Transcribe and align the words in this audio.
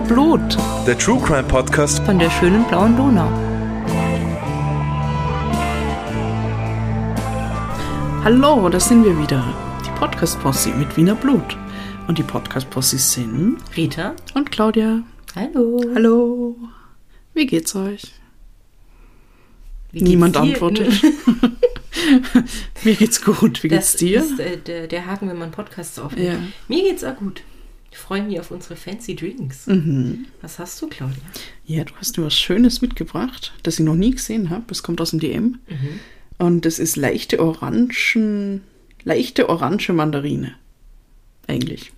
Wiener 0.00 0.14
Blut 0.14 0.56
Der 0.86 0.96
True 0.96 1.20
Crime 1.20 1.42
Podcast 1.42 1.98
von 2.04 2.18
der 2.18 2.30
schönen 2.30 2.64
blauen 2.68 2.96
Donau. 2.96 3.28
Hallo, 8.24 8.68
da 8.70 8.80
sind 8.80 9.04
wir 9.04 9.18
wieder. 9.18 9.44
Die 9.84 9.90
Podcast-Posse 9.98 10.70
mit 10.70 10.96
Wiener 10.96 11.14
Blut. 11.14 11.54
Und 12.08 12.16
die 12.16 12.22
Podcast-Posse 12.22 12.96
sind 12.96 13.58
Rita. 13.76 14.14
und 14.34 14.50
Claudia. 14.50 15.02
Hallo. 15.36 15.82
Hallo. 15.94 16.56
Wie 17.34 17.46
geht's 17.46 17.74
euch? 17.76 18.02
Wie 19.92 19.98
geht's 19.98 20.08
Niemand 20.10 20.36
dir? 20.36 20.40
antwortet. 20.40 20.94
Mir 22.84 22.94
geht's 22.94 23.22
gut. 23.22 23.62
Wie 23.62 23.68
geht's 23.68 23.92
Das 23.92 24.00
dir? 24.00 24.20
ist 24.20 24.40
äh, 24.40 24.56
der, 24.56 24.86
der 24.86 25.04
Haken, 25.06 25.28
wenn 25.28 25.38
man 25.38 25.50
Podcasts 25.50 25.98
aufnimmt. 25.98 26.26
Ja. 26.26 26.38
Mir 26.68 26.84
geht's 26.84 27.04
auch 27.04 27.16
gut. 27.16 27.42
Ich 27.90 27.98
freue 27.98 28.22
mich 28.22 28.38
auf 28.38 28.50
unsere 28.50 28.76
fancy 28.76 29.16
Drinks. 29.16 29.66
Mhm. 29.66 30.26
Was 30.42 30.58
hast 30.58 30.80
du, 30.80 30.88
Claudia? 30.88 31.22
Ja, 31.64 31.84
du 31.84 31.92
hast 31.96 32.16
mir 32.16 32.24
was 32.24 32.38
Schönes 32.38 32.82
mitgebracht, 32.82 33.52
das 33.62 33.78
ich 33.78 33.84
noch 33.84 33.96
nie 33.96 34.12
gesehen 34.12 34.50
habe. 34.50 34.64
Es 34.70 34.82
kommt 34.82 35.00
aus 35.00 35.10
dem 35.10 35.20
DM. 35.20 35.58
Mhm. 35.68 36.00
Und 36.38 36.64
das 36.64 36.78
ist 36.78 36.96
leichte 36.96 37.40
Orangen, 37.40 38.62
leichte 39.04 39.48
orange 39.48 39.92
Mandarine. 39.92 40.54
Eigentlich. 41.46 41.92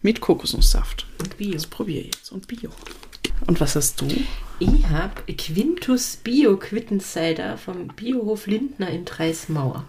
Mit 0.00 0.20
Kokosnusssaft. 0.20 1.06
Und 1.18 1.36
Bio. 1.36 1.52
Das 1.52 1.66
probiere 1.66 2.00
ich 2.00 2.14
jetzt. 2.14 2.30
Und 2.30 2.46
Bio. 2.46 2.70
Und 3.46 3.60
was 3.60 3.74
hast 3.74 4.00
du? 4.00 4.06
Ich 4.58 4.86
habe 4.88 5.32
Quintus 5.34 6.16
Bio 6.16 6.56
Quittenscider 6.56 7.58
vom 7.58 7.88
Biohof 7.88 8.46
Lindner 8.46 8.88
in 8.88 9.04
Dreismauer. 9.04 9.84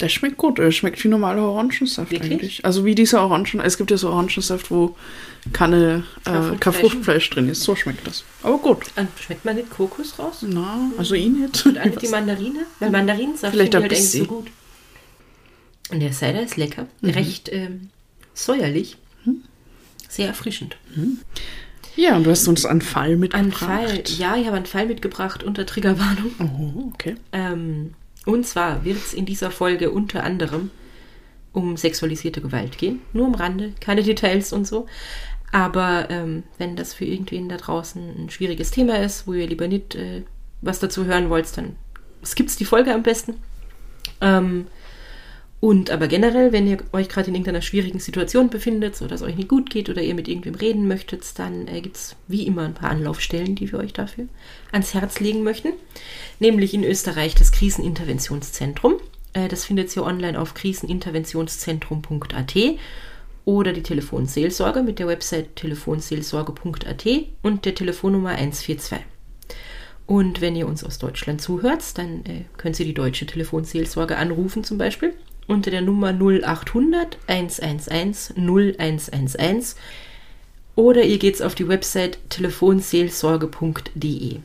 Der 0.00 0.08
schmeckt 0.08 0.36
gut. 0.36 0.58
Der 0.58 0.70
schmeckt 0.72 1.02
wie 1.04 1.08
normaler 1.08 1.42
Orangensaft 1.42 2.10
Wirklich? 2.10 2.32
eigentlich. 2.32 2.64
Also 2.64 2.84
wie 2.84 2.94
dieser 2.94 3.22
Orangen. 3.22 3.60
Es 3.62 3.78
gibt 3.78 3.90
ja 3.90 3.96
so 3.96 4.10
Orangensaft, 4.10 4.70
wo 4.70 4.96
keine, 5.52 6.04
Kein 6.24 6.56
äh, 6.58 6.72
Fruchtfleisch. 6.72 7.30
drin 7.30 7.48
ist. 7.48 7.62
So 7.62 7.76
schmeckt 7.76 8.06
das. 8.06 8.24
Aber 8.42 8.58
gut. 8.58 8.86
Und 8.96 9.08
schmeckt 9.20 9.44
man 9.44 9.56
nicht 9.56 9.70
Kokos 9.70 10.18
raus? 10.18 10.44
Na, 10.48 10.90
also 10.98 11.14
ich 11.14 11.28
nicht. 11.28 11.66
Und 11.66 12.02
die 12.02 12.08
Mandarine? 12.08 12.66
Weil 12.80 12.90
Mandarinensaft 12.90 13.54
Vielleicht 13.54 13.74
ein 13.74 13.82
halt 13.82 13.92
eigentlich 13.92 14.10
so 14.10 14.18
bisschen. 14.18 14.26
gut. 14.26 14.46
Und 15.90 16.00
der 16.00 16.12
Cider 16.12 16.42
ist 16.42 16.56
lecker. 16.56 16.86
Mhm. 17.02 17.10
Recht 17.10 17.50
ähm, 17.52 17.90
säuerlich. 18.32 18.96
Sehr 20.08 20.28
erfrischend. 20.28 20.76
Ja, 21.96 22.16
und 22.16 22.24
du 22.24 22.30
hast 22.30 22.46
uns 22.48 22.64
einen 22.66 22.80
Fall 22.82 23.16
mitgebracht. 23.16 23.58
Fall, 23.58 24.02
ja, 24.18 24.36
ich 24.36 24.46
habe 24.46 24.56
einen 24.56 24.66
Fall 24.66 24.86
mitgebracht 24.86 25.42
unter 25.42 25.66
Triggerwarnung. 25.66 26.32
Oh, 26.38 26.90
okay. 26.92 27.16
Ähm, 27.32 27.94
und 28.24 28.46
zwar 28.46 28.84
wird 28.84 28.98
es 28.98 29.14
in 29.14 29.26
dieser 29.26 29.50
Folge 29.50 29.90
unter 29.90 30.24
anderem 30.24 30.70
um 31.52 31.76
sexualisierte 31.76 32.40
Gewalt 32.40 32.78
gehen. 32.78 33.00
Nur 33.12 33.26
am 33.26 33.34
Rande, 33.34 33.72
keine 33.80 34.02
Details 34.02 34.52
und 34.52 34.66
so. 34.66 34.86
Aber 35.52 36.10
ähm, 36.10 36.42
wenn 36.58 36.74
das 36.74 36.94
für 36.94 37.04
irgendwen 37.04 37.48
da 37.48 37.56
draußen 37.56 38.24
ein 38.24 38.30
schwieriges 38.30 38.72
Thema 38.72 38.98
ist, 38.98 39.28
wo 39.28 39.34
ihr 39.34 39.46
lieber 39.46 39.68
nicht 39.68 39.94
äh, 39.94 40.22
was 40.62 40.80
dazu 40.80 41.04
hören 41.04 41.30
wollt, 41.30 41.56
dann 41.56 41.76
skippt 42.24 42.58
die 42.58 42.64
Folge 42.64 42.92
am 42.92 43.04
besten. 43.04 43.36
Ähm, 44.20 44.66
und 45.64 45.90
aber 45.90 46.08
generell, 46.08 46.52
wenn 46.52 46.66
ihr 46.66 46.76
euch 46.92 47.08
gerade 47.08 47.28
in 47.28 47.34
irgendeiner 47.36 47.62
schwierigen 47.62 47.98
Situation 47.98 48.50
befindet 48.50 49.00
oder 49.00 49.14
es 49.14 49.22
euch 49.22 49.34
nicht 49.34 49.48
gut 49.48 49.70
geht 49.70 49.88
oder 49.88 50.02
ihr 50.02 50.14
mit 50.14 50.28
irgendwem 50.28 50.56
reden 50.56 50.86
möchtet, 50.86 51.38
dann 51.38 51.66
äh, 51.68 51.80
gibt 51.80 51.96
es 51.96 52.16
wie 52.28 52.46
immer 52.46 52.66
ein 52.66 52.74
paar 52.74 52.90
Anlaufstellen, 52.90 53.54
die 53.54 53.72
wir 53.72 53.78
euch 53.78 53.94
dafür 53.94 54.26
ans 54.72 54.92
Herz 54.92 55.20
legen 55.20 55.42
möchten. 55.42 55.72
Nämlich 56.38 56.74
in 56.74 56.84
Österreich 56.84 57.34
das 57.34 57.50
Kriseninterventionszentrum. 57.50 58.96
Äh, 59.32 59.48
das 59.48 59.64
findet 59.64 59.96
ihr 59.96 60.04
online 60.04 60.38
auf 60.38 60.52
kriseninterventionszentrum.at 60.52 62.54
oder 63.46 63.72
die 63.72 63.82
Telefonseelsorge 63.82 64.82
mit 64.82 64.98
der 64.98 65.06
Website 65.06 65.56
telefonseelsorge.at 65.56 67.06
und 67.40 67.64
der 67.64 67.74
Telefonnummer 67.74 68.32
142. 68.32 68.98
Und 70.04 70.42
wenn 70.42 70.56
ihr 70.56 70.68
uns 70.68 70.84
aus 70.84 70.98
Deutschland 70.98 71.40
zuhört, 71.40 71.96
dann 71.96 72.22
äh, 72.26 72.44
könnt 72.58 72.78
ihr 72.78 72.84
die 72.84 72.92
deutsche 72.92 73.24
Telefonseelsorge 73.24 74.18
anrufen 74.18 74.62
zum 74.62 74.76
Beispiel 74.76 75.14
unter 75.46 75.70
der 75.70 75.82
Nummer 75.82 76.12
0800 76.12 77.18
111 77.26 78.34
0111 78.36 79.76
oder 80.76 81.04
ihr 81.04 81.18
geht's 81.18 81.40
auf 81.40 81.54
die 81.54 81.68
Website 81.68 82.18
telefonseelsorge.de. 82.30 84.38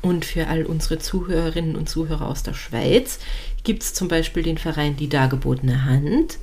Und 0.00 0.24
für 0.24 0.46
all 0.46 0.64
unsere 0.64 0.98
Zuhörerinnen 0.98 1.76
und 1.76 1.88
Zuhörer 1.88 2.28
aus 2.28 2.42
der 2.42 2.54
Schweiz 2.54 3.18
gibt 3.62 3.82
es 3.82 3.94
zum 3.94 4.08
Beispiel 4.08 4.42
den 4.42 4.58
Verein 4.58 4.96
Die 4.96 5.08
Dargebotene 5.08 5.84
Hand. 5.84 6.38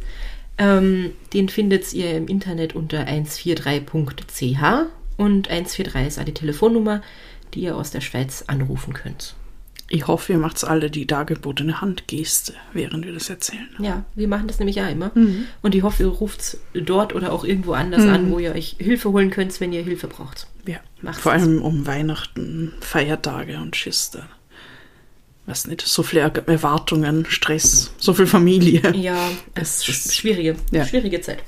Ähm, 0.58 1.12
den 1.34 1.50
findet 1.50 1.92
ihr 1.94 2.16
im 2.16 2.28
Internet 2.28 2.76
unter 2.76 3.08
143.ch 3.08 4.88
und 5.18 5.50
143 5.50 6.08
ist 6.08 6.20
auch 6.20 6.26
die 6.26 6.34
Telefonnummer, 6.34 7.02
die 7.54 7.62
ihr 7.62 7.76
aus 7.76 7.92
der 7.92 8.02
Schweiz 8.02 8.44
anrufen 8.48 8.94
könnt. 8.94 9.36
Ich 9.92 10.06
hoffe, 10.08 10.34
ihr 10.34 10.40
macht 10.40 10.64
alle 10.64 10.92
die 10.92 11.08
dargebotene 11.08 11.82
Handgeste, 11.82 12.54
während 12.74 13.06
wir 13.06 13.14
das 13.14 13.30
erzählen. 13.30 13.68
Ja, 13.80 14.06
wir 14.14 14.28
machen 14.28 14.48
das 14.48 14.60
nämlich 14.60 14.80
auch 14.82 14.90
immer. 14.90 15.12
Und 15.64 15.74
ich 15.74 15.82
hoffe, 15.82 16.04
ihr 16.04 16.10
ruft 16.10 16.58
dort 16.74 17.16
oder 17.16 17.32
auch 17.34 17.44
irgendwo 17.44 17.74
anders 17.74 18.04
an, 18.04 18.30
wo 18.32 18.38
ihr 18.40 18.54
euch 18.54 18.76
Hilfe 18.78 19.12
holen 19.12 19.32
könnt, 19.32 19.60
wenn 19.60 19.74
ihr 19.74 19.82
Hilfe 19.84 20.08
braucht. 20.08 20.46
Ja. 20.68 20.78
Macht's 21.02 21.22
Vor 21.22 21.32
allem 21.32 21.62
um 21.64 21.88
Weihnachten, 21.88 22.74
Feiertage 22.82 23.58
und 23.58 23.76
Schiste. 23.76 24.24
Was 25.48 25.66
nicht, 25.66 25.82
so 25.82 26.04
viele 26.04 26.22
Er- 26.22 26.48
Erwartungen, 26.48 27.26
Stress, 27.28 27.92
so 27.98 28.14
viel 28.14 28.28
Familie. 28.28 28.94
Ja, 28.96 29.32
es 29.56 29.88
ist- 29.90 30.16
schwierige, 30.16 30.56
Ja. 30.72 30.86
schwierige 30.86 31.20
Zeit. 31.22 31.40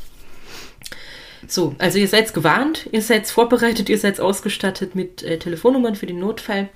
So, 1.47 1.75
also 1.79 1.97
ihr 1.97 2.07
seid 2.07 2.33
gewarnt, 2.33 2.87
ihr 2.91 3.01
seid 3.01 3.27
vorbereitet, 3.27 3.89
ihr 3.89 3.97
seid 3.97 4.19
ausgestattet 4.19 4.95
mit 4.95 5.21
äh, 5.23 5.37
Telefonnummern 5.37 5.95
für 5.95 6.05
den 6.05 6.19
Notfall. 6.19 6.69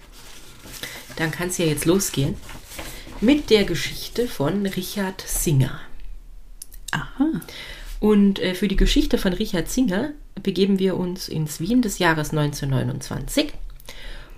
Dann 1.17 1.31
kann 1.31 1.49
es 1.49 1.57
ja 1.57 1.65
jetzt 1.65 1.85
losgehen 1.85 2.35
mit 3.21 3.49
der 3.49 3.63
Geschichte 3.63 4.27
von 4.27 4.65
Richard 4.65 5.21
Singer. 5.21 5.79
Aha. 6.91 7.41
Und 7.99 8.39
äh, 8.39 8.55
für 8.55 8.67
die 8.67 8.75
Geschichte 8.75 9.17
von 9.17 9.33
Richard 9.33 9.69
Singer 9.69 10.11
begeben 10.43 10.79
wir 10.79 10.97
uns 10.97 11.27
ins 11.27 11.59
Wien 11.59 11.81
des 11.81 11.99
Jahres 11.99 12.31
1929. 12.31 13.53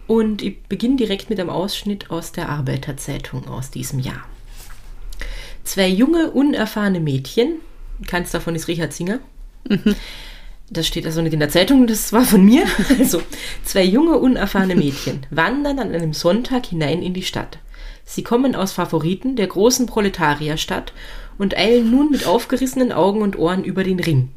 Und 0.06 0.42
ich 0.42 0.62
beginne 0.64 0.96
direkt 0.96 1.30
mit 1.30 1.40
einem 1.40 1.50
Ausschnitt 1.50 2.12
aus 2.12 2.32
der 2.32 2.50
Arbeiterzeitung 2.50 3.48
aus 3.48 3.72
diesem 3.72 4.00
Jahr. 4.00 4.24
Zwei 5.64 5.90
junge, 5.90 6.32
unerfahrene 6.32 7.02
Mädchen, 7.02 7.58
keins 8.06 8.32
davon 8.32 8.56
ist 8.56 8.68
Richard 8.68 8.94
Singer. 8.94 9.20
Das 10.70 10.86
steht 10.86 11.06
also 11.06 11.22
nicht 11.22 11.34
in 11.34 11.40
der 11.40 11.50
Zeitung, 11.50 11.88
das 11.88 12.12
war 12.12 12.26
von 12.26 12.44
mir. 12.44 12.66
Also, 13.00 13.22
zwei 13.64 13.84
junge, 13.84 14.18
unerfahrene 14.18 14.76
Mädchen 14.76 15.26
wandern 15.30 15.80
an 15.80 15.94
einem 15.94 16.14
Sonntag 16.14 16.66
hinein 16.66 17.02
in 17.02 17.14
die 17.14 17.24
Stadt. 17.24 17.60
Sie 18.04 18.24
kommen 18.24 18.56
aus 18.56 18.72
Favoriten 18.74 19.36
der 19.36 19.48
großen 19.48 19.86
Proletarierstadt 19.86 20.94
und 21.38 21.58
eilen 21.58 21.92
nun 21.92 22.10
mit 22.10 22.26
aufgerissenen 22.26 22.92
Augen 22.92 23.22
und 23.22 23.38
Ohren 23.38 23.64
über 23.64 23.84
den 23.84 24.00
Ring. 24.00 24.30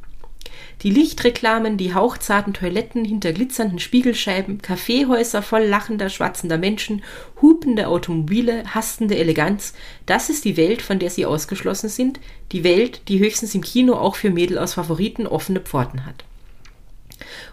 Die 0.82 0.90
Lichtreklamen, 0.90 1.76
die 1.76 1.92
hauchzarten 1.92 2.54
Toiletten 2.54 3.04
hinter 3.04 3.34
glitzernden 3.34 3.78
Spiegelscheiben, 3.78 4.62
Kaffeehäuser 4.62 5.42
voll 5.42 5.64
lachender, 5.64 6.08
schwatzender 6.08 6.56
Menschen, 6.56 7.02
hupende 7.42 7.86
Automobile, 7.86 8.64
hastende 8.74 9.18
Eleganz, 9.18 9.74
das 10.06 10.30
ist 10.30 10.46
die 10.46 10.56
Welt, 10.56 10.80
von 10.80 10.98
der 10.98 11.10
sie 11.10 11.26
ausgeschlossen 11.26 11.90
sind, 11.90 12.18
die 12.52 12.64
Welt, 12.64 13.02
die 13.08 13.18
höchstens 13.18 13.54
im 13.54 13.60
Kino 13.60 13.92
auch 13.94 14.16
für 14.16 14.30
Mädel 14.30 14.56
aus 14.56 14.72
Favoriten 14.72 15.26
offene 15.26 15.60
Pforten 15.60 16.06
hat. 16.06 16.24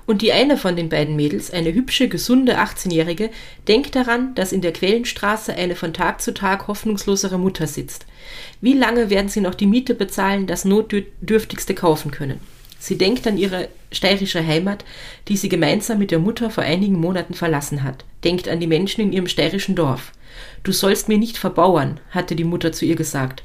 Und 0.05 0.21
die 0.21 0.31
eine 0.31 0.55
von 0.55 0.77
den 0.77 0.87
beiden 0.87 1.17
Mädels, 1.17 1.51
eine 1.51 1.73
hübsche, 1.73 2.07
gesunde 2.07 2.57
18-Jährige, 2.57 3.29
denkt 3.67 3.95
daran, 3.95 4.35
dass 4.35 4.53
in 4.53 4.61
der 4.61 4.71
Quellenstraße 4.71 5.53
eine 5.53 5.75
von 5.75 5.93
Tag 5.93 6.21
zu 6.21 6.33
Tag 6.33 6.69
hoffnungslosere 6.69 7.37
Mutter 7.37 7.67
sitzt. 7.67 8.05
Wie 8.61 8.73
lange 8.73 9.09
werden 9.09 9.27
sie 9.27 9.41
noch 9.41 9.53
die 9.53 9.67
Miete 9.67 9.95
bezahlen, 9.95 10.47
das 10.47 10.63
Notdürftigste 10.63 11.73
kaufen 11.75 12.11
können? 12.11 12.39
Sie 12.87 12.97
denkt 12.97 13.27
an 13.27 13.37
ihre 13.37 13.67
steirische 13.91 14.47
Heimat, 14.47 14.85
die 15.27 15.35
sie 15.35 15.49
gemeinsam 15.49 15.99
mit 15.99 16.09
der 16.09 16.19
Mutter 16.19 16.49
vor 16.49 16.63
einigen 16.63 16.97
Monaten 16.97 17.33
verlassen 17.33 17.83
hat. 17.83 18.05
Denkt 18.23 18.47
an 18.47 18.61
die 18.61 18.67
Menschen 18.67 19.01
in 19.01 19.11
ihrem 19.11 19.27
steirischen 19.27 19.75
Dorf. 19.75 20.13
Du 20.63 20.71
sollst 20.71 21.09
mir 21.09 21.17
nicht 21.17 21.37
verbauern, 21.37 21.99
hatte 22.11 22.33
die 22.33 22.45
Mutter 22.45 22.71
zu 22.71 22.85
ihr 22.85 22.95
gesagt. 22.95 23.43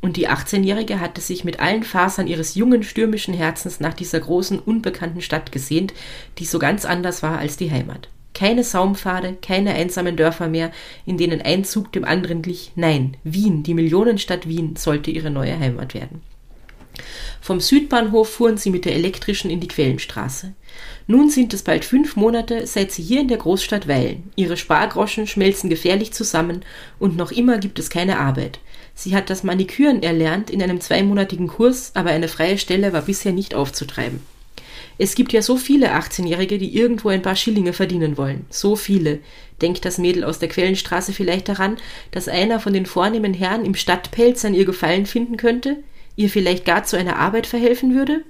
Und 0.00 0.16
die 0.16 0.28
18-Jährige 0.28 1.00
hatte 1.00 1.20
sich 1.20 1.42
mit 1.42 1.58
allen 1.58 1.82
Fasern 1.82 2.28
ihres 2.28 2.54
jungen, 2.54 2.84
stürmischen 2.84 3.34
Herzens 3.34 3.80
nach 3.80 3.94
dieser 3.94 4.20
großen, 4.20 4.60
unbekannten 4.60 5.22
Stadt 5.22 5.50
gesehnt, 5.50 5.92
die 6.38 6.44
so 6.44 6.60
ganz 6.60 6.84
anders 6.84 7.24
war 7.24 7.38
als 7.38 7.56
die 7.56 7.72
Heimat. 7.72 8.08
Keine 8.32 8.62
Saumpfade, 8.62 9.38
keine 9.42 9.74
einsamen 9.74 10.16
Dörfer 10.16 10.46
mehr, 10.46 10.70
in 11.04 11.18
denen 11.18 11.42
ein 11.42 11.64
Zug 11.64 11.90
dem 11.90 12.04
anderen 12.04 12.42
glich. 12.42 12.70
Nein, 12.76 13.16
Wien, 13.24 13.64
die 13.64 13.74
Millionenstadt 13.74 14.46
Wien, 14.46 14.76
sollte 14.76 15.10
ihre 15.10 15.32
neue 15.32 15.58
Heimat 15.58 15.94
werden. 15.94 16.22
Vom 17.40 17.60
Südbahnhof 17.60 18.28
fuhren 18.28 18.56
sie 18.56 18.70
mit 18.70 18.84
der 18.84 18.94
elektrischen 18.94 19.50
in 19.50 19.60
die 19.60 19.68
Quellenstraße. 19.68 20.52
Nun 21.06 21.28
sind 21.30 21.52
es 21.52 21.62
bald 21.62 21.84
fünf 21.84 22.16
Monate, 22.16 22.66
seit 22.66 22.90
sie 22.90 23.02
hier 23.02 23.20
in 23.20 23.28
der 23.28 23.36
Großstadt 23.36 23.86
weilen. 23.86 24.30
Ihre 24.36 24.56
Spargroschen 24.56 25.26
schmelzen 25.26 25.68
gefährlich 25.68 26.12
zusammen 26.12 26.64
und 26.98 27.16
noch 27.16 27.32
immer 27.32 27.58
gibt 27.58 27.78
es 27.78 27.90
keine 27.90 28.18
Arbeit. 28.18 28.58
Sie 28.94 29.14
hat 29.14 29.28
das 29.28 29.42
Maniküren 29.42 30.02
erlernt 30.02 30.50
in 30.50 30.62
einem 30.62 30.80
zweimonatigen 30.80 31.48
Kurs, 31.48 31.92
aber 31.94 32.10
eine 32.10 32.28
freie 32.28 32.58
Stelle 32.58 32.92
war 32.92 33.02
bisher 33.02 33.32
nicht 33.32 33.54
aufzutreiben. 33.54 34.20
Es 34.96 35.16
gibt 35.16 35.32
ja 35.32 35.42
so 35.42 35.56
viele 35.56 35.94
18-Jährige, 35.94 36.58
die 36.58 36.76
irgendwo 36.76 37.08
ein 37.08 37.22
paar 37.22 37.34
Schillinge 37.34 37.72
verdienen 37.72 38.16
wollen. 38.16 38.46
So 38.48 38.76
viele. 38.76 39.18
Denkt 39.60 39.84
das 39.84 39.98
Mädel 39.98 40.24
aus 40.24 40.38
der 40.38 40.48
Quellenstraße 40.48 41.12
vielleicht 41.12 41.48
daran, 41.48 41.76
dass 42.12 42.28
einer 42.28 42.60
von 42.60 42.72
den 42.72 42.86
vornehmen 42.86 43.34
Herren 43.34 43.64
im 43.64 43.74
Stadtpelz 43.74 44.44
an 44.44 44.54
ihr 44.54 44.64
Gefallen 44.64 45.06
finden 45.06 45.36
könnte, 45.36 45.78
ihr 46.16 46.28
vielleicht 46.28 46.64
gar 46.64 46.84
zu 46.84 46.96
einer 46.96 47.16
Arbeit 47.16 47.46
verhelfen 47.46 47.94
würde? 47.94 48.22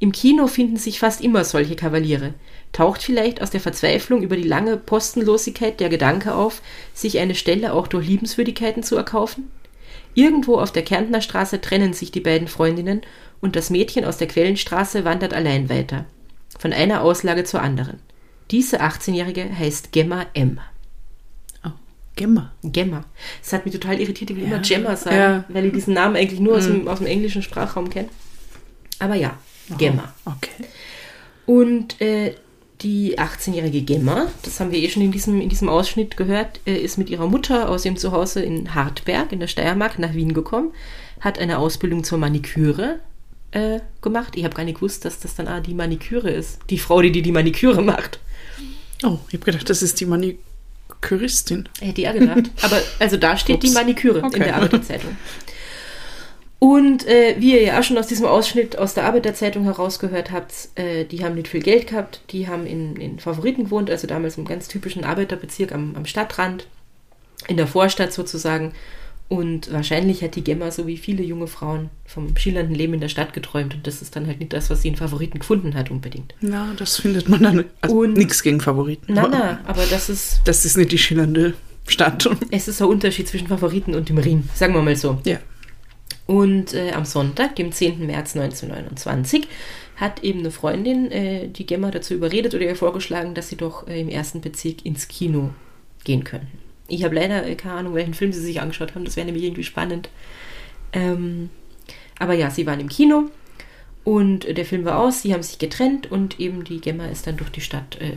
Im 0.00 0.12
Kino 0.12 0.46
finden 0.46 0.76
sich 0.76 0.98
fast 0.98 1.20
immer 1.20 1.44
solche 1.44 1.76
Kavaliere. 1.76 2.34
Taucht 2.72 3.02
vielleicht 3.02 3.40
aus 3.40 3.50
der 3.50 3.60
Verzweiflung 3.60 4.22
über 4.22 4.36
die 4.36 4.48
lange 4.48 4.76
Postenlosigkeit 4.76 5.78
der 5.78 5.88
Gedanke 5.88 6.34
auf, 6.34 6.62
sich 6.94 7.18
eine 7.18 7.34
Stelle 7.34 7.72
auch 7.72 7.86
durch 7.86 8.08
Liebenswürdigkeiten 8.08 8.82
zu 8.82 8.96
erkaufen? 8.96 9.50
Irgendwo 10.14 10.58
auf 10.58 10.72
der 10.72 10.82
Kärntner 10.82 11.20
Straße 11.20 11.60
trennen 11.60 11.92
sich 11.92 12.10
die 12.10 12.20
beiden 12.20 12.48
Freundinnen 12.48 13.02
und 13.40 13.56
das 13.56 13.70
Mädchen 13.70 14.04
aus 14.04 14.16
der 14.16 14.28
Quellenstraße 14.28 15.04
wandert 15.04 15.34
allein 15.34 15.68
weiter. 15.68 16.04
Von 16.58 16.72
einer 16.72 17.02
Auslage 17.02 17.44
zur 17.44 17.62
anderen. 17.62 18.00
Diese 18.50 18.82
18-Jährige 18.82 19.56
heißt 19.56 19.92
Gemma 19.92 20.26
M. 20.34 20.60
Gemma. 22.16 22.52
Gemma. 22.62 23.04
Das 23.42 23.52
hat 23.52 23.64
mich 23.64 23.74
total 23.74 24.00
irritiert, 24.00 24.30
ich 24.30 24.36
will 24.36 24.44
Ja. 24.44 24.50
immer 24.56 24.60
Gemma 24.60 24.96
sagen, 24.96 25.16
Ja. 25.16 25.44
weil 25.48 25.66
ich 25.66 25.72
diesen 25.72 25.94
Namen 25.94 26.16
eigentlich 26.16 26.40
nur 26.40 26.56
aus, 26.56 26.66
dem, 26.66 26.86
aus 26.88 26.98
dem 26.98 27.06
englischen 27.06 27.42
Sprachraum 27.42 27.88
kenne. 27.90 28.08
Aber 28.98 29.14
ja, 29.14 29.38
Gemma. 29.78 30.12
Okay. 30.24 30.66
Und 31.46 32.00
äh, 32.00 32.34
die 32.82 33.18
18-jährige 33.18 33.82
Gemma, 33.82 34.26
das 34.42 34.60
haben 34.60 34.72
wir 34.72 34.78
eh 34.78 34.88
schon 34.88 35.02
in 35.02 35.12
diesem, 35.12 35.40
in 35.40 35.48
diesem 35.48 35.68
Ausschnitt 35.68 36.16
gehört, 36.16 36.60
äh, 36.66 36.76
ist 36.76 36.98
mit 36.98 37.10
ihrer 37.10 37.28
Mutter 37.28 37.68
aus 37.68 37.84
ihrem 37.84 37.96
Zuhause 37.96 38.42
in 38.42 38.74
Hartberg 38.74 39.32
in 39.32 39.40
der 39.40 39.46
Steiermark 39.46 39.98
nach 39.98 40.14
Wien 40.14 40.34
gekommen, 40.34 40.72
hat 41.20 41.38
eine 41.38 41.58
Ausbildung 41.58 42.04
zur 42.04 42.18
Maniküre 42.18 42.98
äh, 43.52 43.80
gemacht. 44.02 44.34
Ich 44.36 44.44
habe 44.44 44.54
gar 44.54 44.64
nicht 44.64 44.76
gewusst, 44.76 45.04
dass 45.04 45.20
das 45.20 45.34
dann 45.34 45.48
ah, 45.48 45.60
die 45.60 45.74
Maniküre 45.74 46.30
ist. 46.30 46.58
Die 46.70 46.78
Frau, 46.78 47.00
die 47.02 47.12
die, 47.12 47.22
die 47.22 47.32
Maniküre 47.32 47.82
macht. 47.82 48.18
Oh, 49.04 49.18
ich 49.28 49.34
habe 49.34 49.44
gedacht, 49.44 49.68
das 49.68 49.82
ist 49.82 50.00
die 50.00 50.06
Maniküristin. 51.02 51.68
Hätte 51.80 52.00
ich 52.00 52.08
auch 52.08 52.14
gedacht. 52.14 52.50
Aber 52.62 52.80
also 52.98 53.16
da 53.16 53.36
steht 53.36 53.56
Ups. 53.56 53.66
die 53.66 53.72
Maniküre 53.72 54.18
in 54.20 54.24
Okay. 54.24 54.38
der 54.44 54.56
Arbeiterzeitung. 54.56 55.16
Und 56.58 57.06
äh, 57.08 57.34
wie 57.38 57.54
ihr 57.54 57.62
ja 57.62 57.80
auch 57.80 57.82
schon 57.82 57.98
aus 57.98 58.06
diesem 58.06 58.24
Ausschnitt 58.26 58.78
aus 58.78 58.94
der 58.94 59.04
Arbeiterzeitung 59.04 59.64
herausgehört 59.64 60.30
habt, 60.30 60.68
äh, 60.76 61.04
die 61.04 61.24
haben 61.24 61.34
nicht 61.34 61.48
viel 61.48 61.60
Geld 61.62 61.88
gehabt, 61.88 62.20
die 62.30 62.46
haben 62.46 62.66
in, 62.66 62.94
in 62.96 63.18
Favoriten 63.18 63.64
gewohnt, 63.64 63.90
also 63.90 64.06
damals 64.06 64.38
im 64.38 64.44
ganz 64.44 64.68
typischen 64.68 65.02
Arbeiterbezirk 65.04 65.72
am, 65.72 65.96
am 65.96 66.06
Stadtrand, 66.06 66.68
in 67.48 67.56
der 67.56 67.66
Vorstadt 67.66 68.12
sozusagen. 68.12 68.72
Und 69.28 69.72
wahrscheinlich 69.72 70.22
hat 70.22 70.36
die 70.36 70.44
Gemma, 70.44 70.70
so 70.70 70.86
wie 70.86 70.98
viele 70.98 71.22
junge 71.22 71.46
Frauen, 71.46 71.88
vom 72.04 72.36
schillernden 72.36 72.74
Leben 72.74 72.92
in 72.94 73.00
der 73.00 73.08
Stadt 73.08 73.32
geträumt. 73.32 73.74
Und 73.74 73.86
das 73.86 74.02
ist 74.02 74.14
dann 74.14 74.26
halt 74.26 74.40
nicht 74.40 74.52
das, 74.52 74.68
was 74.68 74.82
sie 74.82 74.88
in 74.88 74.96
Favoriten 74.96 75.38
gefunden 75.38 75.74
hat, 75.74 75.90
unbedingt. 75.90 76.34
Na, 76.42 76.74
das 76.76 76.98
findet 76.98 77.28
man 77.30 77.42
dann. 77.42 77.64
Also 77.80 78.04
nichts 78.04 78.42
gegen 78.42 78.60
Favoriten. 78.60 79.14
Na, 79.14 79.22
aber 79.24 79.30
na, 79.30 79.60
aber 79.64 79.84
das 79.86 80.10
ist, 80.10 80.42
Das 80.44 80.64
ist 80.66 80.76
nicht 80.76 80.92
die 80.92 80.98
schillernde 80.98 81.54
Stadt. 81.88 82.28
es 82.50 82.68
ist 82.68 82.82
ein 82.82 82.88
Unterschied 82.88 83.26
zwischen 83.26 83.48
Favoriten 83.48 83.94
und 83.94 84.08
dem 84.10 84.18
Riem, 84.18 84.48
sagen 84.54 84.74
wir 84.74 84.82
mal 84.82 84.96
so. 84.96 85.18
Ja. 85.24 85.38
Und 86.26 86.74
äh, 86.74 86.92
am 86.92 87.04
Sonntag, 87.04 87.56
dem 87.56 87.72
10. 87.72 88.06
März 88.06 88.36
1929, 88.36 89.48
hat 89.96 90.22
eben 90.22 90.40
eine 90.40 90.50
Freundin 90.50 91.10
äh, 91.10 91.48
die 91.48 91.66
Gemma 91.66 91.90
dazu 91.90 92.14
überredet 92.14 92.54
oder 92.54 92.64
ihr 92.64 92.76
vorgeschlagen, 92.76 93.34
dass 93.34 93.48
sie 93.48 93.56
doch 93.56 93.86
äh, 93.88 94.00
im 94.00 94.08
ersten 94.08 94.40
Bezirk 94.40 94.84
ins 94.84 95.08
Kino 95.08 95.50
gehen 96.04 96.24
könnten. 96.24 96.58
Ich 96.92 97.04
habe 97.04 97.14
leider 97.14 97.42
keine 97.54 97.74
Ahnung, 97.74 97.94
welchen 97.94 98.12
Film 98.12 98.32
sie 98.32 98.40
sich 98.40 98.60
angeschaut 98.60 98.94
haben. 98.94 99.06
Das 99.06 99.16
wäre 99.16 99.24
nämlich 99.24 99.44
irgendwie 99.44 99.64
spannend. 99.64 100.10
Ähm, 100.92 101.48
aber 102.18 102.34
ja, 102.34 102.50
sie 102.50 102.66
waren 102.66 102.80
im 102.80 102.90
Kino 102.90 103.30
und 104.04 104.44
der 104.44 104.66
Film 104.66 104.84
war 104.84 104.98
aus. 104.98 105.22
Sie 105.22 105.32
haben 105.32 105.42
sich 105.42 105.58
getrennt 105.58 106.12
und 106.12 106.38
eben 106.38 106.64
die 106.64 106.82
Gemma 106.82 107.06
ist 107.06 107.26
dann 107.26 107.38
durch 107.38 107.50
die 107.50 107.62
Stadt. 107.62 107.98
Äh, 107.98 108.16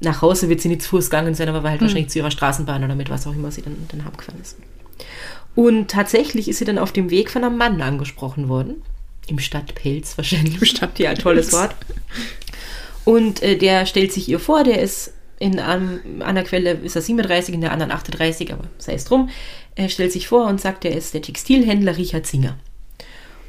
nach 0.00 0.20
Hause 0.20 0.50
wird 0.50 0.60
sie 0.60 0.68
nicht 0.68 0.82
zu 0.82 0.90
Fuß 0.90 1.08
gegangen 1.08 1.34
sein, 1.34 1.48
aber 1.48 1.62
war 1.62 1.70
halt 1.70 1.80
wahrscheinlich 1.80 2.10
zu 2.10 2.18
ihrer 2.18 2.30
Straßenbahn 2.30 2.84
oder 2.84 2.94
mit 2.94 3.08
was 3.08 3.26
auch 3.26 3.32
immer 3.32 3.50
sie 3.50 3.62
dann, 3.62 3.76
dann 3.90 4.02
abgefahren 4.02 4.40
ist. 4.42 4.58
Und 5.54 5.90
tatsächlich 5.90 6.48
ist 6.48 6.58
sie 6.58 6.66
dann 6.66 6.78
auf 6.78 6.92
dem 6.92 7.08
Weg 7.08 7.30
von 7.30 7.44
einem 7.44 7.56
Mann 7.56 7.80
angesprochen 7.80 8.50
worden. 8.50 8.82
Im 9.26 9.38
Stadtpelz 9.38 10.18
wahrscheinlich. 10.18 10.60
Im 10.60 10.66
Stadtpelz. 10.66 11.04
Ja, 11.04 11.14
tolles 11.14 11.52
Wort. 11.54 11.74
Und 13.06 13.42
äh, 13.42 13.56
der 13.56 13.86
stellt 13.86 14.12
sich 14.12 14.28
ihr 14.28 14.38
vor, 14.38 14.64
der 14.64 14.82
ist 14.82 15.14
in 15.38 15.58
einer 15.60 16.42
Quelle 16.42 16.72
ist 16.72 16.96
er 16.96 17.02
37, 17.02 17.54
in 17.54 17.60
der 17.60 17.72
anderen 17.72 17.92
38, 17.92 18.52
aber 18.52 18.64
sei 18.78 18.94
es 18.94 19.04
drum. 19.04 19.30
Er 19.76 19.88
stellt 19.88 20.12
sich 20.12 20.28
vor 20.28 20.46
und 20.46 20.60
sagt, 20.60 20.84
er 20.84 20.96
ist 20.96 21.14
der 21.14 21.22
Textilhändler 21.22 21.96
Richard 21.96 22.26
Singer. 22.26 22.56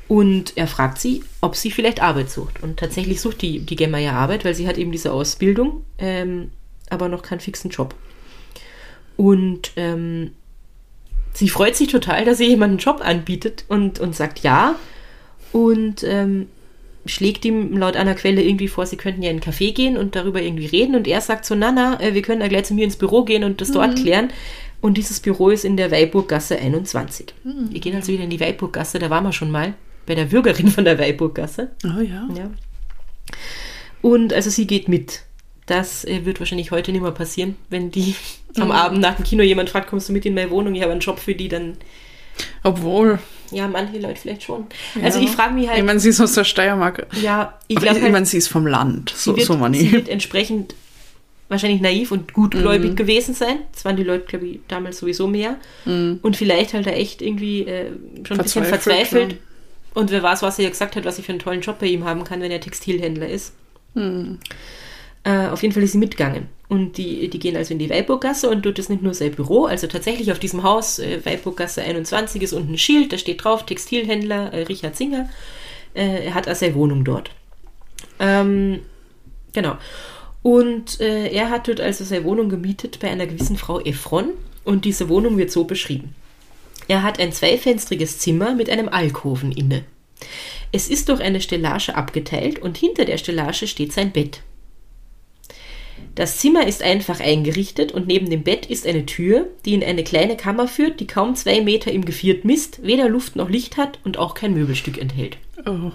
Und 0.08 0.58
er 0.58 0.68
fragt 0.68 1.00
sie, 1.00 1.24
ob 1.42 1.56
sie 1.56 1.72
vielleicht 1.72 2.02
Arbeit 2.02 2.30
sucht. 2.30 2.64
Und 2.64 2.80
tatsächlich 2.80 3.22
sucht 3.22 3.42
die, 3.42 3.60
die 3.60 3.76
Gemma 3.76 4.00
ja 4.00 4.14
Arbeit, 4.14 4.46
weil 4.46 4.56
sie 4.56 4.68
hat 4.68 4.78
eben 4.78 4.92
diese 4.92 5.12
Ausbildung, 5.12 5.86
ähm, 6.00 6.52
aber 6.90 7.10
noch 7.10 7.22
keinen 7.22 7.40
fixen 7.40 7.70
Job. 7.70 7.94
Und 9.18 9.72
ähm, 9.76 10.32
sie 11.34 11.50
freut 11.50 11.76
sich 11.76 11.90
total, 11.90 12.26
dass 12.26 12.40
ihr 12.40 12.48
jemand 12.48 12.72
einen 12.72 12.80
Job 12.80 13.02
anbietet 13.04 13.66
und, 13.68 14.00
und 14.00 14.16
sagt 14.16 14.40
ja. 14.40 14.76
Und 15.52 16.04
ähm, 16.04 16.48
schlägt 17.10 17.46
ihm 17.46 17.78
laut 17.78 17.96
einer 17.96 18.16
Quelle 18.16 18.42
irgendwie 18.42 18.68
vor, 18.68 18.86
sie 18.86 18.98
könnten 18.98 19.22
ja 19.22 19.30
in 19.30 19.42
einen 19.42 19.44
Café 19.44 19.74
gehen 19.74 19.98
und 19.98 20.16
darüber 20.16 20.42
irgendwie 20.42 20.66
reden. 20.66 20.96
Und 20.96 21.08
er 21.08 21.22
sagt 21.22 21.46
so, 21.46 21.56
Nana, 21.56 22.00
äh, 22.02 22.14
wir 22.14 22.22
können 22.22 22.40
da 22.40 22.48
gleich 22.48 22.66
zu 22.66 22.74
mir 22.74 22.86
ins 22.86 22.96
Büro 22.96 23.24
gehen 23.24 23.44
und 23.44 23.62
das 23.62 23.72
dort 23.72 23.96
klären. 23.98 24.30
Und 24.82 24.98
dieses 24.98 25.20
Büro 25.20 25.50
ist 25.50 25.66
in 25.66 25.76
der 25.76 25.92
Weiburggasse 25.92 26.58
21. 26.58 27.34
Wir 27.44 27.80
gehen 27.82 27.96
also 27.96 28.14
wieder 28.14 28.24
in 28.24 28.30
die 28.30 28.40
Weiburggasse, 28.40 29.00
da 29.00 29.10
waren 29.10 29.26
wir 29.26 29.34
schon 29.34 29.52
mal, 29.52 29.74
bei 30.06 30.16
der 30.16 30.26
Bürgerin 30.26 30.70
von 30.70 30.86
der 30.86 30.98
Weiburggasse. 30.98 31.72
Oh 31.84 32.02
ja. 32.02 32.28
Ja. 32.36 32.50
Und 34.02 34.34
also 34.34 34.50
sie 34.50 34.68
geht 34.68 34.88
mit. 34.88 35.24
Das 35.66 36.06
äh, 36.06 36.26
wird 36.26 36.40
wahrscheinlich 36.40 36.72
heute 36.72 36.92
nicht 36.92 37.02
mehr 37.02 37.12
passieren, 37.12 37.56
wenn 37.70 37.92
die 37.92 38.16
am 38.56 38.72
Abend 38.72 39.02
nach 39.02 39.16
dem 39.16 39.26
Kino 39.26 39.44
jemand 39.44 39.70
fragt, 39.70 39.90
kommst 39.90 40.10
du 40.10 40.14
mit 40.14 40.26
in 40.26 40.34
meine 40.34 40.50
Wohnung, 40.50 40.74
ich 40.76 40.82
habe 40.82 40.92
einen 40.92 41.02
Job 41.02 41.20
für 41.20 41.36
die, 41.36 41.48
dann 41.48 41.78
Obwohl. 42.64 43.20
ja, 43.52 43.68
manche 43.68 44.00
Leute 44.00 44.20
vielleicht 44.20 44.44
schon. 44.44 44.68
Also 45.02 45.20
ja. 45.20 45.26
ich 45.26 45.32
frage 45.32 45.54
mich 45.54 45.68
halt, 45.68 45.78
Ich 45.78 45.84
meine, 45.84 46.00
sie 46.00 46.10
ist 46.10 46.22
aus 46.22 46.34
der 46.34 46.44
Steiermark. 46.44 47.08
ja, 47.22 47.58
ich 47.68 47.78
glaube 47.78 47.98
ich, 47.98 48.04
halt, 48.04 48.12
meine, 48.12 48.26
sie 48.26 48.38
ist 48.38 48.48
vom 48.48 48.68
Land. 48.68 49.14
So, 49.16 49.36
wird, 49.36 49.46
so 49.46 49.58
man 49.58 49.74
sie 49.74 49.92
wird 49.92 50.10
entsprechend 50.10 50.76
wahrscheinlich 51.50 51.82
naiv 51.82 52.12
und 52.12 52.34
gutgläubig 52.34 52.96
gewesen 52.96 53.34
sein. 53.34 53.58
Das 53.74 53.84
waren 53.84 53.98
die 53.98 54.04
Leute, 54.04 54.26
glaube 54.26 54.46
ich, 54.46 54.60
damals 54.68 55.00
sowieso 55.00 55.28
mehr. 55.28 55.58
Und 56.22 56.38
vielleicht 56.38 56.74
halt 56.74 56.86
da 56.86 56.92
echt 56.92 57.22
irgendwie 57.22 57.64
äh, 57.64 57.92
schon 58.24 58.38
ein 58.38 58.44
bisschen 58.44 58.66
Verzweifelt, 58.66 59.34
ja. 59.34 59.38
Und 59.96 60.12
wer 60.12 60.22
weiß, 60.22 60.44
was 60.44 60.60
er 60.60 60.66
ja 60.66 60.70
gesagt 60.70 60.96
hat, 60.96 61.06
was 61.06 61.16
sie 61.16 61.24
für 61.24 61.32
einen 61.32 61.40
tollen 61.40 61.62
Job 61.62 61.80
bei 61.80 61.88
ihm 61.88 62.06
haben 62.06 62.24
kann, 62.24 62.42
wenn 62.42 62.52
er 62.52 62.62
Textilhändler 62.62 63.28
ist. 63.28 63.54
Äh, 65.24 65.48
auf 65.48 65.62
jeden 65.62 65.74
Fall 65.74 65.84
ist 65.84 65.94
sie 65.94 65.98
mitgegangen. 65.98 66.48
Und 66.70 66.98
die, 66.98 67.30
die 67.30 67.40
gehen 67.40 67.58
also 67.58 67.74
in 67.74 67.80
die 67.80 67.90
Weiburggasse 67.90 68.50
und 68.50 68.66
dort 68.66 68.78
ist 68.78 68.90
nicht 68.90 69.02
nur 69.02 69.16
sein 69.16 69.32
Büro, 69.32 69.66
also 69.66 69.88
tatsächlich 69.88 70.32
auf 70.32 70.40
diesem 70.40 70.64
Haus, 70.64 71.00
äh, 71.00 71.26
Weiburggasse 71.26 71.82
21, 71.82 72.44
ist 72.44 72.54
unten 72.54 72.74
ein 72.74 72.78
Schild, 72.78 73.12
da 73.12 73.18
steht 73.18 73.44
drauf, 73.44 73.66
Textilhändler 73.66 74.54
äh, 74.54 74.64
Richard 74.64 74.96
Singer. 74.96 75.30
Äh, 75.96 76.26
er 76.26 76.36
hat 76.36 76.48
also 76.48 76.60
seine 76.60 76.76
Wohnung 76.76 77.04
dort. 77.04 77.32
Ähm, 78.20 78.82
genau. 79.52 79.78
Und 80.44 81.00
äh, 81.00 81.30
er 81.30 81.50
hat 81.50 81.68
dort 81.68 81.82
also 81.82 82.04
seine 82.04 82.24
Wohnung 82.24 82.50
gemietet 82.50 83.00
bei 83.00 83.10
einer 83.10 83.26
gewissen 83.26 83.58
Frau 83.58 83.80
Efron 83.80 84.30
und 84.64 84.86
diese 84.86 85.10
Wohnung 85.10 85.38
wird 85.38 85.52
so 85.52 85.64
beschrieben. 85.64 86.14
Er 86.88 87.04
hat 87.04 87.20
ein 87.20 87.32
zweifenstriges 87.32 88.20
Zimmer 88.20 88.54
mit 88.54 88.70
einem 88.70 88.90
Alkoven 88.90 89.52
inne. 89.52 89.84
Es 90.72 90.88
ist 90.90 91.10
durch 91.10 91.22
eine 91.22 91.42
Stellage 91.42 91.96
abgeteilt 91.96 92.60
und 92.60 92.78
hinter 92.78 93.06
der 93.06 93.18
Stellage 93.18 93.68
steht 93.68 93.92
sein 93.92 94.12
Bett. 94.12 94.42
Das 96.20 96.38
Zimmer 96.38 96.68
ist 96.68 96.84
einfach 96.84 97.22
eingerichtet 97.22 97.94
und 97.94 98.08
neben 98.08 98.30
dem 98.30 98.44
Bett 98.44 98.66
ist 98.66 98.86
eine 98.86 99.06
Tür, 99.06 99.48
die 99.64 99.74
in 99.74 99.82
eine 99.82 100.04
kleine 100.04 100.36
Kammer 100.36 100.68
führt, 100.68 101.00
die 101.00 101.08
kaum 101.08 101.34
zwei 101.34 101.62
Meter 101.62 101.94
im 101.94 102.04
Geviert 102.04 102.44
misst, 102.44 102.84
weder 102.84 103.08
Luft 103.08 103.38
noch 103.38 103.48
Licht 103.48 103.78
hat 103.78 104.00
und 104.04 104.18
auch 104.18 104.34
kein 104.34 104.54
Möbelstück 104.54 104.98
enthält. 104.98 105.38
Oh. 105.66 105.94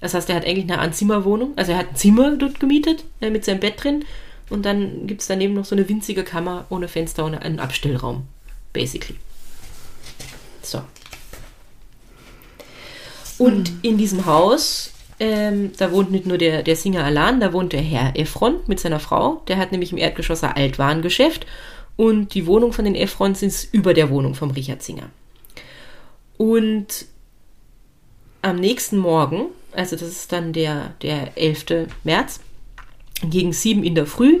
Das 0.00 0.14
heißt, 0.14 0.30
er 0.30 0.36
hat 0.36 0.44
eigentlich 0.44 0.70
eine 0.70 0.78
Anzimmerwohnung, 0.78 1.54
also 1.56 1.72
er 1.72 1.78
hat 1.78 1.88
ein 1.88 1.96
Zimmer 1.96 2.36
dort 2.36 2.60
gemietet 2.60 3.02
äh, 3.20 3.30
mit 3.30 3.44
seinem 3.44 3.58
Bett 3.58 3.82
drin 3.82 4.04
und 4.48 4.64
dann 4.64 5.08
gibt 5.08 5.22
es 5.22 5.26
daneben 5.26 5.54
noch 5.54 5.64
so 5.64 5.74
eine 5.74 5.88
winzige 5.88 6.22
Kammer 6.22 6.66
ohne 6.70 6.86
Fenster 6.86 7.24
und 7.24 7.34
einen 7.34 7.58
Abstellraum, 7.58 8.28
basically. 8.72 9.18
So. 10.62 10.82
Und 13.38 13.72
in 13.82 13.98
diesem 13.98 14.24
Haus, 14.24 14.92
ähm, 15.20 15.72
da 15.76 15.92
wohnt 15.92 16.10
nicht 16.10 16.26
nur 16.26 16.38
der, 16.38 16.62
der 16.62 16.76
Singer 16.76 17.04
allein, 17.04 17.40
da 17.40 17.52
wohnt 17.52 17.74
der 17.74 17.82
Herr 17.82 18.18
Efron 18.18 18.56
mit 18.66 18.80
seiner 18.80 19.00
Frau. 19.00 19.42
Der 19.48 19.58
hat 19.58 19.70
nämlich 19.70 19.92
im 19.92 19.98
Erdgeschoss 19.98 20.42
ein 20.42 20.56
Altwarengeschäft 20.56 21.46
und 21.96 22.32
die 22.32 22.46
Wohnung 22.46 22.72
von 22.72 22.86
den 22.86 22.94
Efrons 22.94 23.42
ist 23.42 23.72
über 23.74 23.92
der 23.92 24.08
Wohnung 24.08 24.34
vom 24.34 24.50
Richard 24.50 24.82
Singer. 24.82 25.10
Und 26.38 27.04
am 28.40 28.56
nächsten 28.56 28.96
Morgen, 28.96 29.48
also 29.72 29.94
das 29.94 30.08
ist 30.08 30.32
dann 30.32 30.54
der, 30.54 30.94
der 31.02 31.36
11. 31.36 31.88
März, 32.02 32.40
gegen 33.22 33.52
sieben 33.52 33.84
in 33.84 33.94
der 33.94 34.06
Früh, 34.06 34.40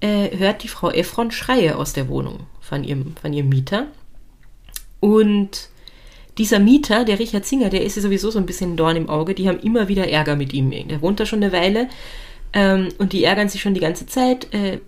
äh, 0.00 0.38
hört 0.38 0.62
die 0.62 0.68
Frau 0.68 0.90
Efron 0.90 1.32
Schreie 1.32 1.76
aus 1.76 1.92
der 1.92 2.08
Wohnung 2.08 2.46
von 2.60 2.84
ihrem, 2.84 3.16
von 3.20 3.32
ihrem 3.32 3.48
Mieter. 3.48 3.88
Und 5.00 5.70
dieser 6.38 6.58
Mieter, 6.58 7.04
der 7.04 7.18
Richard 7.18 7.44
Singer, 7.44 7.68
der 7.68 7.84
ist 7.84 7.96
ja 7.96 8.02
sowieso 8.02 8.30
so 8.30 8.38
ein 8.38 8.46
bisschen 8.46 8.72
ein 8.72 8.76
Dorn 8.76 8.96
im 8.96 9.08
Auge. 9.08 9.34
Die 9.34 9.48
haben 9.48 9.60
immer 9.60 9.88
wieder 9.88 10.08
Ärger 10.08 10.36
mit 10.36 10.52
ihm. 10.52 10.70
Der 10.88 11.02
wohnt 11.02 11.20
da 11.20 11.26
schon 11.26 11.42
eine 11.42 11.52
Weile 11.52 11.88
ähm, 12.52 12.88
und 12.98 13.12
die 13.12 13.24
ärgern 13.24 13.48
sich 13.48 13.60
schon 13.60 13.74
die 13.74 13.80
ganze 13.80 14.06
Zeit. 14.06 14.52
Äh, 14.54 14.78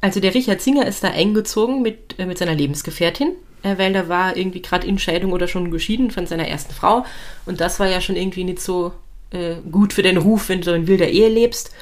also 0.00 0.20
der 0.20 0.34
Richard 0.34 0.60
Singer 0.60 0.86
ist 0.86 1.02
da 1.04 1.08
eingezogen 1.08 1.80
mit, 1.80 2.18
äh, 2.18 2.26
mit 2.26 2.36
seiner 2.36 2.54
Lebensgefährtin, 2.54 3.32
äh, 3.62 3.78
weil 3.78 3.92
da 3.92 4.08
war 4.08 4.36
irgendwie 4.36 4.60
gerade 4.60 4.86
in 4.86 4.98
Scheidung 4.98 5.32
oder 5.32 5.48
schon 5.48 5.70
geschieden 5.70 6.10
von 6.10 6.26
seiner 6.26 6.48
ersten 6.48 6.74
Frau. 6.74 7.06
Und 7.46 7.60
das 7.60 7.80
war 7.80 7.88
ja 7.88 8.00
schon 8.00 8.16
irgendwie 8.16 8.44
nicht 8.44 8.60
so 8.60 8.92
äh, 9.30 9.56
gut 9.70 9.92
für 9.92 10.02
den 10.02 10.18
Ruf, 10.18 10.48
wenn 10.48 10.60
du 10.60 10.74
in 10.74 10.86
wilder 10.88 11.08
Ehe 11.08 11.28
lebst. 11.28 11.72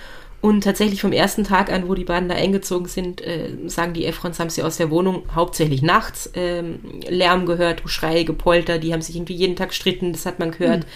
Und 0.41 0.65
tatsächlich 0.65 1.03
vom 1.03 1.13
ersten 1.13 1.45
Tag 1.45 1.71
an, 1.71 1.87
wo 1.87 1.95
die 1.95 2.05
beiden 2.05 2.29
da 2.29 2.35
eingezogen 2.35 2.89
sind, 2.89 3.21
äh, 3.21 3.51
sagen 3.67 3.93
die 3.93 4.07
Efrons, 4.07 4.41
haben 4.41 4.49
sie 4.49 4.63
aus 4.63 4.79
der 4.79 4.91
Wohnung 4.91 5.25
hauptsächlich 5.35 5.83
nachts 5.83 6.31
ähm, 6.35 6.81
Lärm 7.07 7.45
gehört, 7.45 7.83
Geschrei, 7.83 8.23
Gepolter, 8.23 8.79
die 8.79 8.95
haben 8.95 9.03
sich 9.03 9.17
irgendwie 9.17 9.35
jeden 9.35 9.57
Tag 9.57 9.75
stritten, 9.75 10.13
das 10.13 10.25
hat 10.25 10.39
man 10.39 10.53
gehört. 10.53 10.81
Mhm. 10.81 10.89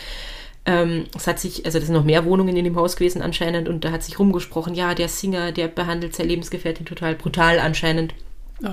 Ähm, 0.66 1.04
es 1.14 1.26
hat 1.26 1.38
sich, 1.38 1.66
also 1.66 1.78
das 1.78 1.88
sind 1.88 1.94
noch 1.94 2.04
mehr 2.04 2.24
Wohnungen 2.24 2.56
in 2.56 2.64
dem 2.64 2.76
Haus 2.76 2.96
gewesen 2.96 3.20
anscheinend 3.20 3.68
und 3.68 3.84
da 3.84 3.90
hat 3.90 4.02
sich 4.02 4.18
rumgesprochen, 4.18 4.74
ja, 4.74 4.94
der 4.94 5.08
Singer, 5.08 5.52
der 5.52 5.68
behandelt 5.68 6.16
seine 6.16 6.30
Lebensgefährtin 6.30 6.86
total 6.86 7.14
brutal 7.14 7.58
anscheinend. 7.58 8.14
Oh. 8.62 8.70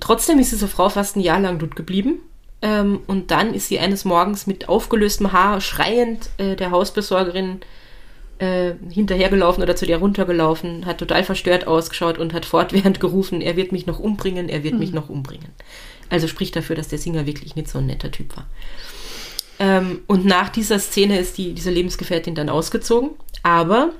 Trotzdem 0.00 0.40
ist 0.40 0.50
diese 0.50 0.66
Frau 0.66 0.88
fast 0.88 1.14
ein 1.14 1.20
Jahr 1.20 1.38
lang 1.38 1.60
dort 1.60 1.76
geblieben. 1.76 2.18
Ähm, 2.60 3.00
und 3.06 3.30
dann 3.30 3.54
ist 3.54 3.68
sie 3.68 3.78
eines 3.78 4.04
Morgens 4.04 4.48
mit 4.48 4.68
aufgelöstem 4.68 5.30
Haar 5.30 5.60
schreiend 5.60 6.30
äh, 6.38 6.56
der 6.56 6.70
Hausbesorgerin 6.72 7.60
äh, 7.60 7.64
hinterhergelaufen 8.38 9.62
oder 9.62 9.76
zu 9.76 9.86
der 9.86 9.98
runtergelaufen, 9.98 10.84
hat 10.84 10.98
total 10.98 11.24
verstört 11.24 11.66
ausgeschaut 11.66 12.18
und 12.18 12.34
hat 12.34 12.44
fortwährend 12.44 13.00
gerufen, 13.00 13.40
er 13.40 13.56
wird 13.56 13.72
mich 13.72 13.86
noch 13.86 13.98
umbringen, 13.98 14.48
er 14.48 14.62
wird 14.62 14.74
mhm. 14.74 14.80
mich 14.80 14.92
noch 14.92 15.08
umbringen. 15.08 15.48
Also 16.10 16.28
spricht 16.28 16.54
dafür, 16.54 16.76
dass 16.76 16.88
der 16.88 16.98
Singer 16.98 17.26
wirklich 17.26 17.56
nicht 17.56 17.68
so 17.68 17.78
ein 17.78 17.86
netter 17.86 18.10
Typ 18.10 18.36
war. 18.36 18.46
Ähm, 19.58 20.00
und 20.06 20.24
nach 20.24 20.50
dieser 20.50 20.78
Szene 20.78 21.18
ist 21.18 21.38
die, 21.38 21.54
diese 21.54 21.70
Lebensgefährtin 21.70 22.34
dann 22.34 22.48
ausgezogen. 22.48 23.10
Aber 23.42 23.90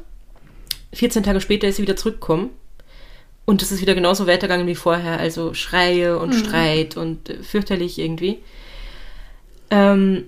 14 0.93 1.23
Tage 1.23 1.41
später 1.41 1.69
ist 1.69 1.77
sie 1.77 1.83
wieder 1.83 1.97
zurückgekommen. 1.97 2.51
Und 3.45 3.63
es 3.63 3.71
ist 3.71 3.81
wieder 3.81 3.95
genauso 3.95 4.27
weitergegangen 4.27 4.67
wie 4.67 4.75
vorher. 4.75 5.19
Also 5.19 5.55
Schreie 5.55 6.19
und 6.19 6.31
mhm. 6.31 6.39
Streit 6.39 6.97
und 6.97 7.31
äh, 7.31 7.43
fürchterlich 7.43 7.99
irgendwie. 7.99 8.39
Ähm, 9.71 10.25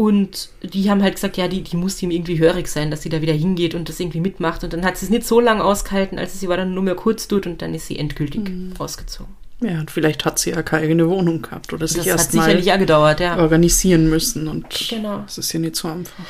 und 0.00 0.48
die 0.62 0.90
haben 0.90 1.02
halt 1.02 1.16
gesagt, 1.16 1.36
ja, 1.36 1.46
die, 1.46 1.60
die 1.60 1.76
muss 1.76 2.02
ihm 2.02 2.10
irgendwie 2.10 2.38
hörig 2.38 2.68
sein, 2.68 2.90
dass 2.90 3.02
sie 3.02 3.10
da 3.10 3.20
wieder 3.20 3.34
hingeht 3.34 3.74
und 3.74 3.86
das 3.90 4.00
irgendwie 4.00 4.20
mitmacht. 4.20 4.64
Und 4.64 4.72
dann 4.72 4.82
hat 4.82 4.96
sie 4.96 5.04
es 5.04 5.10
nicht 5.10 5.26
so 5.26 5.40
lange 5.40 5.62
ausgehalten, 5.62 6.18
als 6.18 6.40
sie 6.40 6.48
war 6.48 6.56
dann 6.56 6.72
nur 6.72 6.82
mehr 6.82 6.94
kurz 6.94 7.28
dort 7.28 7.46
und 7.46 7.60
dann 7.60 7.74
ist 7.74 7.86
sie 7.86 7.98
endgültig 7.98 8.48
mhm. 8.48 8.72
ausgezogen. 8.78 9.34
Ja, 9.60 9.78
und 9.78 9.90
vielleicht 9.90 10.24
hat 10.24 10.38
sie 10.38 10.52
ja 10.52 10.62
keine 10.62 10.84
eigene 10.84 11.06
Wohnung 11.06 11.42
gehabt 11.42 11.74
oder 11.74 11.86
sich 11.86 12.06
erst 12.06 12.32
mal 12.32 12.62
gedauert, 12.62 13.20
ja. 13.20 13.36
organisieren 13.36 14.08
müssen 14.08 14.48
und 14.48 14.64
genau. 14.88 15.18
das 15.18 15.36
ist 15.36 15.52
ja 15.52 15.60
nicht 15.60 15.76
so 15.76 15.88
einfach. 15.88 16.24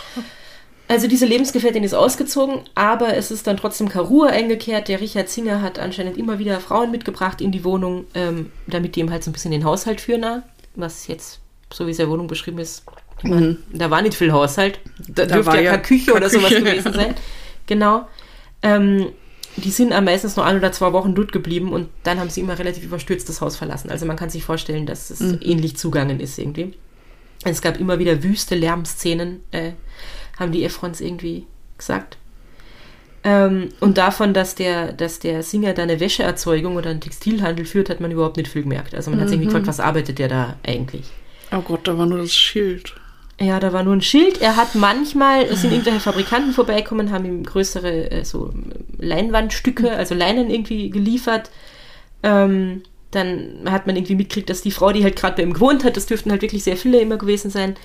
Also 0.89 1.07
diese 1.07 1.27
Lebensgefährtin 1.27 1.85
ist 1.85 1.95
ausgezogen, 1.95 2.63
aber 2.75 3.17
es 3.17 3.31
ist 3.31 3.47
dann 3.47 3.57
trotzdem 3.57 3.87
Ruhe 3.87 4.31
eingekehrt. 4.31 4.89
Der 4.89 5.01
Richard 5.01 5.29
Singer 5.29 5.63
hat 5.63 5.79
anscheinend 5.79 6.17
immer 6.17 6.41
wieder 6.41 6.59
Frauen 6.59 6.91
mitgebracht 6.91 7.41
in 7.41 7.53
die 7.53 7.63
Wohnung, 7.63 8.07
ähm, 8.15 8.51
damit 8.67 8.97
die 8.97 9.01
ihm 9.01 9.13
halt 9.13 9.23
so 9.23 9.31
ein 9.31 9.33
bisschen 9.33 9.53
den 9.53 9.63
Haushalt 9.63 10.01
führen, 10.01 10.43
was 10.75 11.07
jetzt, 11.07 11.39
so 11.73 11.87
wie 11.87 11.93
es 11.93 12.01
in 12.01 12.07
der 12.07 12.11
Wohnung 12.11 12.27
beschrieben 12.27 12.59
ist, 12.59 12.83
mhm. 13.23 13.59
da 13.73 13.91
war 13.91 14.03
nicht 14.03 14.15
viel 14.15 14.33
Haushalt. 14.33 14.81
Da, 15.09 15.27
da 15.27 15.37
dürfte 15.37 15.61
ja, 15.61 15.73
keine 15.73 15.83
Küche 15.83 16.13
oder 16.13 16.29
Küche. 16.29 16.39
sowas 16.41 16.55
gewesen 16.55 16.93
sein. 16.93 17.15
Genau. 17.67 18.09
Ähm, 18.63 19.13
die 19.57 19.71
sind 19.71 19.93
am 19.93 20.05
meistens 20.05 20.37
nur 20.37 20.45
ein 20.45 20.57
oder 20.57 20.73
zwei 20.73 20.93
Wochen 20.93 21.15
dort 21.15 21.31
geblieben 21.31 21.73
und 21.73 21.89
dann 22.03 22.19
haben 22.19 22.29
sie 22.29 22.41
immer 22.41 22.59
relativ 22.59 22.85
überstürzt 22.85 23.29
das 23.29 23.41
Haus 23.41 23.57
verlassen. 23.57 23.91
Also 23.91 24.07
man 24.07 24.17
kann 24.17 24.29
sich 24.29 24.45
vorstellen, 24.45 24.87
dass 24.87 25.11
es 25.11 25.21
mhm. 25.21 25.39
ähnlich 25.41 25.77
zugangen 25.77 26.19
ist 26.19 26.39
irgendwie. 26.39 26.75
Es 27.45 27.63
gab 27.63 27.79
immer 27.79 27.99
wieder 27.99 28.23
wüste 28.23 28.55
Lärmszenen, 28.55 29.43
äh, 29.53 29.73
haben 30.39 30.53
die 30.53 30.65
Efrons 30.65 31.01
irgendwie 31.01 31.47
gesagt. 31.79 32.17
Ähm, 33.23 33.69
und 33.81 33.99
davon, 33.99 34.33
dass 34.33 34.55
der, 34.55 34.93
dass 34.93 35.19
der 35.19 35.43
Singer 35.43 35.75
da 35.75 35.83
eine 35.83 36.01
Wäscheerzeugung 36.01 36.77
oder 36.77 36.91
einen 36.91 37.01
Textilhandel 37.01 37.67
führt, 37.67 37.91
hat 37.91 38.01
man 38.01 38.11
überhaupt 38.11 38.37
nicht 38.37 38.49
viel 38.49 38.63
gemerkt. 38.63 38.95
Also 38.95 39.11
man 39.11 39.19
mhm. 39.19 39.23
hat 39.23 39.29
sich 39.29 39.37
irgendwie 39.37 39.49
gefragt, 39.49 39.67
was 39.67 39.81
arbeitet 39.81 40.19
der 40.19 40.29
da 40.29 40.57
eigentlich? 40.67 41.07
Oh 41.53 41.61
Gott, 41.61 41.87
da 41.87 41.99
war 41.99 42.07
nur 42.07 42.19
das 42.19 42.35
Schild. 42.35 42.95
Ja, 43.43 43.59
da 43.59 43.73
war 43.73 43.83
nur 43.83 43.95
ein 43.95 44.03
Schild. 44.03 44.43
Er 44.43 44.57
hat 44.57 44.75
manchmal, 44.75 45.45
es 45.45 45.63
sind 45.63 45.73
irgendwelche 45.73 46.01
Fabrikanten 46.01 46.53
vorbeikommen, 46.53 47.11
haben 47.11 47.25
ihm 47.25 47.43
größere 47.43 48.11
äh, 48.11 48.25
so 48.25 48.53
Leinwandstücke, 48.99 49.93
also 49.93 50.15
Leinen 50.15 50.51
irgendwie 50.51 50.91
geliefert. 50.91 51.51
Ähm, 52.23 52.83
dann 53.11 53.63
hat 53.65 53.87
man 53.87 53.97
irgendwie 53.97 54.15
mitgekriegt, 54.15 54.51
dass 54.51 54.61
die 54.61 54.71
Frau, 54.71 54.93
die 54.93 55.03
halt 55.03 55.17
gerade 55.17 55.37
bei 55.37 55.43
ihm 55.43 55.55
gewohnt 55.55 55.85
hat, 55.85 55.97
das 55.97 56.05
dürften 56.05 56.31
halt 56.31 56.43
wirklich 56.43 56.65
sehr 56.65 56.77
viele 56.77 57.01
immer 57.01 57.17
gewesen 57.17 57.51
sein, 57.51 57.77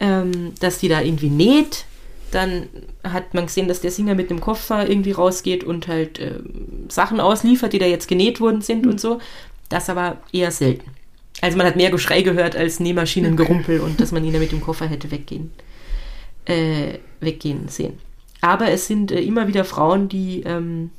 ähm, 0.00 0.52
dass 0.60 0.78
die 0.78 0.88
da 0.88 1.00
irgendwie 1.00 1.30
näht. 1.30 1.86
Dann 2.30 2.68
hat 3.02 3.32
man 3.32 3.46
gesehen, 3.46 3.68
dass 3.68 3.80
der 3.80 3.90
Singer 3.90 4.14
mit 4.14 4.30
einem 4.30 4.40
Koffer 4.40 4.86
irgendwie 4.88 5.12
rausgeht 5.12 5.64
und 5.64 5.88
halt 5.88 6.18
äh, 6.18 6.40
Sachen 6.88 7.20
ausliefert, 7.20 7.72
die 7.72 7.78
da 7.78 7.86
jetzt 7.86 8.06
genäht 8.06 8.38
worden 8.38 8.60
sind 8.60 8.86
und 8.86 9.00
so. 9.00 9.18
Das 9.70 9.88
aber 9.88 10.18
eher 10.30 10.50
selten. 10.50 10.99
Also 11.40 11.56
man 11.56 11.66
hat 11.66 11.76
mehr 11.76 11.90
Geschrei 11.90 12.22
gehört 12.22 12.56
als 12.56 12.80
Nähmaschinengerumpel 12.80 13.80
und 13.80 14.00
dass 14.00 14.12
man 14.12 14.24
ihn 14.24 14.32
da 14.32 14.38
mit 14.38 14.52
dem 14.52 14.60
Koffer 14.60 14.86
hätte 14.86 15.10
weggehen, 15.10 15.50
äh, 16.44 16.98
weggehen 17.20 17.68
sehen. 17.68 17.98
Aber 18.40 18.70
es 18.70 18.86
sind 18.86 19.12
äh, 19.12 19.20
immer 19.20 19.48
wieder 19.48 19.64
Frauen, 19.64 20.08
die, 20.08 20.42
ähm, 20.44 20.90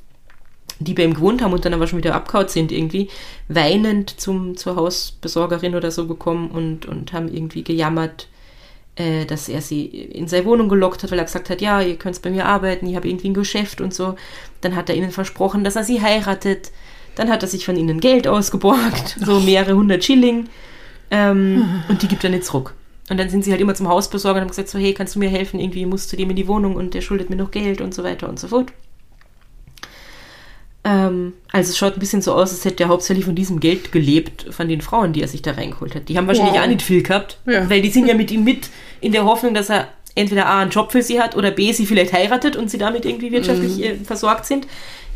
die 0.80 0.94
bei 0.94 1.04
ihm 1.04 1.14
gewohnt 1.14 1.42
haben 1.42 1.54
und 1.54 1.66
dann 1.66 1.74
aber 1.74 1.88
schon 1.88 2.00
wieder 2.00 2.16
abgehaut 2.16 2.50
sind 2.50 2.72
irgendwie, 2.72 3.10
weinend 3.48 4.20
zum, 4.20 4.58
zur 4.58 4.76
Hausbesorgerin 4.76 5.76
oder 5.76 5.92
so 5.92 6.08
gekommen 6.08 6.50
und, 6.50 6.86
und 6.86 7.14
haben 7.14 7.32
irgendwie 7.32 7.64
gejammert, 7.64 8.28
äh, 8.96 9.26
dass 9.26 9.48
er 9.48 9.62
sie 9.62 9.86
in 9.86 10.28
seine 10.28 10.46
Wohnung 10.46 10.70
gelockt 10.70 11.04
hat, 11.04 11.12
weil 11.12 11.20
er 11.20 11.26
gesagt 11.26 11.50
hat, 11.50 11.62
ja, 11.62 11.82
ihr 11.82 11.98
könnt 11.98 12.22
bei 12.22 12.30
mir 12.30 12.46
arbeiten, 12.46 12.88
ich 12.88 12.96
habe 12.96 13.08
irgendwie 13.08 13.30
ein 13.30 13.36
Geschäft 13.36 13.80
und 13.80 13.94
so. 13.94 14.16
Dann 14.62 14.76
hat 14.76 14.90
er 14.90 14.96
ihnen 14.96 15.12
versprochen, 15.12 15.64
dass 15.64 15.76
er 15.76 15.84
sie 15.84 16.02
heiratet 16.02 16.72
dann 17.16 17.30
hat 17.30 17.44
er 17.44 17.50
sich 17.50 17.66
von 17.66 17.76
ihnen 17.76 18.00
Geld 18.00 18.28
ausgeborgt, 18.28 19.18
so 19.20 19.40
mehrere 19.40 19.76
hundert 19.76 20.04
Schilling. 20.04 20.48
Ähm, 21.10 21.84
und 21.90 22.02
die 22.02 22.08
gibt 22.08 22.24
er 22.24 22.30
nicht 22.30 22.46
zurück. 22.46 22.74
Und 23.10 23.18
dann 23.18 23.30
sind 23.30 23.44
sie 23.44 23.52
halt 23.52 23.60
immer 23.60 23.76
zum 23.76 23.90
Hausbesorger 23.90 24.38
und 24.38 24.42
haben 24.44 24.50
gesagt, 24.50 24.70
so, 24.70 24.80
hey, 24.80 24.94
kannst 24.94 25.16
du 25.16 25.20
mir 25.20 25.30
helfen? 25.30 25.60
Irgendwie 25.60 25.86
musst 25.86 26.12
du 26.14 26.18
dem 26.18 26.30
in 26.30 26.36
die 26.38 26.48
Wohnung 26.48 26.76
und 26.76 26.94
der 26.94 27.02
schuldet 27.02 27.30
mir 27.30 27.36
noch 27.36 27.52
Geld 27.52 27.82
und 27.82 27.94
so 27.94 28.04
weiter 28.04 28.30
und 28.30 28.40
so 28.40 28.48
fort. 28.48 28.72
Ähm, 30.84 31.34
also 31.52 31.70
es 31.70 31.78
schaut 31.78 31.94
ein 31.94 32.00
bisschen 32.00 32.22
so 32.22 32.34
aus, 32.34 32.52
als 32.52 32.66
hätte 32.66 32.84
er 32.84 32.90
hauptsächlich 32.90 33.26
von 33.26 33.36
diesem 33.36 33.60
Geld 33.60 33.92
gelebt, 33.92 34.48
von 34.52 34.68
den 34.68 34.82
Frauen, 34.82 35.14
die 35.14 35.22
er 35.22 35.28
sich 35.28 35.42
da 35.42 35.52
reingeholt 35.52 35.94
hat. 35.94 36.10
Die 36.10 36.18
haben 36.18 36.28
wahrscheinlich 36.28 36.56
wow. 36.56 36.64
auch 36.64 36.68
nicht 36.68 36.82
viel 36.82 37.04
gehabt, 37.04 37.38
ja. 37.46 37.70
weil 37.70 37.82
die 37.82 37.90
sind 37.90 38.08
ja 38.08 38.16
mit 38.16 38.32
ihm 38.32 38.44
mit 38.44 38.70
in 39.02 39.12
der 39.12 39.26
Hoffnung, 39.26 39.54
dass 39.54 39.70
er 39.70 39.90
entweder 40.16 40.48
A, 40.48 40.60
einen 40.60 40.72
Job 40.72 40.92
für 40.92 41.02
sie 41.02 41.22
hat 41.22 41.36
oder 41.36 41.52
B, 41.52 41.72
sie 41.72 41.86
vielleicht 41.86 42.14
heiratet 42.14 42.56
und 42.56 42.70
sie 42.70 42.78
damit 42.78 43.06
irgendwie 43.06 43.32
wirtschaftlich 43.32 43.78
mhm. 43.78 43.84
Äh, 43.84 43.96
versorgt 43.96 44.46
sind. 44.46 44.68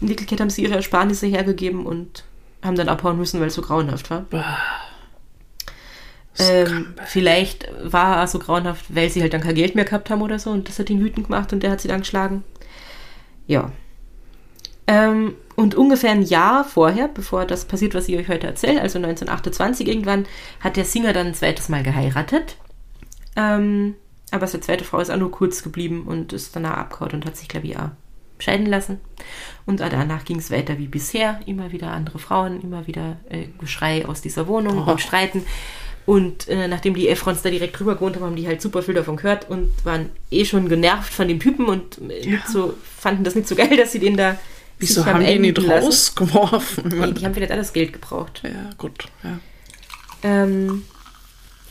In 0.02 0.10
Wirklichkeit 0.10 0.42
haben 0.42 0.50
sie 0.50 0.64
ihre 0.64 0.76
Ersparnisse 0.76 1.28
hergegeben 1.28 1.86
und 1.86 2.24
haben 2.64 2.76
dann 2.76 2.90
abhauen 2.90 3.18
müssen, 3.18 3.40
weil 3.40 3.48
es 3.48 3.54
so 3.54 3.62
grauenhaft 3.62 4.10
war. 4.10 4.26
Ähm, 6.38 6.94
vielleicht 7.06 7.70
war 7.82 8.18
er 8.18 8.28
so 8.28 8.40
grauenhaft, 8.40 8.94
weil 8.94 9.10
sie 9.10 9.22
halt 9.22 9.34
dann 9.34 9.42
kein 9.42 9.56
Geld 9.56 9.76
mehr 9.76 9.86
gehabt 9.86 10.10
haben 10.10 10.22
oder 10.22 10.38
so 10.38 10.50
und 10.50 10.68
das 10.68 10.80
hat 10.80 10.90
ihn 10.90 11.00
wütend 11.00 11.28
gemacht 11.28 11.54
und 11.54 11.64
der 11.64 11.72
hat 11.72 11.80
sie 11.80 11.88
dann 11.88 12.02
geschlagen. 12.02 12.44
Ja. 13.48 13.72
Ähm, 14.88 15.36
und 15.56 15.76
ungefähr 15.76 16.12
ein 16.12 16.24
Jahr 16.24 16.66
vorher, 16.66 17.08
bevor 17.08 17.46
das 17.46 17.66
passiert, 17.66 17.96
was 17.96 18.10
ich 18.10 18.18
euch 18.18 18.28
heute 18.28 18.48
erzähle, 18.48 18.82
also 18.82 18.98
1928 18.98 19.88
irgendwann, 19.88 20.26
hat 20.60 20.76
der 20.76 20.86
Singer 20.86 21.14
dann 21.14 21.28
ein 21.28 21.34
zweites 21.34 21.70
Mal 21.70 21.84
geheiratet. 21.84 22.58
Ähm, 23.38 23.96
aber 24.32 24.48
seine 24.48 24.62
zweite 24.62 24.84
Frau 24.84 25.00
ist 25.00 25.10
auch 25.10 25.18
nur 25.18 25.32
kurz 25.32 25.64
geblieben 25.64 26.04
und 26.08 26.34
ist 26.34 26.56
danach 26.56 26.78
abgehauen 26.78 27.14
und 27.14 27.26
hat 27.26 27.38
sich, 27.38 27.48
glaube 27.48 27.68
ich, 27.68 27.78
auch 27.78 27.90
scheiden 28.40 28.66
lassen. 28.66 29.00
Und 29.66 29.80
danach 29.80 30.26
ging 30.26 30.38
es 30.38 30.52
weiter 30.52 30.78
wie 30.78 30.88
bisher. 30.88 31.40
Immer 31.46 31.72
wieder 31.72 31.92
andere 31.92 32.20
Frauen, 32.20 32.62
immer 32.62 32.88
wieder 32.88 33.18
äh, 33.30 33.48
Geschrei 33.60 34.06
aus 34.06 34.22
dieser 34.22 34.48
Wohnung 34.48 34.84
oh. 34.86 34.92
und 34.92 35.02
Streiten. 35.02 35.46
Und 36.06 36.48
äh, 36.50 36.68
nachdem 36.68 36.94
die 36.94 37.08
Efrons 37.08 37.42
da 37.42 37.50
direkt 37.50 37.80
drüber 37.80 37.96
gewohnt 37.96 38.16
haben, 38.16 38.26
haben 38.26 38.36
die 38.36 38.48
halt 38.48 38.62
super 38.62 38.84
viel 38.84 38.94
davon 38.94 39.16
gehört 39.16 39.50
und 39.50 39.72
waren 39.84 40.10
eh 40.30 40.46
schon 40.46 40.70
genervt 40.70 41.12
von 41.12 41.28
dem 41.28 41.40
Typen 41.40 41.66
und 41.66 42.00
äh, 42.10 42.30
ja. 42.30 42.40
so, 42.48 42.76
fanden 42.98 43.24
das 43.24 43.34
nicht 43.34 43.48
so 43.48 43.56
geil, 43.56 43.76
dass 43.76 43.92
sie 43.92 44.00
den 44.00 44.16
da. 44.16 44.38
Wieso 44.78 45.06
haben 45.06 45.26
die 45.26 45.40
nicht 45.40 45.68
rausgeworfen? 45.68 46.90
Nee, 46.90 47.14
die 47.14 47.26
haben 47.26 47.34
vielleicht 47.34 47.54
alles 47.54 47.74
Geld 47.74 47.94
gebraucht. 47.94 48.42
Ja, 48.44 48.70
gut, 48.78 49.06
ja. 49.24 49.40
Ähm, 50.22 50.84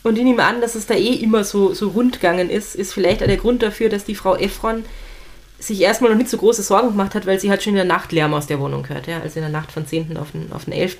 und 0.05 0.19
ich 0.19 0.23
nehme 0.23 0.43
an, 0.43 0.61
dass 0.61 0.75
es 0.75 0.85
da 0.85 0.93
eh 0.93 1.15
immer 1.15 1.43
so, 1.43 1.73
so 1.73 1.89
rundgegangen 1.89 2.51
ist, 2.51 2.75
ist 2.75 2.93
vielleicht 2.93 3.23
auch 3.23 3.27
der 3.27 3.37
Grund 3.37 3.63
dafür, 3.63 3.89
dass 3.89 4.05
die 4.05 4.13
Frau 4.13 4.35
Efron 4.35 4.85
sich 5.57 5.81
erstmal 5.81 6.11
noch 6.11 6.17
nicht 6.17 6.29
so 6.29 6.37
große 6.37 6.61
Sorgen 6.61 6.89
gemacht 6.89 7.15
hat, 7.15 7.25
weil 7.25 7.39
sie 7.39 7.49
hat 7.49 7.63
schon 7.63 7.71
in 7.71 7.77
der 7.77 7.85
Nacht 7.85 8.11
Lärm 8.11 8.35
aus 8.35 8.45
der 8.45 8.59
Wohnung 8.59 8.83
gehört, 8.83 9.07
ja, 9.07 9.19
also 9.21 9.37
in 9.37 9.41
der 9.41 9.49
Nacht 9.49 9.71
von 9.71 9.87
10. 9.87 10.15
auf 10.17 10.29
den, 10.29 10.51
auf 10.51 10.65
den 10.65 10.73
11. 10.73 10.97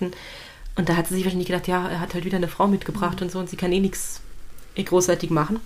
Und 0.75 0.89
da 0.89 0.95
hat 0.95 1.07
sie 1.07 1.13
sich 1.13 1.23
wahrscheinlich 1.23 1.47
gedacht, 1.47 1.67
ja, 1.67 1.87
er 1.87 1.99
hat 1.99 2.15
halt 2.15 2.25
wieder 2.25 2.37
eine 2.37 2.47
Frau 2.47 2.65
mitgebracht 2.65 3.21
und 3.21 3.31
so 3.31 3.37
und 3.37 3.47
sie 3.47 3.57
kann 3.57 3.71
eh 3.71 3.79
nichts 3.79 4.21
eh 4.75 4.81
großartig 4.81 5.29
machen. 5.29 5.59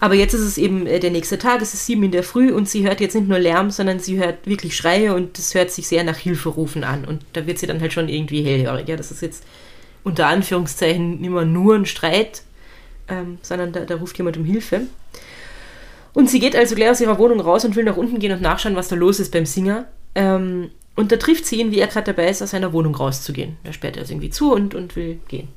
Aber 0.00 0.14
jetzt 0.14 0.34
ist 0.34 0.40
es 0.40 0.58
eben 0.58 0.88
äh, 0.88 0.98
der 0.98 1.12
nächste 1.12 1.38
Tag, 1.38 1.62
es 1.62 1.72
ist 1.72 1.86
sieben 1.86 2.02
in 2.02 2.10
der 2.10 2.24
Früh 2.24 2.50
und 2.50 2.68
sie 2.68 2.84
hört 2.84 3.00
jetzt 3.00 3.14
nicht 3.14 3.28
nur 3.28 3.38
Lärm, 3.38 3.70
sondern 3.70 4.00
sie 4.00 4.18
hört 4.18 4.44
wirklich 4.44 4.76
Schreie 4.76 5.14
und 5.14 5.38
es 5.38 5.54
hört 5.54 5.70
sich 5.70 5.86
sehr 5.86 6.02
nach 6.02 6.16
Hilferufen 6.16 6.82
an. 6.82 7.04
Und 7.04 7.24
da 7.34 7.46
wird 7.46 7.60
sie 7.60 7.68
dann 7.68 7.80
halt 7.80 7.92
schon 7.92 8.08
irgendwie 8.08 8.42
hellhörig. 8.42 8.88
Ja, 8.88 8.96
das 8.96 9.12
ist 9.12 9.22
jetzt 9.22 9.44
unter 10.04 10.26
Anführungszeichen 10.26 11.22
immer 11.22 11.44
nur 11.44 11.74
ein 11.74 11.86
Streit, 11.86 12.42
ähm, 13.08 13.38
sondern 13.42 13.72
da, 13.72 13.80
da 13.80 13.96
ruft 13.96 14.18
jemand 14.18 14.36
um 14.36 14.44
Hilfe. 14.44 14.82
Und 16.14 16.28
sie 16.28 16.40
geht 16.40 16.54
also 16.54 16.74
gleich 16.74 16.90
aus 16.90 17.00
ihrer 17.00 17.18
Wohnung 17.18 17.40
raus 17.40 17.64
und 17.64 17.76
will 17.76 17.84
nach 17.84 17.96
unten 17.96 18.18
gehen 18.18 18.32
und 18.32 18.42
nachschauen, 18.42 18.76
was 18.76 18.88
da 18.88 18.96
los 18.96 19.18
ist 19.20 19.32
beim 19.32 19.46
Singer. 19.46 19.86
Ähm, 20.14 20.70
und 20.94 21.10
da 21.10 21.16
trifft 21.16 21.46
sie 21.46 21.60
ihn, 21.60 21.70
wie 21.72 21.78
er 21.78 21.86
gerade 21.86 22.12
dabei 22.12 22.28
ist, 22.28 22.42
aus 22.42 22.50
seiner 22.50 22.72
Wohnung 22.72 22.94
rauszugehen. 22.94 23.56
Er 23.64 23.72
sperrt 23.72 23.96
also 23.96 24.12
irgendwie 24.12 24.30
zu 24.30 24.52
und, 24.52 24.74
und 24.74 24.94
will 24.94 25.20
gehen. 25.28 25.48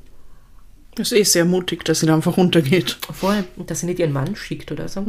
Das 0.94 1.12
ist 1.12 1.18
eh 1.18 1.24
sehr 1.24 1.44
mutig, 1.44 1.84
dass 1.84 2.00
sie 2.00 2.06
da 2.06 2.14
einfach 2.14 2.38
runtergeht. 2.38 2.96
Vorher, 3.12 3.44
dass 3.58 3.80
sie 3.80 3.86
nicht 3.86 3.98
ihren 3.98 4.14
Mann 4.14 4.34
schickt 4.34 4.72
oder 4.72 4.88
so. 4.88 5.04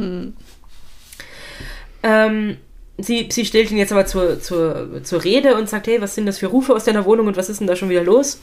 Ähm, 2.02 2.56
sie, 2.98 3.28
sie 3.32 3.46
stellt 3.46 3.70
ihn 3.70 3.78
jetzt 3.78 3.92
aber 3.92 4.04
zur, 4.04 4.38
zur, 4.38 5.02
zur 5.02 5.24
Rede 5.24 5.54
und 5.54 5.70
sagt, 5.70 5.86
hey, 5.86 6.02
was 6.02 6.14
sind 6.14 6.26
das 6.26 6.38
für 6.38 6.48
Rufe 6.48 6.74
aus 6.74 6.84
deiner 6.84 7.06
Wohnung 7.06 7.26
und 7.26 7.38
was 7.38 7.48
ist 7.48 7.60
denn 7.60 7.66
da 7.66 7.74
schon 7.74 7.88
wieder 7.88 8.04
los? 8.04 8.38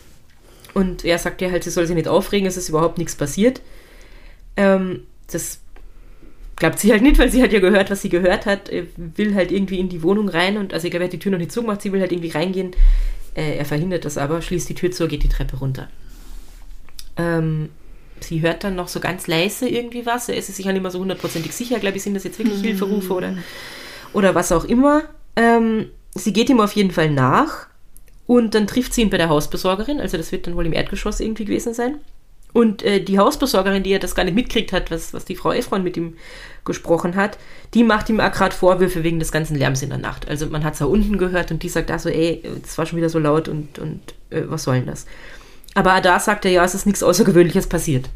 Und 0.76 1.06
er 1.06 1.18
sagt 1.18 1.42
ihr 1.42 1.52
halt, 1.52 1.64
sie 1.64 1.70
soll 1.70 1.88
sich 1.88 1.96
nicht 1.96 2.10
aufregen, 2.10 2.46
es 2.46 2.58
ist 2.58 2.68
überhaupt 2.68 2.98
nichts 2.98 3.16
passiert. 3.16 3.62
Ähm, 4.58 5.04
das 5.32 5.62
glaubt 6.58 6.80
sie 6.80 6.92
halt 6.92 7.02
nicht, 7.02 7.18
weil 7.18 7.32
sie 7.32 7.42
hat 7.42 7.54
ja 7.54 7.62
gehört, 7.62 7.90
was 7.90 8.02
sie 8.02 8.10
gehört 8.10 8.46
hat, 8.46 8.68
er 8.68 8.84
will 8.98 9.36
halt 9.36 9.54
irgendwie 9.54 9.80
in 9.80 9.88
die 9.88 10.04
Wohnung 10.04 10.28
rein 10.28 10.58
und 10.58 10.74
also 10.74 10.86
egal, 10.88 11.00
wer 11.00 11.08
hat 11.08 11.14
die 11.14 11.20
Tür 11.20 11.32
noch 11.32 11.40
nicht 11.40 11.54
zugemacht, 11.54 11.82
sie 11.82 11.94
will 11.94 12.02
halt 12.02 12.12
irgendwie 12.12 12.30
reingehen. 12.30 12.72
Äh, 13.36 13.56
er 13.56 13.64
verhindert 13.64 14.04
das 14.04 14.18
aber, 14.18 14.42
schließt 14.42 14.68
die 14.68 14.76
Tür 14.76 14.92
zu, 14.92 15.08
geht 15.08 15.24
die 15.24 15.30
Treppe 15.30 15.58
runter. 15.58 15.88
Ähm, 17.16 17.70
sie 18.20 18.42
hört 18.42 18.66
dann 18.66 18.76
noch 18.76 18.90
so 18.90 19.00
ganz 19.00 19.28
leise 19.28 19.70
irgendwie 19.70 20.06
was. 20.06 20.28
Er 20.28 20.36
ist 20.36 20.54
sich 20.54 20.66
ja 20.66 20.74
nicht 20.74 20.82
mehr 20.82 20.92
so 20.92 21.00
hundertprozentig 21.00 21.54
sicher, 21.54 21.80
glaube 21.80 21.96
ich, 21.96 22.04
sind 22.04 22.16
das 22.16 22.26
jetzt 22.26 22.38
wirklich 22.38 22.60
Hilferufe 22.60 23.14
oder, 23.14 23.38
oder 24.12 24.36
was 24.36 24.52
auch 24.52 24.66
immer. 24.66 25.04
Ähm, 25.38 25.88
sie 26.14 26.34
geht 26.34 26.50
ihm 26.50 26.60
auf 26.60 26.74
jeden 26.74 26.92
Fall 26.92 27.10
nach 27.10 27.68
und 28.28 28.56
dann 28.56 28.68
trifft 28.68 28.94
sie 28.94 29.02
ihn 29.02 29.10
bei 29.10 29.18
der 29.18 29.30
Hausbesorgerin. 29.30 30.00
Also 30.00 30.18
das 30.18 30.32
wird 30.32 30.48
dann 30.48 30.56
wohl 30.56 30.66
im 30.66 30.74
Erdgeschoss 30.74 31.20
irgendwie 31.20 31.46
gewesen 31.46 31.74
sein. 31.74 32.00
Und 32.54 32.84
äh, 32.84 33.02
die 33.02 33.20
Hausbesorgerin, 33.20 33.84
die 33.84 33.90
ja 33.90 34.00
das 34.00 34.16
gar 34.16 34.24
nicht 34.24 34.34
mitkriegt 34.34 34.72
hat, 34.72 34.90
was, 34.90 35.14
was 35.14 35.26
die 35.26 35.36
Frau 35.36 35.52
Efron 35.52 35.84
mit 35.84 35.98
ihm 35.98 36.16
gesprochen 36.64 37.16
hat, 37.16 37.38
die 37.74 37.84
macht 37.84 38.10
ihm 38.10 38.22
auch 38.22 38.32
gerade 38.32 38.56
Vorwürfe 38.56 39.04
wegen 39.04 39.20
des 39.20 39.34
ganzen 39.34 39.58
Lärms 39.58 39.82
in 39.82 39.90
der 39.90 39.98
Nacht. 39.98 40.28
Also 40.30 40.48
man 40.48 40.64
hat 40.64 40.74
es 40.74 40.80
da 40.80 40.86
unten 40.86 41.18
gehört 41.18 41.52
und 41.52 41.64
die 41.64 41.70
sagt 41.70 41.90
da 41.90 42.00
so, 42.00 42.08
ey, 42.08 42.42
es 42.64 42.78
war 42.78 42.86
schon 42.86 42.98
wieder 42.98 43.10
so 43.10 43.20
laut 43.20 43.50
und, 43.50 43.78
und 43.78 44.00
äh, 44.30 44.44
was 44.46 44.64
soll 44.64 44.76
denn 44.76 44.86
das? 44.86 45.06
Aber 45.74 46.00
da 46.00 46.18
sagt 46.18 46.46
er, 46.46 46.52
ja, 46.52 46.64
es 46.64 46.74
ist 46.74 46.86
nichts 46.86 47.04
Außergewöhnliches 47.04 47.68
passiert. 47.68 48.10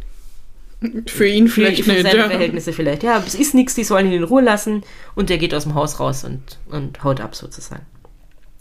Für 1.07 1.27
ihn 1.27 1.49
vielleicht 1.49 1.83
für 1.83 1.91
nicht. 1.91 2.03
seine 2.03 2.17
Ja. 2.19 2.29
Verhältnisse 2.29 2.71
vielleicht. 2.71 3.03
Ja, 3.03 3.21
es 3.27 3.35
ist 3.35 3.53
nichts, 3.53 3.75
die 3.75 3.83
sollen 3.83 4.07
ihn 4.07 4.13
in 4.13 4.23
Ruhe 4.23 4.41
lassen 4.41 4.83
und 5.15 5.29
der 5.29 5.37
geht 5.37 5.53
aus 5.53 5.63
dem 5.63 5.75
Haus 5.75 5.99
raus 5.99 6.23
und, 6.23 6.57
und 6.69 7.03
haut 7.03 7.19
ab 7.19 7.35
sozusagen. 7.35 7.85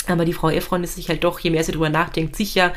Aber 0.09 0.25
die 0.25 0.33
Frau 0.33 0.51
Efron 0.51 0.85
ist 0.85 0.97
sich 0.97 1.09
halt 1.09 1.25
doch, 1.25 1.39
je 1.41 1.51
mehr 1.51 1.63
sie 1.65 1.73
drüber 1.73 1.91
nachdenkt, 1.91 2.37
sicher, 2.37 2.73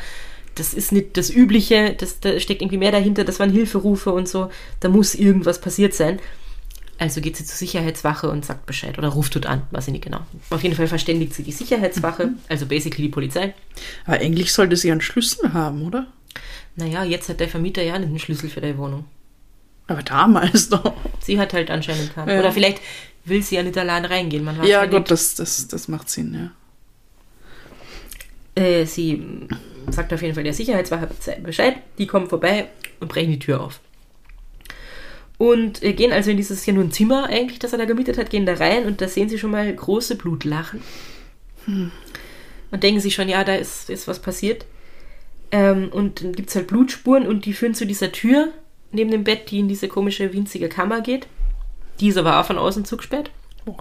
das 0.54 0.74
ist 0.74 0.92
nicht 0.92 1.16
das 1.16 1.30
Übliche, 1.30 1.94
das, 1.98 2.20
da 2.20 2.38
steckt 2.38 2.60
irgendwie 2.62 2.78
mehr 2.78 2.92
dahinter, 2.92 3.24
das 3.24 3.40
waren 3.40 3.50
Hilferufe 3.50 4.12
und 4.12 4.28
so, 4.28 4.50
da 4.80 4.88
muss 4.88 5.14
irgendwas 5.14 5.60
passiert 5.60 5.94
sein. 5.94 6.20
Also 6.98 7.20
geht 7.20 7.36
sie 7.36 7.44
zur 7.44 7.56
Sicherheitswache 7.56 8.30
und 8.30 8.44
sagt 8.44 8.66
Bescheid 8.66 8.96
oder 8.98 9.08
ruft 9.08 9.34
dort 9.34 9.46
an, 9.46 9.62
weiß 9.70 9.88
ich 9.88 9.92
nicht 9.92 10.04
genau. 10.04 10.20
Auf 10.50 10.62
jeden 10.62 10.76
Fall 10.76 10.86
verständigt 10.86 11.34
sie 11.34 11.42
die 11.42 11.50
Sicherheitswache, 11.52 12.30
also 12.48 12.66
basically 12.66 13.04
die 13.04 13.08
Polizei. 13.08 13.54
Aber 14.04 14.18
eigentlich 14.20 14.52
sollte 14.52 14.76
sie 14.76 14.92
einen 14.92 15.00
Schlüssel 15.00 15.52
haben, 15.52 15.82
oder? 15.82 16.06
Naja, 16.76 17.02
jetzt 17.02 17.28
hat 17.28 17.40
der 17.40 17.48
Vermieter 17.48 17.82
ja 17.82 17.98
nicht 17.98 18.08
einen 18.08 18.18
Schlüssel 18.18 18.50
für 18.50 18.60
die 18.60 18.76
Wohnung. 18.78 19.06
Aber 19.88 20.02
damals 20.02 20.68
doch. 20.68 20.92
Sie 21.20 21.40
hat 21.40 21.52
halt 21.54 21.70
anscheinend 21.70 22.14
keinen. 22.14 22.28
Ja. 22.28 22.38
Oder 22.38 22.52
vielleicht 22.52 22.80
will 23.24 23.42
sie 23.42 23.56
ja 23.56 23.62
nicht 23.62 23.76
allein 23.76 24.04
reingehen. 24.04 24.44
Man 24.44 24.56
weiß 24.58 24.68
Ja, 24.68 24.84
ja 24.84 24.86
Gott, 24.86 25.00
nicht. 25.00 25.10
das, 25.10 25.34
das, 25.34 25.66
das 25.68 25.88
macht 25.88 26.08
Sinn, 26.08 26.34
ja. 26.34 26.50
Äh, 28.54 28.84
sie 28.84 29.48
sagt 29.90 30.12
auf 30.12 30.22
jeden 30.22 30.34
Fall 30.34 30.44
der 30.44 30.52
Sicherheitswache 30.52 31.08
Bescheid. 31.42 31.76
Die 31.98 32.06
kommen 32.06 32.28
vorbei 32.28 32.68
und 33.00 33.08
brechen 33.08 33.30
die 33.30 33.38
Tür 33.38 33.60
auf. 33.60 33.80
Und 35.38 35.82
äh, 35.82 35.92
gehen 35.92 36.12
also 36.12 36.30
in 36.30 36.36
dieses 36.36 36.62
hier 36.62 36.74
nur 36.74 36.84
ein 36.84 36.92
Zimmer 36.92 37.24
eigentlich, 37.24 37.58
das 37.58 37.72
er 37.72 37.78
da 37.78 37.84
gemietet 37.84 38.18
hat, 38.18 38.30
gehen 38.30 38.46
da 38.46 38.54
rein 38.54 38.86
und 38.86 39.00
da 39.00 39.08
sehen 39.08 39.28
sie 39.28 39.38
schon 39.38 39.50
mal 39.50 39.74
große 39.74 40.16
Blutlachen. 40.16 40.80
Und 41.66 42.82
denken 42.82 43.00
sich 43.00 43.14
schon, 43.14 43.28
ja, 43.28 43.44
da 43.44 43.54
ist, 43.54 43.90
ist 43.90 44.06
was 44.08 44.20
passiert. 44.20 44.66
Ähm, 45.50 45.90
und 45.92 46.22
dann 46.22 46.32
gibt 46.32 46.48
es 46.48 46.56
halt 46.56 46.68
Blutspuren 46.68 47.26
und 47.26 47.44
die 47.44 47.52
führen 47.52 47.74
zu 47.74 47.86
dieser 47.86 48.12
Tür 48.12 48.48
neben 48.92 49.10
dem 49.10 49.24
Bett, 49.24 49.50
die 49.50 49.58
in 49.58 49.68
diese 49.68 49.88
komische 49.88 50.32
winzige 50.32 50.68
Kammer 50.68 51.00
geht. 51.00 51.26
Die 52.00 52.08
ist 52.08 52.16
aber 52.16 52.40
auch 52.40 52.46
von 52.46 52.58
außen 52.58 52.84
zugesperrt. 52.84 53.30
Oh. 53.66 53.76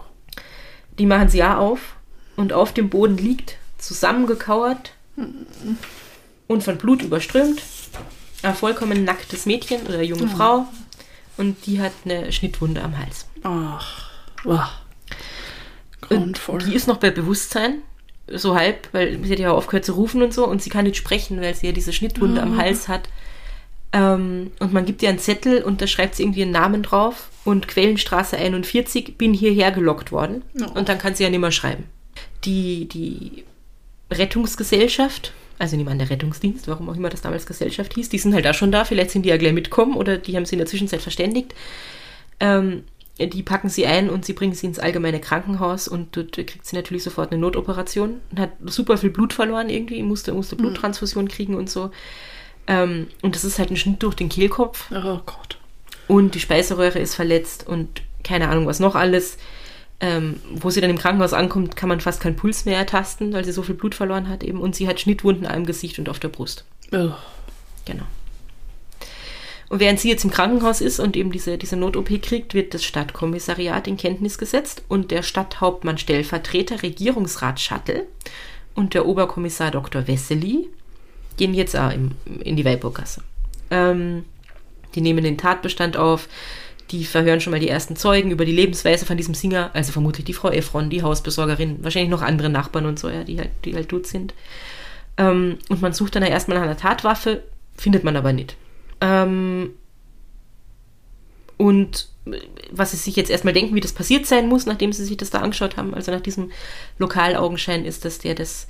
Die 1.00 1.06
machen 1.06 1.30
sie 1.30 1.40
ja 1.40 1.58
auf 1.58 1.96
und 2.36 2.54
auf 2.54 2.74
dem 2.74 2.90
Boden 2.90 3.18
liegt, 3.18 3.58
zusammengekauert 3.82 4.94
und 6.48 6.64
von 6.64 6.78
Blut 6.78 7.02
überströmt, 7.02 7.62
ein 8.44 8.56
vollkommen 8.56 9.04
nacktes 9.04 9.46
Mädchen 9.46 9.86
oder 9.88 10.02
junge 10.02 10.28
Frau 10.28 10.66
und 11.38 11.66
die 11.66 11.82
hat 11.82 11.94
eine 12.06 12.32
Schnittwunde 12.32 12.82
am 12.82 12.98
Hals. 12.98 13.28
Ach, 13.44 14.10
wow. 14.44 14.70
Und 16.10 16.10
Grauenvoll. 16.10 16.60
die 16.60 16.76
ist 16.76 16.88
noch 16.88 16.98
bei 16.98 17.12
Bewusstsein, 17.12 17.82
so 18.28 18.56
halb, 18.56 18.90
weil 18.94 19.24
sie 19.24 19.32
hat 19.32 19.40
ja 19.40 19.52
aufgehört 19.52 19.86
zu 19.86 19.94
rufen 19.94 20.22
und 20.22 20.34
so 20.34 20.48
und 20.48 20.62
sie 20.62 20.70
kann 20.70 20.86
nicht 20.86 20.98
sprechen, 20.98 21.42
weil 21.42 21.56
sie 21.56 21.68
ja 21.68 21.74
diese 21.74 21.94
Schnittwunde 21.94 22.42
am 22.42 22.58
Hals 22.58 22.88
hat. 22.88 23.10
Ähm, 23.94 24.52
und 24.60 24.72
man 24.72 24.86
gibt 24.86 25.04
ihr 25.04 25.10
einen 25.10 25.20
Zettel 25.20 25.62
und 25.64 25.82
da 25.82 25.88
schreibt 25.88 26.16
sie 26.16 26.24
irgendwie 26.24 26.44
einen 26.44 26.52
Namen 26.52 26.82
drauf 26.82 27.30
und 27.44 27.68
Quellenstraße 27.68 28.38
41, 28.38 29.18
bin 29.18 29.34
hierher 29.34 29.72
gelockt 29.72 30.12
worden. 30.12 30.44
Oh. 30.60 30.78
Und 30.78 30.90
dann 30.90 30.98
kann 30.98 31.16
sie 31.16 31.24
ja 31.24 31.30
nicht 31.30 31.40
mehr 31.40 31.52
schreiben. 31.52 31.86
Die, 32.46 32.88
die 32.88 33.44
Rettungsgesellschaft, 34.12 35.34
also 35.60 35.76
niemand 35.76 36.02
der 36.02 36.10
Rettungsdienst, 36.10 36.68
warum 36.68 36.90
auch 36.90 36.96
immer 36.96 37.10
das 37.10 37.22
damals 37.22 37.46
Gesellschaft 37.46 37.94
hieß, 37.94 38.10
die 38.10 38.18
sind 38.18 38.34
halt 38.34 38.48
auch 38.48 38.54
schon 38.54 38.72
da, 38.72 38.86
vielleicht 38.86 39.12
sind 39.12 39.24
die 39.24 39.30
ja 39.30 39.38
gleich 39.38 39.54
mitkommen 39.54 39.96
oder 39.96 40.18
die 40.18 40.36
haben 40.36 40.46
sie 40.46 40.56
in 40.56 40.60
der 40.60 40.68
Zwischenzeit 40.68 41.02
verständigt. 41.02 41.54
Ähm, 42.40 42.84
die 43.20 43.44
packen 43.44 43.70
sie 43.70 43.86
ein 43.86 44.10
und 44.10 44.26
sie 44.26 44.34
bringen 44.34 44.54
sie 44.54 44.66
ins 44.66 44.80
allgemeine 44.80 45.20
Krankenhaus 45.20 45.88
und 45.88 46.16
dort 46.18 46.32
kriegt 46.34 46.66
sie 46.66 46.76
natürlich 46.76 47.04
sofort 47.04 47.32
eine 47.32 47.40
Notoperation 47.40 48.20
und 48.32 48.40
hat 48.40 48.52
super 48.66 48.98
viel 48.98 49.12
Blut 49.12 49.34
verloren 49.34 49.70
irgendwie, 49.70 50.02
musste, 50.02 50.34
musste 50.34 50.56
Bluttransfusion 50.56 51.28
kriegen 51.28 51.54
und 51.56 51.70
so. 51.70 51.92
Ähm, 52.68 53.08
und 53.22 53.36
das 53.36 53.44
ist 53.44 53.60
halt 53.60 53.70
ein 53.70 53.78
Schnitt 53.78 54.02
durch 54.02 54.16
den 54.16 54.30
Kehlkopf 54.30 54.90
Oh 54.92 55.20
Gott. 55.26 55.58
und 56.08 56.34
die 56.34 56.40
Speiseröhre 56.40 57.00
ist 57.00 57.14
verletzt 57.14 57.68
und 57.68 58.02
keine 58.24 58.50
Ahnung 58.50 58.66
was 58.66 58.80
noch 58.80 58.96
alles. 58.96 59.38
Ähm, 60.04 60.40
wo 60.50 60.72
sie 60.72 60.82
dann 60.82 60.90
im 60.90 60.98
Krankenhaus 60.98 61.32
ankommt, 61.32 61.76
kann 61.76 61.88
man 61.88 62.02
fast 62.02 62.22
keinen 62.22 62.36
Puls 62.36 62.66
mehr 62.66 62.78
ertasten, 62.78 63.34
weil 63.34 63.46
sie 63.46 63.52
so 63.52 63.62
viel 63.62 63.76
Blut 63.76 63.94
verloren 63.94 64.28
hat 64.28 64.44
eben. 64.44 64.60
Und 64.60 64.76
sie 64.76 64.88
hat 64.88 65.00
Schnittwunden 65.00 65.46
am 65.46 65.66
Gesicht 65.66 66.00
und 66.00 66.10
auf 66.10 66.20
der 66.20 66.30
Brust. 66.30 66.66
Oh. 66.92 67.12
Genau. 67.86 68.04
Und 69.70 69.80
während 69.80 70.00
sie 70.00 70.10
jetzt 70.10 70.26
im 70.26 70.32
Krankenhaus 70.32 70.82
ist 70.82 71.00
und 71.00 71.16
eben 71.16 71.32
diese, 71.32 71.58
diese 71.58 71.78
Not-OP 71.78 72.22
kriegt, 72.22 72.54
wird 72.54 72.74
das 72.74 72.84
Stadtkommissariat 72.84 73.88
in 73.88 73.96
Kenntnis 73.96 74.38
gesetzt 74.38 74.84
und 74.90 75.12
der 75.12 75.24
Stadthauptmann 75.24 75.98
Stellvertreter 75.98 76.84
Regierungsrat 76.84 77.60
Schattel 77.60 78.06
und 78.76 78.94
der 78.94 79.06
Oberkommissar 79.06 79.72
Dr. 79.72 80.08
Wessely 80.08 80.68
gehen 81.38 81.54
jetzt 81.54 81.78
auch 81.78 81.92
in 81.92 82.56
die 82.58 82.66
Weiburgasse. 82.66 83.24
Ähm, 83.70 84.26
die 84.94 85.02
nehmen 85.02 85.24
den 85.24 85.38
Tatbestand 85.38 85.96
auf, 85.96 86.28
die 86.92 87.06
verhören 87.06 87.42
schon 87.42 87.52
mal 87.52 87.60
die 87.60 87.70
ersten 87.70 87.96
Zeugen 87.96 88.32
über 88.32 88.46
die 88.46 88.52
Lebensweise 88.52 89.06
von 89.06 89.18
diesem 89.18 89.34
Singer, 89.34 89.72
also 89.74 89.92
vermutlich 89.92 90.26
die 90.26 90.34
Frau 90.34 90.50
Efron, 90.50 90.90
die 90.90 91.04
Hausbesorgerin, 91.04 91.84
wahrscheinlich 91.84 92.12
noch 92.12 92.22
andere 92.22 92.50
Nachbarn 92.50 92.86
und 92.86 93.00
so, 93.00 93.10
ja, 93.10 93.24
die 93.24 93.40
halt, 93.40 93.52
die 93.66 93.76
halt 93.76 93.92
dort 93.92 94.08
sind. 94.08 94.34
Ähm, 95.18 95.58
und 95.70 95.82
man 95.82 95.94
sucht 95.94 96.16
dann 96.16 96.24
ja 96.24 96.30
erstmal 96.30 96.58
nach 96.58 96.66
einer 96.66 96.78
Tatwaffe, 96.78 97.44
findet 97.76 98.04
man 98.04 98.16
aber 98.16 98.34
nicht. 98.34 98.58
Ähm, 99.00 99.72
und 101.58 102.10
was 102.72 102.92
sie 102.92 102.98
sich 102.98 103.16
jetzt 103.16 103.32
erstmal 103.32 103.54
denken, 103.54 103.76
wie 103.76 103.82
das 103.82 103.94
passiert 103.94 104.26
sein 104.26 104.48
muss, 104.48 104.66
nachdem 104.66 104.94
sie 104.94 105.06
sich 105.06 105.18
das 105.18 105.30
da 105.30 105.40
angeschaut 105.40 105.78
haben, 105.78 105.94
also 105.94 106.12
nach 106.12 106.22
diesem 106.22 106.52
Lokalaugenschein, 107.00 107.86
ist, 107.86 108.06
dass 108.06 108.20
der 108.20 108.36
das, 108.36 108.68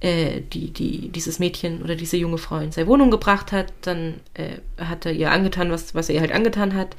äh, 0.00 0.40
die, 0.40 0.70
die, 0.70 1.08
dieses 1.08 1.38
Mädchen 1.38 1.82
oder 1.82 1.94
diese 1.94 2.16
junge 2.16 2.38
Frau 2.38 2.58
in 2.58 2.72
seine 2.72 2.86
Wohnung 2.86 3.10
gebracht 3.10 3.52
hat. 3.52 3.72
Dann 3.82 4.20
äh, 4.34 4.58
hat 4.78 5.06
er 5.06 5.12
ihr 5.12 5.30
angetan, 5.30 5.70
was, 5.70 5.94
was 5.94 6.08
er 6.08 6.16
ihr 6.16 6.20
halt 6.20 6.32
angetan 6.32 6.74
hat, 6.74 6.96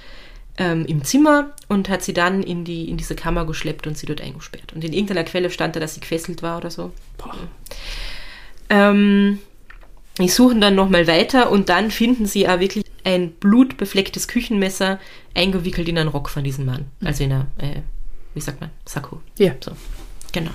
ähm, 0.57 0.85
im 0.85 1.03
Zimmer 1.03 1.51
und 1.67 1.89
hat 1.89 2.03
sie 2.03 2.13
dann 2.13 2.43
in, 2.43 2.63
die, 2.63 2.89
in 2.89 2.97
diese 2.97 3.15
Kammer 3.15 3.45
geschleppt 3.45 3.87
und 3.87 3.97
sie 3.97 4.05
dort 4.05 4.21
eingesperrt. 4.21 4.73
Und 4.73 4.83
in 4.83 4.93
irgendeiner 4.93 5.23
Quelle 5.23 5.49
stand 5.49 5.75
da, 5.75 5.79
dass 5.79 5.95
sie 5.95 6.01
gefesselt 6.01 6.43
war 6.43 6.57
oder 6.57 6.69
so. 6.69 6.91
Ähm, 8.69 9.39
die 10.19 10.29
suchen 10.29 10.61
dann 10.61 10.75
nochmal 10.75 11.07
weiter 11.07 11.51
und 11.51 11.69
dann 11.69 11.89
finden 11.89 12.25
sie 12.25 12.47
auch 12.47 12.59
wirklich 12.59 12.85
ein 13.03 13.31
blutbeflecktes 13.31 14.27
Küchenmesser 14.27 14.99
eingewickelt 15.33 15.89
in 15.89 15.97
einen 15.97 16.09
Rock 16.09 16.29
von 16.29 16.43
diesem 16.43 16.65
Mann. 16.65 16.85
Also 17.03 17.23
in 17.23 17.31
einer, 17.31 17.47
äh, 17.57 17.81
wie 18.33 18.41
sagt 18.41 18.61
man, 18.61 18.69
Sakko. 18.85 19.21
Ja. 19.37 19.53
So, 19.59 19.71
genau. 20.31 20.51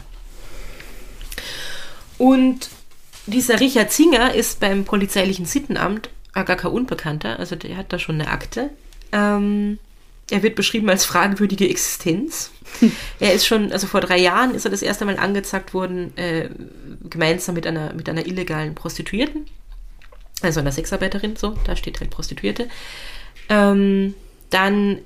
Und 2.19 2.69
dieser 3.27 3.61
Richard 3.61 3.93
Zinger 3.93 4.35
ist 4.35 4.61
beim 4.61 4.85
polizeilichen 4.85 5.45
Sittenamt 5.45 6.09
gar 6.33 6.57
kein 6.57 6.71
Unbekannter, 6.71 7.39
also 7.41 7.57
der 7.57 7.77
hat 7.77 7.93
da 7.93 7.99
schon 7.99 8.21
eine 8.21 8.31
Akte. 8.31 8.71
Ähm, 9.11 9.79
er 10.31 10.43
wird 10.43 10.57
beschrieben 10.57 10.89
als 10.91 11.05
fragwürdige 11.05 11.69
Existenz. 11.69 12.51
Er 13.19 13.33
ist 13.33 13.47
schon, 13.47 13.73
also 13.73 13.87
vor 13.87 14.01
drei 14.01 14.19
Jahren 14.19 14.55
ist 14.55 14.65
er 14.65 14.71
das 14.71 14.83
erste 14.83 15.05
Mal 15.05 15.17
angezeigt 15.17 15.75
worden, 15.75 16.17
äh, 16.17 16.51
gemeinsam 17.09 17.55
mit 17.55 17.67
einer, 17.67 17.95
mit 17.95 18.09
einer 18.09 18.27
illegalen 18.27 18.75
Prostituierten, 18.75 19.47
also 20.43 20.61
einer 20.61 20.71
Sexarbeiterin, 20.71 21.37
so, 21.37 21.57
da 21.65 21.75
steht 21.75 21.99
halt 21.99 22.11
Prostituierte. 22.11 22.69
Ähm, 23.49 24.15
dann 24.51 24.99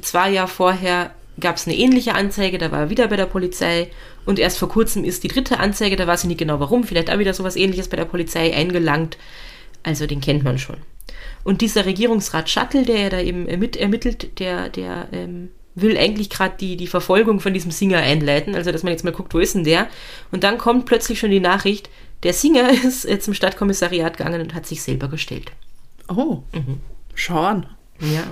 zwei 0.00 0.30
Jahre 0.30 0.48
vorher 0.48 1.14
gab 1.40 1.56
es 1.56 1.66
eine 1.66 1.76
ähnliche 1.76 2.14
Anzeige, 2.14 2.58
da 2.58 2.70
war 2.70 2.80
er 2.80 2.90
wieder 2.90 3.08
bei 3.08 3.16
der 3.16 3.26
Polizei 3.26 3.90
und 4.24 4.38
erst 4.38 4.58
vor 4.58 4.68
kurzem 4.68 5.04
ist 5.04 5.24
die 5.24 5.28
dritte 5.28 5.58
Anzeige, 5.58 5.96
da 5.96 6.06
weiß 6.06 6.24
ich 6.24 6.28
nicht 6.28 6.38
genau 6.38 6.60
warum, 6.60 6.84
vielleicht 6.84 7.10
auch 7.10 7.18
wieder 7.18 7.34
sowas 7.34 7.56
ähnliches 7.56 7.88
bei 7.88 7.96
der 7.96 8.04
Polizei 8.04 8.54
eingelangt. 8.54 9.16
Also 9.82 10.06
den 10.06 10.20
kennt 10.20 10.44
man 10.44 10.58
schon. 10.58 10.76
Und 11.44 11.60
dieser 11.60 11.86
Regierungsrat 11.86 12.50
Shuttle, 12.50 12.84
der 12.84 13.00
ja 13.00 13.08
da 13.08 13.20
eben 13.20 13.44
mit 13.58 13.76
ermittelt, 13.76 14.38
der, 14.40 14.68
der 14.68 15.08
ähm, 15.12 15.50
will 15.74 15.96
eigentlich 15.96 16.30
gerade 16.30 16.56
die, 16.58 16.76
die 16.76 16.86
Verfolgung 16.86 17.38
von 17.38 17.54
diesem 17.54 17.70
Singer 17.70 17.98
einleiten, 17.98 18.54
also 18.54 18.72
dass 18.72 18.82
man 18.82 18.92
jetzt 18.92 19.04
mal 19.04 19.12
guckt, 19.12 19.34
wo 19.34 19.38
ist 19.38 19.54
denn 19.54 19.64
der? 19.64 19.88
Und 20.32 20.42
dann 20.42 20.58
kommt 20.58 20.86
plötzlich 20.86 21.18
schon 21.18 21.30
die 21.30 21.40
Nachricht, 21.40 21.90
der 22.22 22.32
Singer 22.32 22.70
ist 22.84 23.04
äh, 23.04 23.20
zum 23.20 23.34
Stadtkommissariat 23.34 24.16
gegangen 24.16 24.40
und 24.40 24.54
hat 24.54 24.66
sich 24.66 24.82
selber 24.82 25.08
gestellt. 25.08 25.52
Oh, 26.08 26.42
schau 27.14 27.40
an. 27.40 27.66
Ja. 28.00 28.24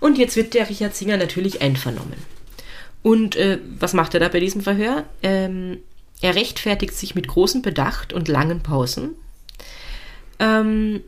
Und 0.00 0.18
jetzt 0.18 0.36
wird 0.36 0.54
der 0.54 0.68
Richard 0.68 0.96
Singer 0.96 1.16
natürlich 1.16 1.60
einvernommen. 1.62 2.16
Und 3.02 3.36
äh, 3.36 3.58
was 3.78 3.92
macht 3.92 4.14
er 4.14 4.20
da 4.20 4.28
bei 4.28 4.40
diesem 4.40 4.62
Verhör? 4.62 5.04
Ähm, 5.22 5.78
er 6.20 6.34
rechtfertigt 6.34 6.94
sich 6.94 7.14
mit 7.14 7.28
großem 7.28 7.62
Bedacht 7.62 8.12
und 8.12 8.28
langen 8.28 8.62
Pausen. 8.62 9.10
Ähm, 10.38 11.02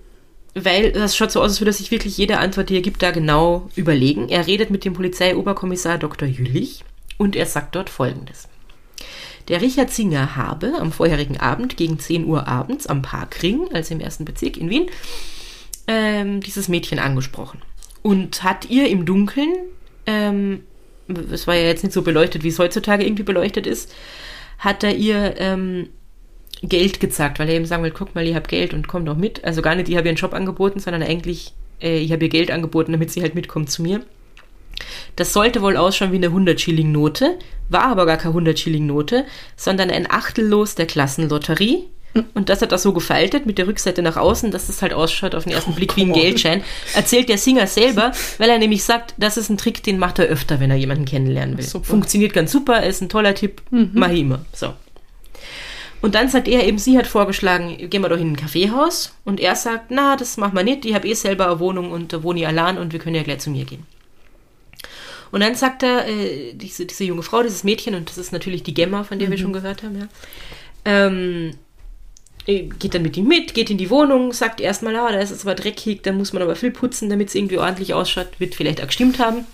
weil 0.55 0.93
das 0.93 1.17
schaut 1.17 1.33
so 1.33 1.41
aus, 1.41 1.53
als 1.53 1.61
würde 1.61 1.73
sich 1.73 1.91
wirklich 1.91 2.19
jede 2.19 2.39
Antwort, 2.39 2.69
die 2.69 2.75
er 2.75 2.83
gibt, 2.83 3.03
da 3.03 3.11
genau 3.11 3.69
überlegen. 3.75 4.29
Er 4.29 4.47
redet 4.47 4.71
mit 4.71 4.85
dem 4.85 4.93
Polizeioberkommissar 4.93 5.99
Dr. 5.99 6.29
Jülich 6.29 6.85
und 7.19 7.37
er 7.37 7.47
sagt 7.47 7.75
dort 7.75 7.91
Folgendes. 7.91 8.49
Der 9.49 9.61
Richard 9.61 9.91
Singer 9.91 10.37
habe 10.37 10.75
am 10.79 10.93
vorherigen 10.93 11.39
Abend 11.39 11.77
gegen 11.77 11.99
10 11.99 12.27
Uhr 12.27 12.47
abends 12.47 12.87
am 12.87 13.03
Parkring, 13.03 13.69
also 13.73 13.95
im 13.95 14.01
ersten 14.01 14.25
Bezirk 14.25 14.57
in 14.57 14.71
Wien, 14.71 14.87
ähm, 15.89 16.41
dieses 16.41 16.69
Mädchen 16.69 16.99
angesprochen 16.99 17.61
und 18.03 18.43
hat 18.43 18.69
ihr 18.69 18.89
im 18.89 19.07
Dunkeln, 19.07 19.53
ähm, 20.07 20.65
es 21.31 21.47
war 21.47 21.55
ja 21.55 21.63
jetzt 21.63 21.85
nicht 21.85 21.93
so 21.93 22.03
beleuchtet, 22.03 22.43
wie 22.43 22.49
es 22.49 22.59
heutzutage 22.59 23.05
irgendwie 23.05 23.23
beleuchtet 23.23 23.67
ist, 23.67 23.93
hat 24.59 24.85
er 24.85 24.95
ihr 24.95 25.35
ähm, 25.39 25.89
Geld 26.69 27.01
gezeigt, 27.01 27.39
weil 27.39 27.49
er 27.49 27.57
eben 27.57 27.67
sagen 27.67 27.83
will, 27.83 27.91
guck 27.91 28.15
mal, 28.15 28.27
ich 28.27 28.35
habe 28.35 28.49
Geld 28.49 28.75
und 28.75 28.89
komm 28.89 29.05
doch 29.05 29.17
mit. 29.17 29.45
Also 29.45 29.63
gar 29.63 29.75
nicht, 29.75 29.89
ich 29.89 29.97
habe 29.97 30.07
ihr 30.07 30.11
einen 30.11 30.19
Job 30.19 30.35
angeboten, 30.35 30.79
sondern 30.81 31.03
eigentlich, 31.03 31.53
äh, 31.81 31.99
ich 31.99 32.13
habe 32.13 32.25
ihr 32.25 32.31
Geld 32.31 32.51
angeboten, 32.51 32.93
damit 32.93 33.11
sie 33.11 33.23
halt 33.23 33.35
mitkommt 33.35 33.71
zu 33.71 33.83
mir. 33.83 34.03
Das 35.17 35.33
sollte 35.33 35.63
wohl 35.63 35.77
ausschauen 35.77 36.13
wie 36.13 36.17
eine 36.17 36.29
100-Schilling-Note, 36.29 37.39
war 37.69 37.85
aber 37.85 38.07
gar 38.07 38.17
keine 38.17 38.35
100-Schilling-Note, 38.35 39.25
sondern 39.57 39.91
ein 39.91 40.11
Achtellos 40.11 40.75
der 40.75 40.87
Klassenlotterie. 40.87 41.85
Und 42.35 42.51
das 42.51 42.61
hat 42.61 42.73
er 42.73 42.79
so 42.79 42.93
gefaltet 42.93 43.47
mit 43.47 43.57
der 43.57 43.67
Rückseite 43.67 44.03
nach 44.03 44.17
außen, 44.17 44.51
dass 44.51 44.69
es 44.69 44.83
halt 44.83 44.93
ausschaut 44.93 45.35
auf 45.35 45.45
den 45.45 45.53
ersten 45.53 45.75
Blick 45.75 45.97
wie 45.97 46.03
ein. 46.03 46.13
Geldschein. 46.13 46.63
Erzählt 46.95 47.29
der 47.31 47.39
Singer 47.39 47.67
selber, 47.67 48.13
weil 48.39 48.51
er 48.51 48.59
nämlich 48.59 48.85
sagt, 48.85 49.15
das 49.17 49.39
ist 49.39 49.49
ein 49.49 49.57
Trick, 49.57 49.83
den 49.83 49.99
macht 49.99 50.19
er 50.19 50.27
öfter, 50.27 50.61
wenn 50.61 50.71
er 50.71 50.77
jemanden 50.77 51.07
kennenlernen 51.07 51.57
will. 51.57 51.65
Funktioniert 51.65 52.35
ganz 52.35 52.53
super, 52.53 52.83
ist 52.83 53.01
ein 53.01 53.09
toller 53.09 53.35
Tipp, 53.35 53.63
mach 53.71 54.11
ich 54.11 54.21
immer. 54.21 54.45
So. 54.53 54.75
Und 56.03 56.17
dann 56.17 56.29
sagt 56.29 56.49
er 56.49 56.67
eben, 56.67 56.79
sie 56.79 56.99
hat 56.99 57.07
vorgeschlagen, 57.07 57.89
gehen 57.89 58.03
wir 58.03 58.09
doch 58.09 58.19
in 58.19 58.33
ein 58.33 58.37
Kaffeehaus. 58.37 59.15
Und 59.25 59.39
er 59.41 59.55
sagt, 59.55 59.91
na, 59.91 60.17
das 60.17 60.37
machen 60.37 60.57
wir 60.57 60.65
nicht, 60.65 60.85
ich 60.85 60.95
habe 60.95 61.09
eh 61.09 61.15
selber 61.15 61.47
eine 61.47 61.61
Wohnung 61.61 61.93
und 61.93 62.13
da 62.13 62.23
wohne 62.25 62.41
ich 62.41 62.47
allein 62.47 62.77
und 62.77 62.93
wir 62.93 62.99
können 62.99 63.15
ja 63.15 63.23
gleich 63.23 63.39
zu 63.39 63.51
mir 63.51 63.65
gehen. 63.65 63.87
Und 65.31 65.41
dann 65.41 65.55
sagt 65.55 65.83
er, 65.83 66.07
äh, 66.07 66.53
diese, 66.55 66.85
diese 66.87 67.05
junge 67.05 67.23
Frau, 67.23 67.43
dieses 67.43 67.65
Mädchen, 67.65 67.95
und 67.95 68.11
das 68.11 68.19
ist 68.19 68.33
natürlich 68.33 68.65
die 68.65 68.75
Gemma, 68.75 69.05
von 69.05 69.19
der 69.19 69.31
wir 69.31 69.39
schon 69.39 69.53
gehört 69.53 69.83
haben, 69.83 69.99
ja, 69.99 70.09
ähm, 70.85 71.53
äh, 72.47 72.65
geht 72.65 72.95
dann 72.95 73.03
mit 73.03 73.17
ihm 73.17 73.29
mit, 73.29 73.55
geht 73.55 73.71
in 73.71 73.79
die 73.79 73.89
Wohnung, 73.89 74.33
sagt 74.33 74.61
erstmal, 74.61 74.97
ah, 74.97 75.13
da 75.13 75.21
ist 75.21 75.31
es 75.31 75.47
aber 75.47 75.55
dreckig, 75.55 76.03
da 76.03 76.13
muss 76.13 76.33
man 76.33 76.43
aber 76.43 76.57
viel 76.57 76.73
putzen, 76.73 77.09
damit 77.09 77.29
es 77.29 77.35
irgendwie 77.37 77.59
ordentlich 77.59 77.95
ausschaut, 77.95 78.29
wird 78.39 78.57
vielleicht 78.57 78.83
auch 78.83 78.89
gestimmt 78.89 79.21
haben. 79.21 79.47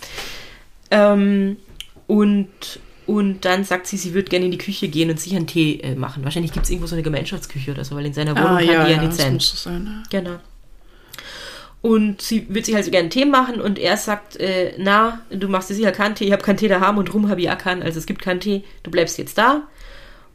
Ähm, 0.90 1.58
und, 2.06 2.80
und 3.08 3.44
dann 3.46 3.64
sagt 3.64 3.86
sie, 3.88 3.96
sie 3.96 4.12
würde 4.14 4.28
gerne 4.28 4.44
in 4.44 4.50
die 4.52 4.58
Küche 4.58 4.86
gehen 4.88 5.08
und 5.10 5.18
sich 5.18 5.34
einen 5.34 5.46
Tee 5.46 5.80
äh, 5.80 5.94
machen. 5.96 6.22
Wahrscheinlich 6.24 6.52
gibt 6.52 6.64
es 6.66 6.70
irgendwo 6.70 6.86
so 6.86 6.94
eine 6.94 7.02
Gemeinschaftsküche 7.02 7.70
oder 7.72 7.82
so, 7.84 7.96
weil 7.96 8.04
in 8.06 8.12
seiner 8.12 8.32
Wohnung 8.36 8.46
Ah, 8.48 8.58
kann 8.58 8.66
ja, 8.66 8.84
die 8.84 8.90
ja, 8.92 8.96
ja, 8.98 9.02
nicht 9.02 9.14
sein. 9.14 9.32
muss 9.34 9.62
sein. 9.62 10.04
Ja. 10.12 10.20
Genau. 10.20 10.38
Und 11.80 12.20
sie 12.20 12.46
wird 12.52 12.66
sich 12.66 12.76
also 12.76 12.90
gerne 12.90 13.04
einen 13.04 13.10
Tee 13.10 13.24
machen 13.24 13.60
und 13.60 13.78
er 13.78 13.96
sagt, 13.96 14.36
äh, 14.36 14.74
na, 14.78 15.20
du 15.30 15.48
machst 15.48 15.70
dir 15.70 15.74
sicher 15.74 15.92
keinen 15.92 16.16
Tee, 16.16 16.26
ich 16.26 16.32
habe 16.32 16.42
keinen 16.42 16.56
Tee 16.58 16.68
daheim 16.68 16.98
und 16.98 17.12
rum 17.14 17.28
habe 17.30 17.40
ich 17.40 17.48
auch 17.50 17.56
keinen, 17.58 17.82
also 17.82 17.98
es 17.98 18.06
gibt 18.06 18.20
keinen 18.20 18.40
Tee, 18.40 18.62
du 18.82 18.90
bleibst 18.90 19.16
jetzt 19.16 19.38
da. 19.38 19.62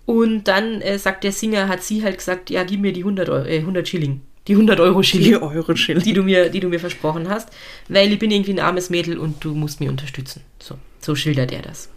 Und 0.05 0.45
dann 0.47 0.81
äh, 0.81 0.97
sagt 0.97 1.23
der 1.23 1.31
Singer, 1.31 1.67
hat 1.67 1.83
sie 1.83 2.03
halt 2.03 2.17
gesagt, 2.17 2.49
ja, 2.49 2.63
gib 2.63 2.81
mir 2.81 2.91
die 2.91 3.01
100, 3.01 3.29
Euro, 3.29 3.45
äh, 3.45 3.59
100 3.59 3.87
Schilling, 3.87 4.21
die 4.47 4.53
100 4.53 4.79
Euro 4.79 5.03
Schilling, 5.03 5.27
Die 5.27 5.41
Euro 5.41 5.75
Schilling. 5.75 6.03
die 6.03 6.13
du, 6.13 6.23
mir, 6.23 6.49
die 6.49 6.59
du 6.59 6.69
mir 6.69 6.79
versprochen 6.79 7.29
hast, 7.29 7.49
weil 7.87 8.11
ich 8.11 8.19
bin 8.19 8.31
irgendwie 8.31 8.53
ein 8.53 8.59
armes 8.59 8.89
Mädel 8.89 9.17
und 9.19 9.43
du 9.43 9.53
musst 9.53 9.79
mich 9.79 9.89
unterstützen. 9.89 10.41
So, 10.59 10.75
so 11.01 11.13
schildert 11.13 11.51
er 11.51 11.61
das. 11.61 11.89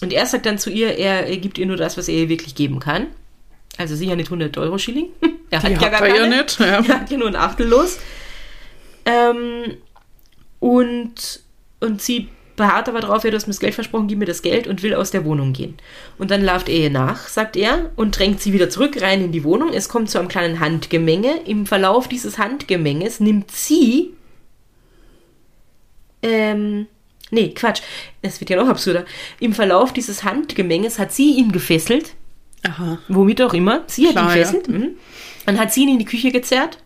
Und 0.00 0.12
er 0.12 0.26
sagt 0.26 0.46
dann 0.46 0.58
zu 0.58 0.70
ihr, 0.70 0.96
er, 0.96 1.26
er 1.26 1.36
gibt 1.38 1.58
ihr 1.58 1.66
nur 1.66 1.76
das, 1.76 1.96
was 1.96 2.08
er 2.08 2.14
ihr 2.14 2.28
wirklich 2.28 2.54
geben 2.54 2.78
kann. 2.78 3.08
Also 3.76 3.94
sicher 3.94 4.16
nicht 4.16 4.28
100 4.28 4.56
Euro 4.58 4.78
Schilling. 4.78 5.08
Er 5.50 5.60
Die 5.60 5.78
hat 5.78 6.02
er 6.02 6.14
ja 6.14 6.26
nicht. 6.26 6.60
Ja. 6.60 6.66
er 6.86 7.00
hat 7.00 7.10
ja 7.10 7.16
nur 7.16 7.28
ein 7.28 7.34
Achtel 7.34 7.66
los. 7.68 7.98
Ähm, 9.06 9.78
und, 10.60 11.40
und 11.80 12.02
sie 12.02 12.28
beharrt 12.58 12.90
aber 12.90 13.00
drauf, 13.00 13.24
ja, 13.24 13.30
du 13.30 13.36
hast 13.36 13.46
mir 13.46 13.52
das 13.52 13.60
Geld 13.60 13.74
versprochen, 13.74 14.08
gib 14.08 14.18
mir 14.18 14.26
das 14.26 14.42
Geld 14.42 14.66
und 14.66 14.82
will 14.82 14.92
aus 14.92 15.10
der 15.10 15.24
Wohnung 15.24 15.54
gehen. 15.54 15.78
Und 16.18 16.30
dann 16.30 16.44
lauft 16.44 16.68
er 16.68 16.76
ihr 16.76 16.90
nach, 16.90 17.28
sagt 17.28 17.56
er, 17.56 17.90
und 17.96 18.18
drängt 18.18 18.42
sie 18.42 18.52
wieder 18.52 18.68
zurück 18.68 19.00
rein 19.00 19.24
in 19.24 19.32
die 19.32 19.44
Wohnung. 19.44 19.72
Es 19.72 19.88
kommt 19.88 20.10
zu 20.10 20.18
einem 20.18 20.28
kleinen 20.28 20.60
Handgemenge. 20.60 21.40
Im 21.46 21.64
Verlauf 21.64 22.08
dieses 22.08 22.36
Handgemenges 22.36 23.20
nimmt 23.20 23.50
sie, 23.50 24.12
ähm, 26.22 26.88
nee, 27.30 27.50
Quatsch, 27.50 27.82
es 28.22 28.40
wird 28.40 28.50
ja 28.50 28.56
noch 28.56 28.68
absurder. 28.68 29.04
Im 29.40 29.52
Verlauf 29.52 29.92
dieses 29.92 30.24
Handgemenges 30.24 30.98
hat 30.98 31.12
sie 31.12 31.36
ihn 31.36 31.52
gefesselt, 31.52 32.14
Aha. 32.62 32.98
womit 33.08 33.42
auch 33.42 33.54
immer. 33.54 33.84
Sie 33.86 34.06
hat 34.06 34.12
Klar, 34.12 34.24
ihn 34.24 34.30
ja. 34.30 34.36
gefesselt. 34.36 34.68
Mhm. 34.68 34.90
Dann 35.46 35.58
hat 35.58 35.72
sie 35.72 35.82
ihn 35.82 35.90
in 35.90 35.98
die 35.98 36.04
Küche 36.04 36.30
gezerrt. 36.30 36.78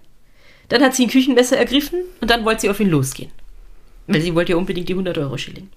Dann 0.68 0.82
hat 0.82 0.94
sie 0.94 1.04
ein 1.04 1.10
Küchenmesser 1.10 1.56
ergriffen 1.56 2.00
und 2.20 2.30
dann 2.30 2.44
wollte 2.44 2.62
sie 2.62 2.70
auf 2.70 2.80
ihn 2.80 2.88
losgehen. 2.88 3.30
Weil 4.06 4.20
sie 4.20 4.34
wollte 4.34 4.52
ja 4.52 4.58
unbedingt 4.58 4.88
die 4.88 4.94
100 4.94 5.18
Euro 5.18 5.36
Schilling. 5.36 5.68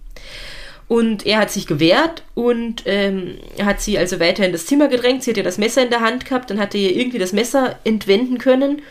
Und 0.88 1.25
er 1.25 1.39
hat 1.39 1.51
sich 1.51 1.65
gewehrt 1.67 2.23
und 2.36 2.84
ähm, 2.86 3.36
hat 3.63 3.82
sie 3.82 3.97
also 3.97 4.19
weiter 4.19 4.45
in 4.45 4.51
das 4.51 4.67
Zimmer 4.67 4.88
gedrängt. 4.88 5.23
Sie 5.23 5.32
hat 5.32 5.38
ja 5.38 5.43
das 5.43 5.58
Messer 5.58 5.84
in 5.84 5.89
der 5.89 6.01
Hand 6.01 6.25
gehabt, 6.25 6.49
dann 6.49 6.60
hat 6.60 6.75
er 6.75 6.82
ihr 6.82 6.95
irgendwie 6.95 7.17
das 7.17 7.34
Messer 7.34 7.80
entwenden 7.84 8.38
können 8.38 8.82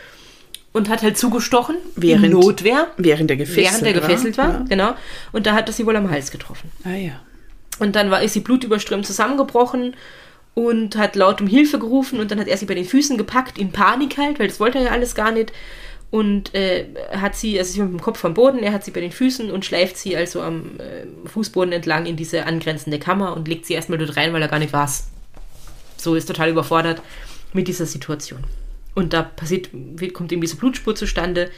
und 0.75 0.89
hat 0.89 1.01
halt 1.01 1.17
zugestochen. 1.17 1.77
Während- 1.95 2.25
in 2.25 2.31
Notwehr. 2.33 2.87
Während 2.97 3.31
er 3.31 3.37
gefesselt 3.37 3.81
während 3.81 3.87
er 3.87 4.01
war. 4.01 4.09
gefesselt 4.09 4.37
war, 4.37 4.49
Ja. 4.49 4.65
genau. 4.69 4.93
Und 5.31 5.45
da 5.47 5.53
hat 5.53 5.67
er 5.69 5.73
sie 5.73 5.85
wohl 5.85 5.95
am 5.95 6.11
Hals 6.11 6.31
getroffen. 6.31 6.69
Ah 6.83 6.95
ja. 6.95 7.13
Und 7.79 7.95
dann 7.95 8.11
war, 8.11 8.21
ist 8.21 8.33
sie 8.33 8.41
blutüberströmt 8.41 9.05
zusammengebrochen 9.05 9.95
und 10.53 10.95
hat 10.97 11.15
laut 11.15 11.41
um 11.41 11.47
Hilfe 11.47 11.79
gerufen 11.79 12.19
und 12.19 12.29
dann 12.31 12.39
hat 12.39 12.47
er 12.47 12.57
sie 12.57 12.65
bei 12.65 12.75
den 12.75 12.85
Füßen 12.85 13.17
gepackt, 13.17 13.57
in 13.57 13.71
Panik 13.71 14.17
halt, 14.17 14.37
weil 14.39 14.47
das 14.47 14.59
wollte 14.59 14.77
er 14.79 14.85
ja 14.85 14.91
alles 14.91 15.15
gar 15.15 15.31
nicht. 15.31 15.51
Und 16.11 16.53
äh, 16.55 16.85
hat 17.11 17.35
sie, 17.35 17.57
also 17.59 17.73
sie 17.73 17.79
war 17.79 17.87
mit 17.87 17.99
dem 17.99 18.03
Kopf 18.03 18.23
am 18.23 18.33
Boden, 18.33 18.59
er 18.59 18.71
hat 18.71 18.85
sie 18.85 18.91
bei 18.91 19.01
den 19.01 19.11
Füßen 19.11 19.51
und 19.51 19.65
schleift 19.65 19.97
sie 19.97 20.15
also 20.15 20.41
am 20.41 20.77
äh, 20.79 21.27
Fußboden 21.27 21.73
entlang 21.73 22.05
in 22.05 22.15
diese 22.15 22.45
angrenzende 22.45 22.99
Kammer 22.99 23.35
und 23.35 23.47
legt 23.47 23.65
sie 23.65 23.73
erstmal 23.73 23.97
dort 23.97 24.15
rein, 24.15 24.31
weil 24.31 24.41
er 24.41 24.47
gar 24.47 24.59
nicht 24.59 24.71
weiß. 24.71 25.07
So 25.97 26.15
ist 26.15 26.25
total 26.27 26.49
überfordert 26.49 27.01
mit 27.53 27.67
dieser 27.67 27.85
Situation. 27.85 28.39
Und 28.95 29.13
da 29.13 29.21
passiert, 29.21 29.69
kommt 30.13 30.31
eben 30.31 30.41
diese 30.41 30.55
Blutspur 30.55 30.95
zustande. 30.95 31.51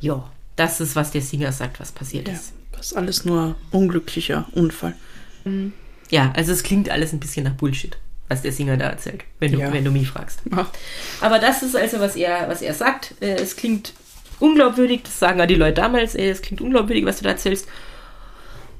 Ja, 0.00 0.30
das 0.56 0.80
ist, 0.80 0.94
was 0.94 1.10
der 1.10 1.22
Singer 1.22 1.50
sagt, 1.52 1.80
was 1.80 1.90
passiert 1.90 2.28
ja. 2.28 2.34
ist. 2.34 2.52
Das 2.72 2.86
ist 2.86 2.92
alles 2.96 3.24
nur 3.24 3.56
unglücklicher 3.70 4.46
Unfall. 4.52 4.94
Ja, 6.10 6.32
also 6.36 6.52
es 6.52 6.62
klingt 6.62 6.90
alles 6.90 7.12
ein 7.12 7.20
bisschen 7.20 7.44
nach 7.44 7.54
Bullshit, 7.54 7.96
was 8.28 8.42
der 8.42 8.52
Singer 8.52 8.76
da 8.76 8.90
erzählt, 8.90 9.24
wenn 9.40 9.52
du, 9.52 9.58
Ja. 9.58 9.72
wenn 9.72 9.84
du 9.84 9.90
mich 9.90 10.08
fragst. 10.08 10.40
Ach, 10.50 10.68
Aber 11.20 11.38
das 11.38 11.62
ist 11.62 11.74
also, 11.76 11.98
was 12.00 12.16
er, 12.16 12.48
was 12.48 12.62
er 12.62 12.74
sagt. 12.74 13.14
Äh, 13.20 13.36
Es 13.36 13.56
klingt 13.56 13.92
unglaubwürdig, 14.38 15.02
das 15.04 15.18
sagen 15.18 15.40
auch 15.40 15.46
die 15.46 15.54
Leute 15.54 15.74
damals, 15.80 16.14
äh, 16.14 16.28
es 16.30 16.42
klingt 16.42 16.60
unglaubwürdig, 16.60 17.04
was 17.06 17.18
du 17.18 17.24
da 17.24 17.30
erzählst. 17.30 17.66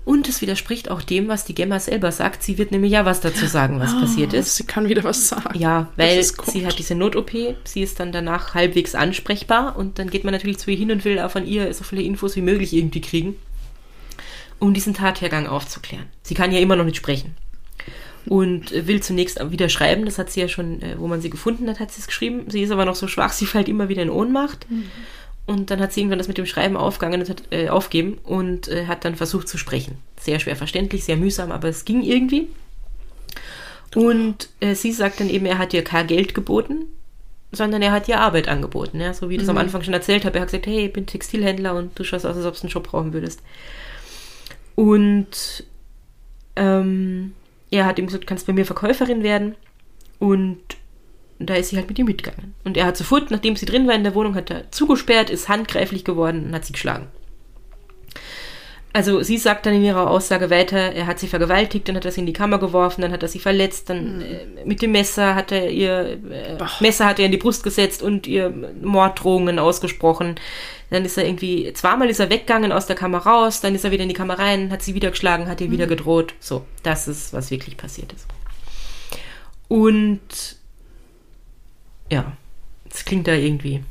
Und 0.06 0.28
es 0.28 0.40
widerspricht 0.40 0.88
auch 0.88 1.02
dem, 1.02 1.26
was 1.26 1.44
die 1.44 1.54
Gemma 1.54 1.80
selber 1.80 2.12
sagt. 2.12 2.44
Sie 2.44 2.58
wird 2.58 2.70
nämlich 2.70 2.92
ja 2.92 3.04
was 3.04 3.20
dazu 3.20 3.46
sagen, 3.46 3.80
was 3.80 3.92
passiert 3.98 4.32
ist. 4.32 4.54
Sie 4.54 4.62
kann 4.62 4.88
wieder 4.88 5.02
was 5.02 5.28
sagen. 5.28 5.58
Ja, 5.58 5.88
weil 5.96 6.22
sie 6.22 6.64
hat 6.64 6.78
diese 6.78 6.94
Not-OP, 6.94 7.32
sie 7.64 7.82
ist 7.82 7.98
dann 7.98 8.12
danach 8.12 8.54
halbwegs 8.54 8.94
ansprechbar 8.94 9.76
und 9.76 9.98
dann 9.98 10.08
geht 10.08 10.22
man 10.22 10.32
natürlich 10.32 10.58
zu 10.58 10.70
ihr 10.70 10.76
hin 10.76 10.92
und 10.92 11.04
will 11.04 11.18
auch 11.18 11.32
von 11.32 11.44
ihr 11.44 11.74
so 11.74 11.82
viele 11.82 12.02
Infos 12.02 12.36
wie 12.36 12.40
möglich 12.40 12.72
irgendwie 12.72 13.00
kriegen, 13.00 13.34
um 14.60 14.72
diesen 14.72 14.94
Tathergang 14.94 15.48
aufzuklären. 15.48 16.06
Sie 16.22 16.34
kann 16.34 16.52
ja 16.52 16.60
immer 16.60 16.76
noch 16.76 16.84
nicht 16.84 16.96
sprechen 16.96 17.34
und 18.26 18.70
äh, 18.70 18.86
will 18.86 19.02
zunächst 19.02 19.40
wieder 19.50 19.68
schreiben, 19.68 20.04
das 20.04 20.18
hat 20.18 20.30
sie 20.30 20.40
ja 20.40 20.46
schon, 20.46 20.82
äh, 20.82 20.94
wo 20.98 21.08
man 21.08 21.20
sie 21.20 21.30
gefunden 21.30 21.68
hat, 21.68 21.80
hat 21.80 21.90
sie 21.90 22.00
es 22.00 22.06
geschrieben. 22.06 22.44
Sie 22.48 22.62
ist 22.62 22.70
aber 22.70 22.84
noch 22.84 22.94
so 22.94 23.08
schwach, 23.08 23.32
sie 23.32 23.46
fällt 23.46 23.68
immer 23.68 23.88
wieder 23.88 24.02
in 24.02 24.10
Ohnmacht. 24.10 24.68
Und 25.46 25.70
dann 25.70 25.80
hat 25.80 25.92
sie 25.92 26.00
irgendwann 26.00 26.18
das 26.18 26.28
mit 26.28 26.38
dem 26.38 26.46
Schreiben 26.46 26.76
aufgegangen 26.76 27.20
und 27.20 27.28
hat, 27.30 27.42
äh, 27.50 27.68
aufgeben 27.68 28.18
und 28.24 28.66
äh, 28.66 28.86
hat 28.86 29.04
dann 29.04 29.14
versucht 29.14 29.48
zu 29.48 29.58
sprechen. 29.58 29.98
Sehr 30.20 30.40
schwer 30.40 30.56
verständlich, 30.56 31.04
sehr 31.04 31.16
mühsam, 31.16 31.52
aber 31.52 31.68
es 31.68 31.84
ging 31.84 32.02
irgendwie. 32.02 32.48
Und 33.94 34.50
äh, 34.60 34.74
sie 34.74 34.92
sagt 34.92 35.20
dann 35.20 35.30
eben, 35.30 35.46
er 35.46 35.58
hat 35.58 35.72
ihr 35.72 35.84
kein 35.84 36.08
Geld 36.08 36.34
geboten, 36.34 36.86
sondern 37.52 37.80
er 37.80 37.92
hat 37.92 38.08
ihr 38.08 38.20
Arbeit 38.20 38.48
angeboten, 38.48 39.00
ja, 39.00 39.14
so 39.14 39.30
wie 39.30 39.34
ich 39.34 39.40
das 39.40 39.48
am 39.48 39.56
Anfang 39.56 39.82
schon 39.82 39.94
erzählt 39.94 40.24
habe. 40.24 40.36
Er 40.36 40.42
hat 40.42 40.48
gesagt, 40.48 40.66
hey, 40.66 40.86
ich 40.86 40.92
bin 40.92 41.06
Textilhändler 41.06 41.74
und 41.74 41.96
du 41.98 42.02
schaust 42.02 42.26
aus, 42.26 42.36
als 42.36 42.44
ob 42.44 42.54
du 42.54 42.62
einen 42.62 42.70
Job 42.70 42.88
brauchen 42.88 43.12
würdest. 43.12 43.40
Und 44.74 45.64
ähm, 46.56 47.32
er 47.70 47.86
hat 47.86 47.98
ihm 47.98 48.06
gesagt, 48.06 48.24
du 48.24 48.26
kannst 48.26 48.46
bei 48.46 48.52
mir 48.52 48.66
Verkäuferin 48.66 49.22
werden. 49.22 49.54
Und 51.38 51.50
da 51.50 51.54
ist 51.54 51.68
sie 51.68 51.76
halt 51.76 51.88
mit 51.88 51.98
ihm 51.98 52.06
mitgegangen. 52.06 52.54
Und 52.64 52.76
er 52.76 52.86
hat 52.86 52.96
sofort, 52.96 53.30
nachdem 53.30 53.56
sie 53.56 53.66
drin 53.66 53.86
war 53.86 53.94
in 53.94 54.04
der 54.04 54.14
Wohnung, 54.14 54.34
hat 54.34 54.50
er 54.50 54.70
zugesperrt, 54.70 55.30
ist 55.30 55.48
handgreiflich 55.48 56.04
geworden 56.04 56.46
und 56.46 56.54
hat 56.54 56.64
sie 56.64 56.72
geschlagen. 56.72 57.08
Also 58.96 59.22
sie 59.22 59.36
sagt 59.36 59.66
dann 59.66 59.74
in 59.74 59.84
ihrer 59.84 60.08
Aussage 60.08 60.48
weiter, 60.48 60.78
er 60.78 61.06
hat 61.06 61.18
sie 61.18 61.26
vergewaltigt, 61.26 61.86
dann 61.86 61.96
hat 61.96 62.06
er 62.06 62.12
sie 62.12 62.20
in 62.20 62.26
die 62.26 62.32
Kammer 62.32 62.58
geworfen, 62.58 63.02
dann 63.02 63.12
hat 63.12 63.22
er 63.22 63.28
sie 63.28 63.40
verletzt, 63.40 63.90
dann 63.90 64.22
äh, 64.22 64.64
mit 64.64 64.80
dem 64.80 64.92
Messer 64.92 65.34
hat 65.34 65.52
er 65.52 65.68
ihr 65.68 66.18
äh, 66.30 66.56
Messer 66.80 67.04
hat 67.04 67.18
er 67.18 67.26
in 67.26 67.30
die 67.30 67.36
Brust 67.36 67.62
gesetzt 67.62 68.02
und 68.02 68.26
ihr 68.26 68.48
Morddrohungen 68.80 69.58
ausgesprochen. 69.58 70.36
Dann 70.88 71.04
ist 71.04 71.18
er 71.18 71.26
irgendwie, 71.26 71.70
zweimal 71.74 72.08
ist 72.08 72.20
er 72.20 72.30
weggegangen 72.30 72.72
aus 72.72 72.86
der 72.86 72.96
Kammer 72.96 73.18
raus, 73.18 73.60
dann 73.60 73.74
ist 73.74 73.84
er 73.84 73.90
wieder 73.90 74.04
in 74.04 74.08
die 74.08 74.14
Kammer 74.14 74.38
rein, 74.38 74.70
hat 74.70 74.80
sie 74.80 74.94
wieder 74.94 75.10
geschlagen, 75.10 75.46
hat 75.46 75.60
ihr 75.60 75.70
wieder 75.70 75.86
gedroht. 75.86 76.32
So, 76.40 76.64
das 76.82 77.06
ist, 77.06 77.34
was 77.34 77.50
wirklich 77.50 77.76
passiert 77.76 78.14
ist. 78.14 78.26
Und 79.68 80.55
ja, 82.10 82.32
es 82.90 83.04
klingt 83.04 83.26
da 83.26 83.32
irgendwie 83.32 83.82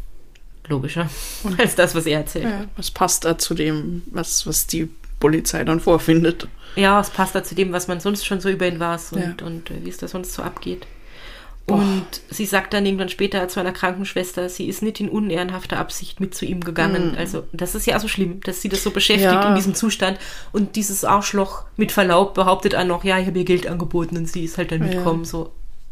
logischer 0.67 1.09
als 1.57 1.75
das, 1.75 1.93
was 1.95 2.05
er 2.05 2.19
erzählt. 2.19 2.45
Ja, 2.45 2.65
was 2.77 2.89
passt 2.91 3.25
da 3.25 3.37
zu 3.37 3.53
dem, 3.53 4.01
was, 4.11 4.47
was 4.47 4.65
die 4.67 4.89
Polizei 5.19 5.63
dann 5.63 5.79
vorfindet? 5.79 6.47
Ja, 6.75 6.99
es 6.99 7.09
passt 7.09 7.35
da 7.35 7.43
zu 7.43 7.55
dem, 7.55 7.71
was 7.71 7.87
man 7.87 7.99
sonst 7.99 8.25
schon 8.25 8.41
so 8.41 8.49
über 8.49 8.67
ihn 8.67 8.79
weiß 8.79 9.13
und, 9.13 9.21
Ja. 9.21 9.45
und 9.45 9.69
äh, 9.71 9.75
wie 9.83 9.89
es 9.89 9.97
da 9.97 10.07
sonst 10.07 10.33
so 10.33 10.41
abgeht. 10.43 10.87
Und 11.67 12.05
sie 12.29 12.45
sagt 12.45 12.73
dann 12.75 12.85
irgendwann 12.85 13.09
später 13.09 13.47
zu 13.47 13.59
einer 13.59 13.71
Krankenschwester, 13.71 14.49
sie 14.49 14.67
ist 14.67 14.83
nicht 14.83 14.99
in 14.99 15.09
unehrenhafter 15.09 15.77
Absicht 15.79 16.19
mit 16.19 16.35
zu 16.35 16.45
ihm 16.45 16.59
gegangen. 16.63 17.15
Also 17.17 17.43
das 17.53 17.73
ist 17.73 17.87
ja 17.87 17.99
so 17.99 18.07
schlimm, 18.07 18.39
dass 18.41 18.61
sie 18.61 18.69
das 18.69 18.83
so 18.83 18.91
beschäftigt 18.91 19.31
Ja. 19.31 19.49
in 19.49 19.55
diesem 19.55 19.73
Zustand. 19.73 20.19
Und 20.51 20.75
dieses 20.75 21.03
Arschloch 21.03 21.63
mit 21.75 21.91
Verlaub 21.91 22.35
behauptet 22.35 22.75
auch 22.75 22.85
noch, 22.85 23.03
ja, 23.03 23.17
ich 23.17 23.25
habe 23.25 23.39
ihr 23.39 23.45
Geld 23.45 23.65
angeboten 23.65 24.15
und 24.15 24.27
sie 24.29 24.43
ist 24.43 24.59
halt 24.59 24.71
dann 24.71 24.79
mitgekommen. 24.81 25.25
So 25.25 25.51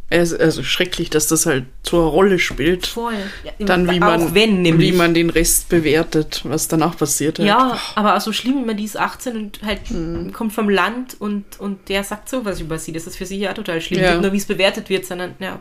Also, 0.09 0.61
schrecklich, 0.61 1.09
dass 1.09 1.25
das 1.27 1.47
halt 1.47 1.65
so 1.81 1.97
eine 1.97 2.05
Rolle 2.05 2.37
spielt. 2.37 2.85
voll. 2.85 3.13
Ja, 3.43 3.51
Dann 3.65 3.89
wie 3.89 3.95
auch 3.95 3.99
man, 3.99 4.35
wenn 4.35 4.61
nämlich. 4.61 4.91
wie 4.93 4.95
man 4.97 5.15
den 5.15 5.31
Rest 5.31 5.69
bewertet, 5.69 6.41
was 6.43 6.67
danach 6.67 6.95
passiert 6.97 7.39
hat. 7.39 7.45
Ja, 7.47 7.79
aber 7.95 8.15
auch 8.15 8.21
so 8.21 8.31
schlimm, 8.31 8.57
wenn 8.57 8.65
man 8.67 8.77
die 8.77 8.83
ist 8.83 8.97
18 8.99 9.35
und 9.35 9.59
halt 9.63 9.89
Mhm. 9.89 10.31
kommt 10.31 10.53
vom 10.53 10.69
Land 10.69 11.15
und, 11.19 11.59
und 11.59 11.89
der 11.89 12.03
sagt 12.03 12.29
sowas 12.29 12.59
über 12.61 12.77
sie. 12.77 12.91
Das 12.91 13.07
ist 13.07 13.15
für 13.17 13.25
sie 13.25 13.39
ja 13.39 13.53
total 13.53 13.81
schlimm. 13.81 14.01
Ja. 14.01 14.11
Nicht 14.11 14.21
nur, 14.21 14.33
wie 14.33 14.37
es 14.37 14.45
bewertet 14.45 14.89
wird, 14.89 15.05
sondern, 15.05 15.33
ja. 15.39 15.59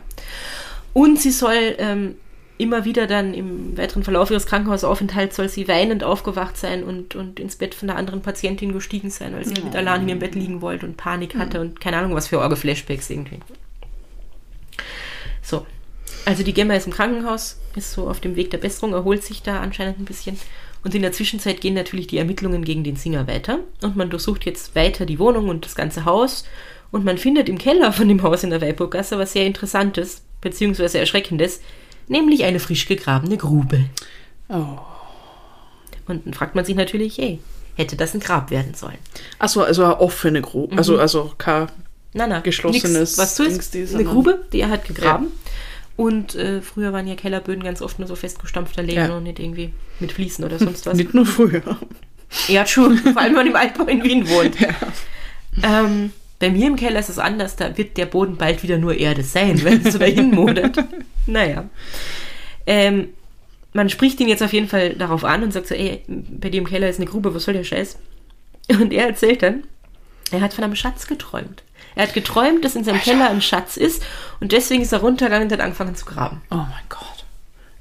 Und 0.93 1.19
sie 1.19 1.31
soll 1.31 1.75
ähm, 1.79 2.15
immer 2.59 2.85
wieder 2.85 3.07
dann 3.07 3.33
im 3.33 3.75
weiteren 3.75 4.03
Verlauf 4.03 4.29
ihres 4.29 4.45
Krankenhausaufenthalts 4.45 5.35
soll 5.35 5.49
sie 5.49 5.67
weinend 5.67 6.03
aufgewacht 6.03 6.55
sein 6.57 6.83
und, 6.83 7.15
und 7.15 7.39
ins 7.39 7.55
Bett 7.55 7.73
von 7.73 7.89
einer 7.89 7.97
anderen 7.97 8.21
Patientin 8.21 8.71
gestiegen 8.71 9.09
sein, 9.09 9.33
weil 9.33 9.45
sie 9.45 9.55
Oh. 9.59 9.65
mit 9.65 9.75
allein 9.75 10.03
in 10.03 10.09
ihrem 10.09 10.19
Bett 10.19 10.35
liegen 10.35 10.61
wollte 10.61 10.85
und 10.85 10.95
Panik 10.95 11.33
hatte 11.35 11.57
Mhm. 11.57 11.63
und 11.71 11.81
keine 11.81 11.97
Ahnung, 11.97 12.13
was 12.13 12.27
für 12.27 12.37
Orge-Flashbacks 12.39 13.09
irgendwie. 13.09 13.39
So. 15.41 15.65
Also 16.25 16.43
die 16.43 16.53
Gemma 16.53 16.75
ist 16.75 16.87
im 16.87 16.93
Krankenhaus, 16.93 17.59
ist 17.75 17.91
so 17.91 18.09
auf 18.09 18.21
dem 18.21 18.35
Weg 18.35 18.51
der 18.51 18.57
Besserung, 18.57 18.93
erholt 18.93 19.23
sich 19.23 19.41
da 19.41 19.59
anscheinend 19.59 19.99
ein 19.99 20.05
bisschen. 20.05 20.39
Und 20.83 20.95
in 20.95 21.01
der 21.01 21.11
Zwischenzeit 21.11 21.61
gehen 21.61 21.73
natürlich 21.73 22.07
die 22.07 22.17
Ermittlungen 22.17 22.63
gegen 22.63 22.83
den 22.83 22.95
Singer 22.95 23.27
weiter. 23.27 23.59
Und 23.81 23.95
man 23.95 24.09
durchsucht 24.09 24.45
jetzt 24.45 24.75
weiter 24.75 25.05
die 25.05 25.19
Wohnung 25.19 25.49
und 25.49 25.65
das 25.65 25.75
ganze 25.75 26.05
Haus. 26.05 26.45
Und 26.91 27.05
man 27.05 27.17
findet 27.17 27.49
im 27.49 27.57
Keller 27.57 27.91
von 27.91 28.07
dem 28.07 28.21
Haus 28.21 28.43
in 28.43 28.49
der 28.49 28.61
Weiburgasse 28.61 29.17
was 29.17 29.33
sehr 29.33 29.45
Interessantes, 29.45 30.21
beziehungsweise 30.41 30.99
Erschreckendes, 30.99 31.61
nämlich 32.07 32.43
eine 32.43 32.59
frisch 32.59 32.85
gegrabene 32.85 33.37
Grube. 33.37 33.85
Oh. 34.49 34.77
Und 36.05 36.25
dann 36.25 36.33
fragt 36.33 36.55
man 36.55 36.65
sich 36.65 36.75
natürlich, 36.75 37.17
hey, 37.17 37.39
hätte 37.75 37.95
das 37.95 38.13
ein 38.13 38.19
Grab 38.19 38.51
werden 38.51 38.73
sollen? 38.73 38.97
Achso, 39.39 39.61
also 39.61 39.83
eine 39.83 39.99
offene 39.99 40.41
Grube. 40.41 40.77
Also, 40.77 40.99
also 40.99 41.31
kein 41.37 41.67
Na, 42.13 42.27
na, 42.27 42.39
Geschlossenes 42.39 43.17
nix, 43.17 43.17
was 43.17 43.39
ist. 43.39 43.73
die 43.73 43.87
Eine 43.93 44.03
Grube, 44.03 44.45
die 44.53 44.61
er 44.61 44.69
hat 44.69 44.85
gegraben. 44.87 45.27
Und 45.95 46.35
äh, 46.35 46.61
früher 46.61 46.91
waren 46.93 47.07
ja 47.07 47.15
Kellerböden 47.15 47.63
ganz 47.63 47.81
oft 47.81 47.99
nur 47.99 48.07
so 48.07 48.15
festgestampfter 48.15 48.81
Lehm 48.83 48.95
Ja. 48.95 49.17
und 49.17 49.23
nicht 49.23 49.39
irgendwie 49.39 49.71
mit 49.99 50.11
Fliesen 50.11 50.43
oder 50.43 50.57
sonst 50.59 50.85
was. 50.85 50.97
Nicht 50.97 51.13
nur 51.13 51.25
früher. 51.25 51.61
Ja, 52.47 52.65
schon. 52.65 52.97
Vor 52.97 53.17
allem, 53.21 53.33
wenn 53.35 53.45
man 53.45 53.47
im 53.47 53.55
Altbau 53.55 53.85
in 53.85 54.03
Wien 54.03 54.27
wohnt. 54.27 54.55
Ähm, 55.61 56.11
bei 56.39 56.49
mir 56.49 56.65
im 56.67 56.75
Keller 56.75 56.99
ist 56.99 57.09
es 57.09 57.19
anders. 57.19 57.55
Da 57.55 57.77
wird 57.77 57.95
der 57.97 58.07
Boden 58.07 58.37
bald 58.37 58.63
wieder 58.63 58.77
nur 58.79 58.95
Erde 58.97 59.23
sein, 59.23 59.63
wenn 59.63 59.85
es 59.85 59.93
so 59.93 59.99
dahin 59.99 60.31
modert. 60.31 60.77
Naja. 61.25 61.69
Ähm, 62.65 63.09
man 63.71 63.89
spricht 63.89 64.19
ihn 64.19 64.27
jetzt 64.27 64.43
auf 64.43 64.51
jeden 64.51 64.67
Fall 64.67 64.93
darauf 64.95 65.23
an 65.23 65.41
und 65.43 65.53
sagt 65.53 65.67
so, 65.67 65.75
ey, 65.75 66.01
bei 66.07 66.49
dir 66.49 66.57
im 66.57 66.67
Keller 66.67 66.89
ist 66.89 66.99
eine 66.99 67.05
Grube, 67.09 67.33
was 67.33 67.43
soll 67.45 67.53
der 67.53 67.63
Scheiß? 67.63 67.97
Und 68.69 68.91
er 68.91 69.07
erzählt 69.07 69.41
dann, 69.41 69.63
er 70.31 70.41
hat 70.41 70.53
von 70.53 70.63
einem 70.65 70.75
Schatz 70.75 71.07
geträumt. 71.07 71.63
Er 71.95 72.03
hat 72.07 72.13
geträumt, 72.13 72.63
dass 72.65 72.75
in 72.75 72.83
seinem 72.83 72.99
Keller 72.99 73.29
ein 73.29 73.41
Schatz 73.41 73.77
ist 73.77 74.03
und 74.39 74.51
deswegen 74.51 74.81
ist 74.81 74.91
er 74.91 74.99
runtergegangen 74.99 75.47
und 75.47 75.53
hat 75.53 75.59
angefangen 75.59 75.95
zu 75.95 76.05
graben. 76.05 76.41
Oh 76.51 76.55
mein 76.55 76.83
Gott. 76.89 77.25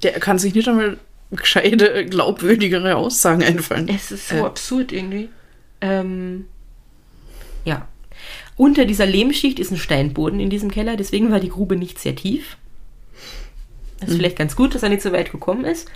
Der 0.03 0.13
kann 0.21 0.39
sich 0.39 0.55
nicht 0.55 0.69
einmal 0.69 0.99
gescheite, 1.31 2.05
glaubwürdigere 2.07 2.97
Aussagen 2.97 3.43
einfallen. 3.43 3.89
Es 3.89 4.11
ist 4.13 4.29
so 4.29 4.37
Äh, 4.37 4.41
absurd 4.41 4.93
irgendwie. 4.93 5.29
Ähm, 5.81 6.47
ja. 7.65 7.89
Unter 8.57 8.85
dieser 8.85 9.07
Lehmschicht 9.07 9.59
ist 9.59 9.71
ein 9.71 9.79
Steinboden 9.79 10.41
in 10.41 10.51
diesem 10.51 10.71
Keller, 10.71 10.97
deswegen 10.97 11.31
war 11.31 11.41
die 11.41 11.49
Grube 11.49 11.77
nicht 11.77 11.99
sehr 11.99 12.15
tief. 12.15 12.57
Das 14.01 14.11
ist 14.11 14.17
vielleicht 14.17 14.37
ganz 14.37 14.57
gut, 14.57 14.75
dass 14.75 14.83
er 14.83 14.89
nicht 14.89 15.01
so 15.03 15.13
weit 15.13 15.31
gekommen 15.31 15.65
ist. 15.65 15.89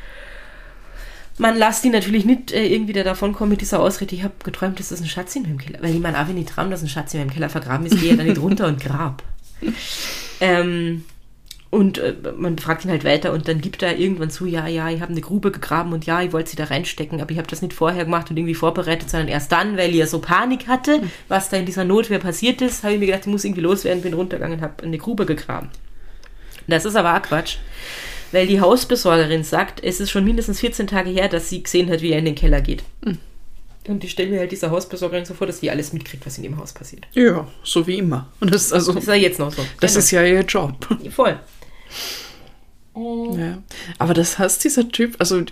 Man 1.38 1.57
lässt 1.57 1.85
ihn 1.85 1.92
natürlich 1.92 2.25
nicht 2.25 2.53
äh, 2.53 2.66
irgendwie 2.66 2.92
da 2.92 3.03
davon 3.03 3.35
kommen 3.35 3.51
mit 3.51 3.61
dieser 3.61 3.81
Ausrede, 3.81 4.14
ich 4.14 4.25
habe 4.25 4.35
geträumt, 4.42 4.79
dass 4.79 4.88
das 4.88 5.01
ein 5.01 5.07
Schatz 5.07 5.37
in 5.37 5.42
meinem 5.42 5.59
Keller. 5.59 5.83
Weil 5.83 5.94
ich 5.94 6.01
meine, 6.01 6.20
auch 6.20 6.29
wenn 6.29 6.38
ich 6.38 6.46
traum, 6.46 6.70
dass 6.70 6.83
ein 6.83 6.88
Schatz 6.88 7.12
in 7.14 7.20
meinem 7.20 7.31
Keller 7.31 7.51
vergraben 7.51 7.87
ist, 7.87 8.01
gehe 8.01 8.12
ich 8.12 8.16
dann 8.16 8.27
nicht 8.27 8.40
runter 8.40 8.66
und 8.66 8.81
grab. 8.81 9.22
Ähm, 10.38 11.03
und 11.70 11.99
äh, 11.99 12.14
man 12.37 12.59
fragt 12.59 12.85
ihn 12.85 12.90
halt 12.90 13.05
weiter 13.05 13.33
und 13.33 13.49
dann 13.49 13.61
gibt 13.61 13.83
er 13.83 13.99
irgendwann 13.99 14.31
zu, 14.31 14.46
ja, 14.46 14.66
ja, 14.66 14.88
ich 14.88 15.01
habe 15.01 15.12
eine 15.12 15.20
Grube 15.20 15.51
gegraben 15.51 15.92
und 15.92 16.07
ja, 16.07 16.22
ich 16.22 16.33
wollte 16.33 16.51
sie 16.51 16.57
da 16.57 16.64
reinstecken, 16.64 17.20
aber 17.20 17.31
ich 17.33 17.38
habe 17.38 17.49
das 17.49 17.61
nicht 17.61 17.75
vorher 17.75 18.05
gemacht 18.05 18.31
und 18.31 18.37
irgendwie 18.37 18.55
vorbereitet, 18.55 19.11
sondern 19.11 19.29
erst 19.29 19.51
dann, 19.51 19.77
weil 19.77 19.90
ich 19.90 19.96
ja 19.96 20.07
so 20.07 20.20
Panik 20.20 20.68
hatte, 20.68 21.03
was 21.29 21.49
da 21.49 21.57
in 21.57 21.66
dieser 21.66 21.85
Notwehr 21.85 22.18
passiert 22.18 22.62
ist, 22.62 22.85
habe 22.85 22.94
ich 22.94 23.01
mir 23.01 23.07
gedacht, 23.07 23.22
ich 23.27 23.33
muss 23.33 23.44
irgendwie 23.44 23.62
loswerden, 23.62 24.03
bin 24.03 24.14
runtergegangen 24.14 24.59
und 24.59 24.64
habe 24.64 24.85
eine 24.85 24.96
Grube 24.96 25.27
gegraben. 25.27 25.68
Das 26.68 26.85
ist 26.85 26.96
aber 26.96 27.14
auch 27.14 27.22
Quatsch, 27.22 27.59
weil 28.32 28.46
die 28.46 28.60
Hausbesorgerin 28.60 29.44
sagt, 29.44 29.82
es 29.82 30.00
ist 30.00 30.10
schon 30.10 30.24
mindestens 30.24 30.60
14 30.60 30.86
Tage 30.86 31.10
her, 31.10 31.28
dass 31.28 31.48
sie 31.48 31.62
gesehen 31.62 31.90
hat, 31.90 32.02
wie 32.02 32.12
er 32.12 32.18
in 32.18 32.24
den 32.24 32.34
Keller 32.34 32.60
geht. 32.60 32.82
Und 33.88 34.02
ich 34.02 34.10
stelle 34.10 34.30
mir 34.30 34.40
halt 34.40 34.50
dieser 34.50 34.70
Hausbesorgerin 34.70 35.24
so 35.24 35.34
vor, 35.34 35.46
dass 35.46 35.60
sie 35.60 35.70
alles 35.70 35.92
mitkriegt, 35.92 36.26
was 36.26 36.36
in 36.38 36.42
dem 36.42 36.56
Haus 36.58 36.72
passiert. 36.72 37.06
Ja, 37.12 37.46
so 37.62 37.86
wie 37.86 37.98
immer. 37.98 38.28
Und 38.40 38.52
das, 38.52 38.66
ist 38.66 38.72
also, 38.72 38.92
Das 38.92 39.04
ist 39.04 39.08
ja 39.08 39.14
jetzt 39.14 39.38
noch 39.38 39.52
so. 39.52 39.62
das 39.80 39.92
Genau. 39.92 39.98
ist 40.04 40.10
ja 40.10 40.24
ihr 40.24 40.40
Job. 40.42 40.74
voll. 41.10 41.38
Ja. 42.96 43.59
Aber 43.98 44.14
das 44.14 44.38
heißt, 44.38 44.64
dieser 44.64 44.88
Typ, 44.88 45.16
also 45.18 45.42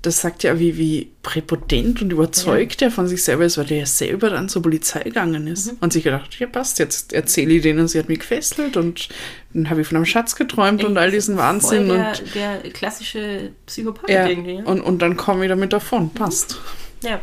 das 0.00 0.22
sagt 0.22 0.42
ja, 0.42 0.58
wie, 0.58 0.78
wie 0.78 1.10
präpotent 1.22 2.00
und 2.00 2.12
überzeugt 2.12 2.80
er 2.80 2.90
von 2.90 3.06
sich 3.06 3.22
selber 3.22 3.44
ist, 3.44 3.58
weil 3.58 3.66
der 3.66 3.78
ja 3.78 3.86
selber 3.86 4.30
dann 4.30 4.48
zur 4.48 4.62
Polizei 4.62 5.02
gegangen 5.02 5.46
ist 5.46 5.74
und 5.80 5.92
sich 5.92 6.04
gedacht, 6.04 6.38
ja 6.38 6.46
passt, 6.46 6.78
jetzt 6.78 7.12
erzähle 7.12 7.54
ich 7.54 7.62
denen, 7.62 7.88
sie 7.88 7.98
hat 7.98 8.08
mich 8.08 8.20
gefesselt 8.20 8.78
und 8.78 9.10
dann 9.52 9.68
habe 9.68 9.82
ich 9.82 9.86
von 9.86 9.96
einem 9.96 10.06
Schatz 10.06 10.34
geträumt 10.34 10.82
und 10.82 10.96
all 10.96 11.10
diesen 11.10 11.36
Wahnsinn 11.36 11.88
der, 11.88 12.08
und 12.08 12.34
der 12.34 12.60
klassische 12.70 13.52
Psychopath 13.66 14.08
ja, 14.08 14.26
irgendwie. 14.26 14.54
Ja. 14.54 14.64
und, 14.64 14.80
und 14.80 15.00
dann 15.00 15.18
komme 15.18 15.44
ich 15.44 15.50
damit 15.50 15.72
davon, 15.74 16.10
passt. 16.10 16.58
ja. 17.02 17.20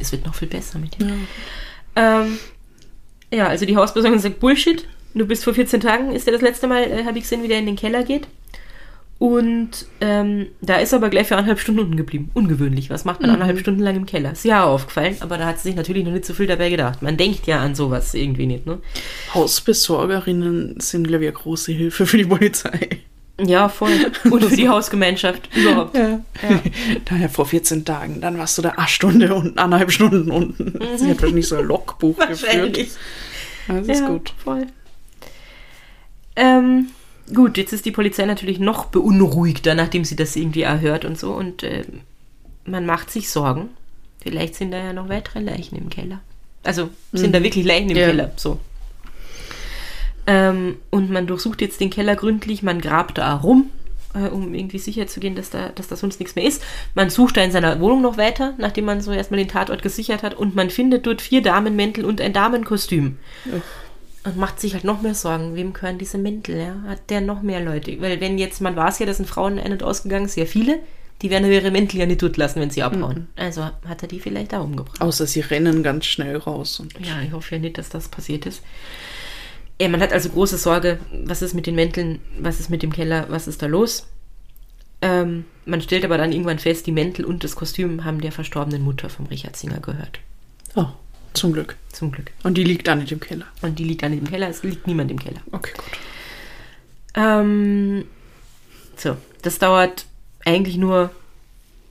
Es 0.00 0.12
wird 0.12 0.24
noch 0.24 0.36
viel 0.36 0.46
besser 0.46 0.78
mit 0.78 1.00
dir. 1.00 1.16
Ähm, 1.96 2.38
ja, 3.32 3.48
also 3.48 3.66
die 3.66 3.74
Hausbesorgung 3.74 4.20
sagt 4.20 4.38
Bullshit. 4.38 4.86
Du 5.14 5.26
bist 5.26 5.44
vor 5.44 5.54
14 5.54 5.80
Tagen, 5.80 6.12
ist 6.12 6.26
er 6.26 6.32
das 6.32 6.42
letzte 6.42 6.66
Mal, 6.66 6.84
äh, 6.84 7.04
habe 7.04 7.18
ich 7.18 7.24
gesehen, 7.24 7.42
wie 7.42 7.48
der 7.48 7.58
in 7.58 7.66
den 7.66 7.76
Keller 7.76 8.02
geht. 8.02 8.26
Und 9.18 9.86
ähm, 10.00 10.48
da 10.60 10.76
ist 10.76 10.92
er 10.92 10.98
aber 10.98 11.08
gleich 11.08 11.28
für 11.28 11.36
anderthalb 11.36 11.60
Stunden 11.60 11.80
unten 11.80 11.96
geblieben. 11.96 12.30
Ungewöhnlich. 12.34 12.90
Was 12.90 13.04
macht 13.04 13.20
man 13.20 13.30
anderthalb 13.30 13.60
Stunden 13.60 13.80
lang 13.80 13.96
im 13.96 14.06
Keller? 14.06 14.32
Ist 14.32 14.44
ja 14.44 14.64
aufgefallen, 14.64 15.16
aber 15.20 15.38
da 15.38 15.46
hat 15.46 15.58
sie 15.58 15.68
sich 15.68 15.76
natürlich 15.76 16.04
noch 16.04 16.12
nicht 16.12 16.24
so 16.24 16.34
viel 16.34 16.48
dabei 16.48 16.68
gedacht. 16.68 17.00
Man 17.00 17.16
denkt 17.16 17.46
ja 17.46 17.60
an 17.60 17.76
sowas 17.76 18.12
irgendwie 18.14 18.46
nicht, 18.46 18.66
ne? 18.66 18.80
Hausbesorgerinnen 19.32 20.80
sind, 20.80 21.06
glaube 21.06 21.24
ich, 21.24 21.30
eine 21.30 21.38
große 21.38 21.72
Hilfe 21.72 22.06
für 22.06 22.18
die 22.18 22.24
Polizei. 22.24 23.00
Ja, 23.40 23.68
voll. 23.68 23.92
Und 24.30 24.44
für 24.44 24.56
die 24.56 24.68
Hausgemeinschaft 24.68 25.48
überhaupt. 25.56 25.96
Ja. 25.96 26.20
Daher 27.04 27.28
vor 27.28 27.46
14 27.46 27.84
Tagen, 27.84 28.20
dann 28.20 28.36
warst 28.36 28.58
du 28.58 28.62
da 28.62 28.70
eine 28.70 28.88
Stunde 28.88 29.34
und 29.34 29.58
eineinhalb 29.58 29.90
Stunden 29.90 30.30
unten. 30.30 30.78
Sie 30.96 31.08
hat 31.08 31.22
wahrscheinlich 31.22 31.48
so 31.48 31.56
ein 31.56 31.64
Logbuch 31.64 32.18
geführt. 32.28 32.78
Das 33.68 33.88
ist 33.88 34.00
ja, 34.00 34.08
gut. 34.08 34.34
voll. 34.42 34.66
Ähm, 36.36 36.88
gut, 37.32 37.56
jetzt 37.56 37.72
ist 37.72 37.84
die 37.86 37.92
Polizei 37.92 38.24
natürlich 38.24 38.58
noch 38.58 38.86
beunruhigter, 38.86 39.74
nachdem 39.74 40.04
sie 40.04 40.16
das 40.16 40.36
irgendwie 40.36 40.62
erhört 40.62 41.04
und 41.04 41.18
so. 41.18 41.32
Und 41.32 41.62
ähm, 41.62 42.00
man 42.64 42.86
macht 42.86 43.10
sich 43.10 43.30
Sorgen. 43.30 43.68
Vielleicht 44.20 44.54
sind 44.54 44.70
da 44.70 44.78
ja 44.78 44.92
noch 44.92 45.08
weitere 45.08 45.40
Leichen 45.40 45.76
im 45.76 45.90
Keller. 45.90 46.20
Also 46.62 46.88
sind 47.12 47.34
da 47.34 47.42
wirklich 47.42 47.64
Leichen 47.66 47.90
im 47.90 47.96
Ja. 47.96 48.06
Keller, 48.06 48.32
so. 48.36 48.58
Ähm, 50.26 50.76
und 50.90 51.10
man 51.10 51.26
durchsucht 51.26 51.60
jetzt 51.60 51.80
den 51.80 51.90
Keller 51.90 52.16
gründlich, 52.16 52.62
man 52.62 52.80
grabt 52.80 53.18
da 53.18 53.34
rum, 53.34 53.68
äh, 54.14 54.28
um 54.28 54.54
irgendwie 54.54 54.78
sicher 54.78 55.06
zu 55.06 55.20
gehen, 55.20 55.34
dass 55.34 55.50
da, 55.50 55.68
dass 55.74 55.88
da 55.88 55.96
sonst 55.96 56.18
nichts 56.20 56.34
mehr 56.34 56.46
ist. 56.46 56.62
Man 56.94 57.10
sucht 57.10 57.36
da 57.36 57.42
in 57.42 57.50
seiner 57.50 57.78
Wohnung 57.80 58.00
noch 58.00 58.16
weiter, 58.16 58.54
nachdem 58.56 58.86
man 58.86 59.02
so 59.02 59.12
erstmal 59.12 59.36
den 59.36 59.48
Tatort 59.48 59.82
gesichert 59.82 60.22
hat, 60.22 60.32
und 60.32 60.54
man 60.54 60.70
findet 60.70 61.06
dort 61.06 61.20
vier 61.20 61.42
Damenmäntel 61.42 62.06
und 62.06 62.22
ein 62.22 62.32
Damenkostüm. 62.32 63.18
Und 64.24 64.38
macht 64.38 64.58
sich 64.58 64.72
halt 64.72 64.84
noch 64.84 65.02
mehr 65.02 65.14
Sorgen, 65.14 65.54
wem 65.54 65.74
gehören 65.74 65.98
diese 65.98 66.16
Mäntel, 66.16 66.56
ja? 66.56 66.82
Hat 66.88 67.10
der 67.10 67.20
noch 67.20 67.42
mehr 67.42 67.60
Leute? 67.60 68.00
Weil 68.00 68.20
wenn 68.20 68.38
jetzt, 68.38 68.60
man 68.60 68.74
weiß 68.74 68.98
ja, 68.98 69.06
da 69.06 69.12
sind 69.12 69.28
Frauen 69.28 69.58
ein- 69.58 69.72
und 69.72 69.82
ausgegangen, 69.82 70.28
sehr 70.28 70.46
viele, 70.46 70.80
die 71.22 71.30
werden 71.30 71.50
ihre 71.50 71.70
Mäntel 71.70 72.00
ja 72.00 72.06
nicht 72.06 72.22
dort 72.22 72.36
lassen, 72.36 72.60
wenn 72.60 72.70
sie 72.70 72.82
abhauen. 72.82 73.28
Also 73.36 73.62
hat 73.62 74.02
er 74.02 74.08
die 74.08 74.20
vielleicht 74.20 74.52
da 74.52 74.60
umgebracht. 74.60 75.00
Außer 75.00 75.26
sie 75.26 75.40
rennen 75.40 75.82
ganz 75.82 76.06
schnell 76.06 76.36
raus. 76.36 76.82
Ja, 77.00 77.20
ich 77.22 77.32
hoffe 77.32 77.56
ja 77.56 77.60
nicht, 77.60 77.78
dass 77.78 77.88
das 77.90 78.08
passiert 78.08 78.46
ist. 78.46 78.62
Ja, 79.80 79.88
man 79.88 80.00
hat 80.00 80.12
also 80.12 80.30
große 80.30 80.56
Sorge, 80.56 80.98
was 81.24 81.42
ist 81.42 81.54
mit 81.54 81.66
den 81.66 81.74
Mänteln, 81.74 82.20
was 82.38 82.60
ist 82.60 82.70
mit 82.70 82.82
dem 82.82 82.92
Keller, 82.92 83.26
was 83.28 83.46
ist 83.46 83.60
da 83.60 83.66
los? 83.66 84.06
Ähm, 85.02 85.44
man 85.66 85.82
stellt 85.82 86.04
aber 86.04 86.16
dann 86.16 86.32
irgendwann 86.32 86.58
fest, 86.58 86.86
die 86.86 86.92
Mäntel 86.92 87.24
und 87.24 87.44
das 87.44 87.56
Kostüm 87.56 88.04
haben 88.04 88.20
der 88.20 88.32
verstorbenen 88.32 88.82
Mutter 88.82 89.10
vom 89.10 89.26
Richard 89.26 89.56
Singer 89.56 89.80
gehört. 89.80 90.20
Oh, 90.76 90.86
zum 91.34 91.52
Glück. 91.52 91.76
Zum 91.92 92.10
Glück. 92.12 92.30
Und 92.42 92.56
die 92.56 92.64
liegt 92.64 92.86
da 92.86 92.94
nicht 92.94 93.12
im 93.12 93.20
Keller. 93.20 93.46
Und 93.62 93.78
die 93.78 93.84
liegt 93.84 94.02
dann 94.02 94.12
im 94.12 94.28
Keller, 94.28 94.48
es 94.48 94.62
liegt 94.62 94.86
niemand 94.86 95.10
im 95.10 95.18
Keller. 95.18 95.40
Okay, 95.52 95.72
gut. 95.76 95.98
Ähm, 97.14 98.04
so, 98.96 99.16
das 99.42 99.58
dauert 99.58 100.06
eigentlich 100.44 100.76
nur 100.76 101.10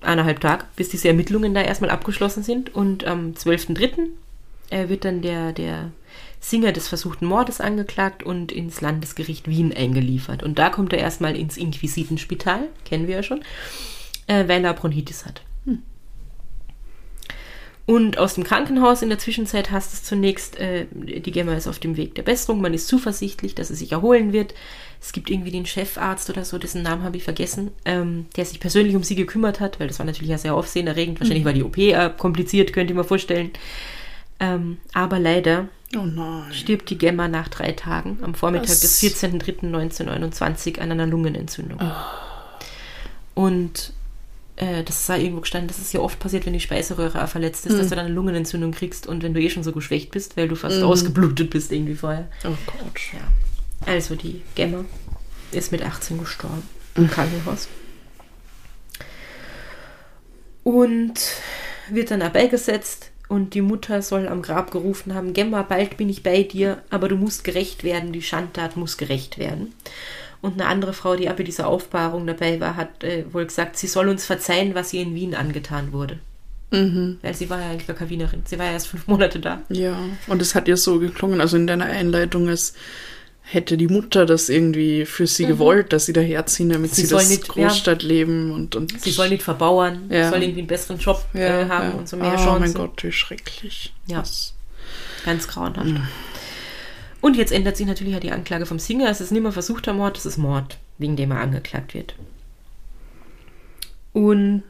eineinhalb 0.01 0.41
Tage, 0.41 0.65
bis 0.75 0.89
diese 0.89 1.07
Ermittlungen 1.07 1.53
da 1.53 1.61
erstmal 1.61 1.89
abgeschlossen 1.89 2.43
sind. 2.43 2.73
Und 2.73 3.05
am 3.05 3.31
12.03. 3.31 4.09
äh, 4.69 4.89
wird 4.89 5.05
dann 5.05 5.21
der, 5.21 5.53
der 5.53 5.91
Singer 6.39 6.73
des 6.73 6.89
versuchten 6.89 7.25
Mordes 7.25 7.61
angeklagt 7.61 8.23
und 8.23 8.51
ins 8.51 8.81
Landesgericht 8.81 9.47
Wien 9.47 9.73
eingeliefert. 9.73 10.43
Und 10.43 10.59
da 10.59 10.69
kommt 10.69 10.91
er 10.91 10.99
erstmal 10.99 11.37
ins 11.37 11.57
Inquisitenspital, 11.57 12.67
kennen 12.83 13.07
wir 13.07 13.15
ja 13.15 13.23
schon, 13.23 13.41
äh, 14.27 14.47
weil 14.47 14.63
er 14.65 14.73
Bronchitis 14.73 15.25
hat. 15.25 15.41
Und 17.85 18.17
aus 18.17 18.35
dem 18.35 18.45
Krankenhaus 18.45 19.01
in 19.01 19.09
der 19.09 19.19
Zwischenzeit 19.19 19.71
hast 19.71 19.93
es 19.93 20.03
zunächst, 20.03 20.57
äh, 20.57 20.85
die 20.93 21.31
Gemma 21.31 21.53
ist 21.53 21.67
auf 21.67 21.79
dem 21.79 21.97
Weg 21.97 22.15
der 22.15 22.23
Besserung, 22.23 22.61
man 22.61 22.73
ist 22.73 22.87
zuversichtlich, 22.87 23.55
dass 23.55 23.69
es 23.69 23.79
sich 23.79 23.91
erholen 23.91 24.31
wird. 24.31 24.53
Es 25.01 25.11
gibt 25.11 25.29
irgendwie 25.29 25.51
den 25.51 25.65
Chefarzt 25.65 26.29
oder 26.29 26.45
so, 26.45 26.57
dessen 26.57 26.81
Namen 26.81 27.03
habe 27.03 27.17
ich 27.17 27.23
vergessen, 27.23 27.71
ähm, 27.83 28.27
der 28.37 28.45
sich 28.45 28.61
persönlich 28.61 28.95
um 28.95 29.03
sie 29.03 29.15
gekümmert 29.15 29.59
hat, 29.59 29.81
weil 29.81 29.87
das 29.89 29.99
war 29.99 30.05
natürlich 30.05 30.29
ja 30.29 30.37
sehr 30.37 30.55
aufsehenerregend. 30.55 31.19
Wahrscheinlich 31.19 31.43
war 31.43 31.51
die 31.51 31.63
OP 31.63 31.77
äh, 31.77 32.09
kompliziert, 32.17 32.71
könnt 32.71 32.89
ihr 32.89 32.95
mir 32.95 33.03
vorstellen. 33.03 33.51
Ähm, 34.39 34.77
aber 34.93 35.19
leider 35.19 35.67
Oh 35.95 36.07
stirbt 36.51 36.89
die 36.89 36.97
Gemma 36.97 37.27
nach 37.27 37.49
drei 37.49 37.73
Tagen 37.73 38.17
am 38.23 38.33
Vormittag 38.33 38.69
Was? 38.69 38.79
des 38.79 39.03
14.03.1929 39.03 40.79
an 40.79 40.91
einer 40.91 41.05
Lungenentzündung. 41.05 41.79
Und 43.35 43.93
äh, 44.55 44.83
das 44.83 45.05
sei 45.05 45.21
irgendwo 45.21 45.41
gestanden, 45.41 45.67
das 45.67 45.79
ist 45.79 45.93
ja 45.93 45.99
oft 45.99 46.19
passiert, 46.19 46.45
wenn 46.45 46.53
die 46.53 46.59
Speiseröhre 46.59 47.27
verletzt 47.27 47.65
ist, 47.65 47.77
dass 47.77 47.89
du 47.89 47.95
dann 47.95 48.05
eine 48.05 48.13
Lungenentzündung 48.13 48.71
kriegst 48.71 49.07
und 49.07 49.23
wenn 49.23 49.33
du 49.33 49.41
eh 49.41 49.49
schon 49.49 49.63
so 49.63 49.71
geschwächt 49.71 50.11
bist, 50.11 50.37
weil 50.37 50.47
du 50.47 50.55
fast 50.55 50.81
ausgeblutet 50.81 51.49
bist 51.49 51.71
irgendwie 51.71 51.95
vorher. 51.95 52.27
Oh 52.43 52.55
Gott. 52.65 52.99
Ja. 53.13 53.91
Also 53.91 54.15
die 54.15 54.41
Gemma 54.55 54.85
ist 55.51 55.71
mit 55.71 55.81
18 55.83 56.19
gestorben 56.19 56.63
im 56.95 57.09
Krankenhaus. 57.09 57.67
Und 60.63 61.19
wird 61.89 62.11
dann 62.11 62.21
auch 62.21 62.29
beigesetzt 62.29 63.11
und 63.27 63.53
die 63.53 63.61
Mutter 63.61 64.01
soll 64.01 64.27
am 64.27 64.41
Grab 64.41 64.71
gerufen 64.71 65.13
haben, 65.13 65.33
Gemma, 65.33 65.63
bald 65.63 65.97
bin 65.97 66.09
ich 66.09 66.23
bei 66.23 66.43
dir, 66.43 66.83
aber 66.89 67.09
du 67.09 67.15
musst 67.15 67.43
gerecht 67.43 67.83
werden, 67.83 68.13
die 68.13 68.21
Schandtat 68.21 68.77
muss 68.77 68.97
gerecht 68.97 69.37
werden. 69.37 69.73
Und 70.43 70.59
eine 70.61 70.69
andere 70.69 70.93
Frau, 70.93 71.15
die 71.15 71.27
auch 71.29 71.35
bei 71.35 71.41
dieser 71.43 71.65
Aufbahrung 71.67 72.27
dabei 72.27 72.59
war, 72.59 72.75
hat 72.75 73.03
äh, 73.03 73.23
wohl 73.33 73.45
gesagt, 73.45 73.77
sie 73.77 73.87
soll 73.87 74.09
uns 74.09 74.25
verzeihen, 74.25 74.75
was 74.75 74.93
ihr 74.93 75.01
in 75.01 75.15
Wien 75.15 75.33
angetan 75.33 75.91
wurde. 75.91 76.19
Weil 76.69 77.35
sie 77.35 77.49
war 77.51 77.59
ja 77.61 77.69
eigentlich 77.69 77.85
gar 77.95 78.09
Wienerin. 78.09 78.41
Sie 78.45 78.57
war 78.57 78.65
ja 78.65 78.71
erst 78.71 78.87
fünf 78.87 79.05
Monate 79.07 79.39
da. 79.39 79.61
Ja, 79.69 79.95
und 80.25 80.41
es 80.41 80.55
hat 80.55 80.67
ihr 80.67 80.75
so 80.75 80.97
geklungen, 80.97 81.39
also 81.39 81.55
in 81.55 81.67
deiner 81.67 81.85
Einleitung, 81.85 82.49
als 82.49 82.73
hätte 83.43 83.77
die 83.77 83.87
Mutter 83.87 84.25
das 84.25 84.49
irgendwie 84.49 85.05
für 85.05 85.27
sie 85.27 85.45
gewollt, 85.45 85.93
dass 85.93 86.07
sie 86.07 86.13
daherziehen, 86.13 86.69
damit 86.69 86.89
Mhm. 86.91 86.95
Sie 86.95 87.05
sie, 87.05 87.13
das 87.13 87.29
nicht- 87.29 87.55
ja. 87.55 87.67
Großstadtleben 87.67 88.51
und, 88.51 88.75
und 88.75 88.99
Sie 88.99 89.11
soll 89.11 89.29
nicht 89.29 89.43
verbauern, 89.43 90.09
Ja. 90.09 90.29
soll 90.31 90.41
irgendwie 90.41 90.61
einen 90.61 90.67
besseren 90.67 90.97
Job 90.97 91.23
ja, 91.35 91.61
äh, 91.61 91.69
haben 91.69 91.89
ja. 91.91 91.95
und 91.95 92.09
so 92.09 92.17
mehr 92.17 92.33
oh, 92.33 92.37
Chancen. 92.43 92.59
mein 92.61 92.73
Gott, 92.73 93.03
wie 93.03 93.11
schrecklich. 93.11 93.93
Ja. 94.07 94.19
Das- 94.21 94.53
Ganz 95.25 95.47
grauenhaft. 95.47 95.91
Und 97.23 97.37
jetzt 97.37 97.53
ändert 97.53 97.77
sich 97.77 97.87
natürlich 97.87 98.11
ja 98.11 98.19
die 98.19 98.33
Anklage 98.33 98.65
vom 98.65 98.79
Singer. 98.79 99.09
Es 99.09 99.21
ist 99.21 99.31
nicht 99.31 99.41
mehr 99.41 99.53
versuchter 99.53 99.93
Mord, 99.93 100.17
es 100.17 100.25
ist 100.25 100.37
Mord, 100.37 100.77
wegen 100.97 101.15
dem 101.15 101.31
er 101.31 101.39
angeklagt 101.39 101.93
wird. 101.93 102.15
Und 104.11 104.65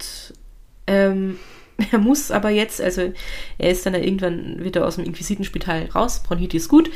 ähm, 0.86 1.40
er 1.92 1.98
muss 1.98 2.30
aber 2.30 2.52
jetzt, 2.52 2.80
also 2.80 3.12
er 3.58 3.72
ist 3.72 3.88
dann 3.88 3.96
irgendwann 3.96 4.64
wieder 4.64 4.86
aus 4.86 4.98
dem 4.98 5.06
Inquisitenspital 5.06 5.90
raus, 5.96 6.22
Bronchitis 6.22 6.70
gut. 6.70 6.92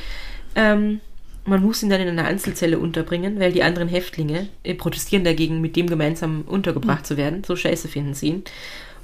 Ähm, 0.53 1.01
man 1.43 1.63
muss 1.63 1.81
ihn 1.81 1.89
dann 1.89 2.01
in 2.01 2.09
einer 2.09 2.25
Einzelzelle 2.25 2.77
unterbringen, 2.77 3.39
weil 3.39 3.51
die 3.51 3.63
anderen 3.63 3.87
Häftlinge 3.87 4.49
äh, 4.63 4.75
protestieren 4.75 5.25
dagegen, 5.25 5.59
mit 5.59 5.75
dem 5.75 5.87
gemeinsam 5.87 6.43
untergebracht 6.43 7.07
zu 7.07 7.17
werden. 7.17 7.43
So 7.43 7.55
scheiße 7.55 7.87
finden 7.87 8.13
sie 8.13 8.27
ihn. 8.27 8.43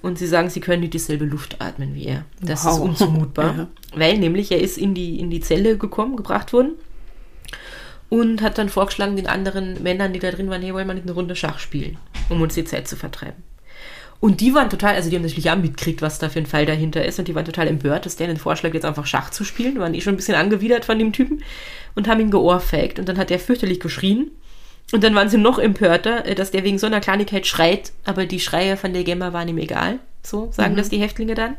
Und 0.03 0.19
sie 0.19 0.27
sagen, 0.27 0.49
sie 0.51 0.59
können 0.59 0.81
nicht 0.81 0.93
dieselbe 0.93 1.25
Luft 1.25 1.59
atmen 1.61 1.95
wie 1.95 2.05
er. 2.05 2.25
Das 2.41 2.59
ist 2.65 2.71
Wow. 2.73 2.81
unzumutbar. 2.81 3.55
Ja. 3.57 3.67
Weil 3.95 4.17
nämlich 4.19 4.51
er 4.51 4.59
ist 4.59 4.77
in 4.77 4.93
die, 4.93 5.19
in 5.19 5.29
die 5.31 5.39
Zelle 5.39 5.77
gekommen, 5.77 6.15
gebracht 6.17 6.51
worden 6.53 6.73
und 8.09 8.41
hat 8.41 8.57
dann 8.57 8.69
vorgeschlagen 8.69 9.15
den 9.15 9.27
anderen 9.27 9.81
Männern, 9.81 10.13
die 10.13 10.19
da 10.19 10.29
drin 10.31 10.49
waren, 10.49 10.61
hey, 10.61 10.73
wollen 10.73 10.87
wir 10.87 10.93
nicht 10.93 11.03
eine 11.07 11.13
Runde 11.13 11.35
Schach 11.35 11.57
spielen, 11.59 11.97
um 12.29 12.41
uns 12.41 12.53
die 12.53 12.65
Zeit 12.65 12.87
zu 12.87 12.95
vertreiben. 12.95 13.41
Und 14.19 14.39
die 14.41 14.53
waren 14.53 14.69
total, 14.69 14.95
also 14.95 15.09
die 15.09 15.15
haben 15.15 15.23
natürlich 15.23 15.49
auch 15.51 15.55
mitgekriegt, 15.57 16.01
was 16.01 16.19
da 16.19 16.29
für 16.29 16.39
ein 16.39 16.45
Fall 16.45 16.65
dahinter 16.65 17.03
ist 17.05 17.19
und 17.19 17.27
die 17.27 17.35
waren 17.35 17.45
total 17.45 17.67
empört, 17.67 18.05
dass 18.05 18.15
der 18.15 18.27
den 18.27 18.37
Vorschlag 18.37 18.73
jetzt 18.73 18.85
einfach 18.85 19.05
Schach 19.05 19.31
zu 19.31 19.43
spielen, 19.43 19.79
waren 19.79 19.93
eh 19.93 20.01
schon 20.01 20.13
ein 20.13 20.17
bisschen 20.17 20.35
angewidert 20.35 20.85
von 20.85 20.97
dem 20.99 21.11
Typen 21.11 21.43
und 21.95 22.07
haben 22.07 22.19
ihn 22.21 22.31
geohrfeigt 22.31 22.99
und 22.99 23.09
dann 23.09 23.17
hat 23.17 23.31
er 23.31 23.39
fürchterlich 23.39 23.79
geschrien 23.79 24.31
und 24.93 25.03
dann 25.03 25.13
waren 25.15 25.27
sie 25.29 25.37
noch 25.37 25.59
empörter, 25.59 26.25
äh, 26.25 26.35
dass 26.35 26.51
der 26.51 26.63
wegen 26.63 26.77
so 26.79 26.87
einer 26.87 27.01
Kleinigkeit 27.01 27.45
schreit, 27.45 27.91
aber 28.05 28.25
die 28.25 28.39
Schreie 28.39 28.77
von 28.77 28.93
der 28.93 29.03
Gemma 29.03 29.33
waren 29.33 29.47
ihm 29.49 29.57
egal, 29.57 29.99
so 30.23 30.49
sagen 30.53 30.75
das 30.77 30.87
die 30.89 30.99
Häftlinge 30.99 31.35
dann. 31.35 31.55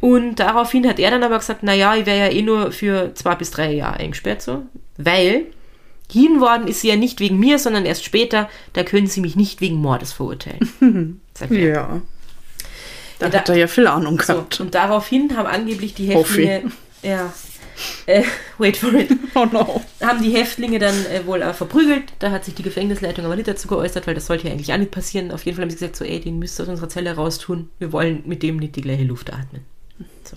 Und 0.00 0.36
daraufhin 0.36 0.86
hat 0.88 0.98
er 0.98 1.10
dann 1.10 1.22
aber 1.24 1.38
gesagt, 1.38 1.62
naja, 1.62 1.94
ich 1.96 2.06
wäre 2.06 2.18
ja 2.18 2.32
eh 2.32 2.42
nur 2.42 2.70
für 2.72 3.12
zwei 3.14 3.34
bis 3.34 3.50
drei 3.50 3.72
Jahre 3.72 3.98
eingesperrt, 3.98 4.42
so, 4.42 4.62
weil 4.96 5.46
hin 6.10 6.40
worden 6.40 6.68
ist 6.68 6.80
sie 6.80 6.88
ja 6.88 6.96
nicht 6.96 7.20
wegen 7.20 7.38
mir, 7.38 7.58
sondern 7.58 7.84
erst 7.84 8.04
später, 8.04 8.48
da 8.72 8.82
können 8.84 9.08
sie 9.08 9.20
mich 9.20 9.36
nicht 9.36 9.60
wegen 9.60 9.76
Mordes 9.76 10.12
verurteilen. 10.12 11.20
Sagt 11.34 11.52
er. 11.52 11.58
Ja. 11.68 12.02
Da 13.18 13.26
Ja, 13.26 13.30
da- 13.32 13.38
hat 13.40 13.48
er 13.48 13.56
ja 13.56 13.66
viel 13.66 13.86
Ahnung 13.88 14.20
So, 14.20 14.32
gehabt. 14.34 14.60
und 14.60 14.74
daraufhin 14.74 15.36
haben 15.36 15.46
angeblich 15.46 15.94
die. 15.94 16.06
Häftlinge, 16.06 16.70
ja, 17.02 17.32
äh, 18.06 18.22
wait 18.58 18.76
for 18.76 18.92
it, 18.94 19.10
Oh 19.34 19.44
no. 19.44 19.82
haben 20.00 20.22
die 20.22 20.30
Häftlinge 20.30 20.78
dann 20.78 20.94
äh, 21.06 21.24
wohl 21.26 21.42
auch 21.42 21.54
verprügelt. 21.54 22.12
Da 22.18 22.30
hat 22.30 22.44
sich 22.44 22.54
die 22.54 22.62
Gefängnisleitung 22.62 23.24
aber 23.24 23.36
nicht 23.36 23.48
dazu 23.48 23.68
geäußert, 23.68 24.06
weil 24.06 24.14
das 24.14 24.26
sollte 24.26 24.46
ja 24.46 24.52
eigentlich 24.52 24.72
auch 24.72 24.78
nicht 24.78 24.90
passieren. 24.90 25.30
Auf 25.30 25.44
jeden 25.44 25.56
Fall 25.56 25.62
haben 25.62 25.70
sie 25.70 25.76
gesagt, 25.76 25.96
so, 25.96 26.04
ey, 26.04 26.20
den 26.20 26.38
müsst 26.38 26.58
ihr 26.58 26.64
aus 26.64 26.68
unserer 26.68 26.88
Zelle 26.88 27.14
raustun. 27.14 27.68
Wir 27.78 27.92
wollen 27.92 28.22
mit 28.26 28.42
dem 28.42 28.56
nicht 28.56 28.76
die 28.76 28.80
gleiche 28.82 29.04
Luft 29.04 29.32
atmen. 29.32 29.62
So. 30.24 30.36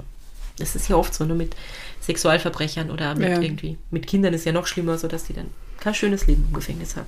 Das 0.58 0.76
ist 0.76 0.90
ja 0.90 0.96
oft 0.96 1.14
so, 1.14 1.26
nur 1.26 1.38
mit 1.38 1.56
Sexualverbrechern 2.02 2.92
oder 2.92 3.16
mit 3.16 3.30
Ja. 3.30 3.42
irgendwie, 3.42 3.78
mit 3.90 4.08
Kindern 4.08 4.34
ist 4.34 4.46
ja 4.46 4.52
noch 4.52 4.68
schlimmer, 4.68 4.98
so 4.98 5.08
dass 5.08 5.24
die 5.26 5.34
dann 5.34 5.48
kein 5.80 5.94
schönes 5.96 6.28
Leben 6.28 6.46
im 6.48 6.54
Gefängnis 6.54 6.96
haben. 6.96 7.08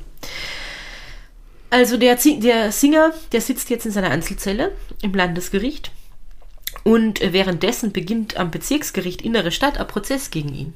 Also 1.70 1.98
der, 1.98 2.16
der 2.16 2.72
Singer, 2.72 3.14
der 3.32 3.42
sitzt 3.42 3.70
jetzt 3.72 3.86
in 3.86 3.92
seiner 3.92 4.12
Einzelzelle 4.12 4.72
im 5.02 5.14
Landesgericht 5.14 5.92
und 6.84 7.22
äh, 7.22 7.34
währenddessen 7.34 7.92
beginnt 7.92 8.38
am 8.38 8.52
Bezirksgericht 8.52 9.22
Innere 9.22 9.52
Stadt 9.52 9.78
ein 9.78 9.88
Prozess 9.88 10.32
gegen 10.32 10.54
ihn. 10.54 10.74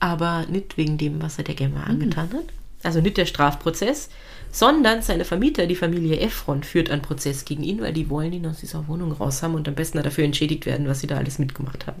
Aber 0.00 0.46
nicht 0.48 0.76
wegen 0.76 0.96
dem, 0.98 1.20
was 1.22 1.38
er 1.38 1.44
der 1.44 1.54
Gemma 1.54 1.82
angetan 1.84 2.30
hat. 2.32 2.44
Also 2.82 3.00
nicht 3.02 3.18
der 3.18 3.26
Strafprozess, 3.26 4.08
sondern 4.50 5.02
seine 5.02 5.26
Vermieter, 5.26 5.66
die 5.66 5.76
Familie 5.76 6.18
Efron, 6.20 6.62
führt 6.62 6.90
einen 6.90 7.02
Prozess 7.02 7.44
gegen 7.44 7.62
ihn, 7.62 7.80
weil 7.82 7.92
die 7.92 8.08
wollen 8.08 8.32
ihn 8.32 8.46
aus 8.46 8.60
dieser 8.60 8.88
Wohnung 8.88 9.12
raus 9.12 9.42
haben 9.42 9.54
und 9.54 9.68
am 9.68 9.74
besten 9.74 10.02
dafür 10.02 10.24
entschädigt 10.24 10.64
werden, 10.64 10.88
was 10.88 11.00
sie 11.00 11.06
da 11.06 11.16
alles 11.18 11.38
mitgemacht 11.38 11.86
haben. 11.86 12.00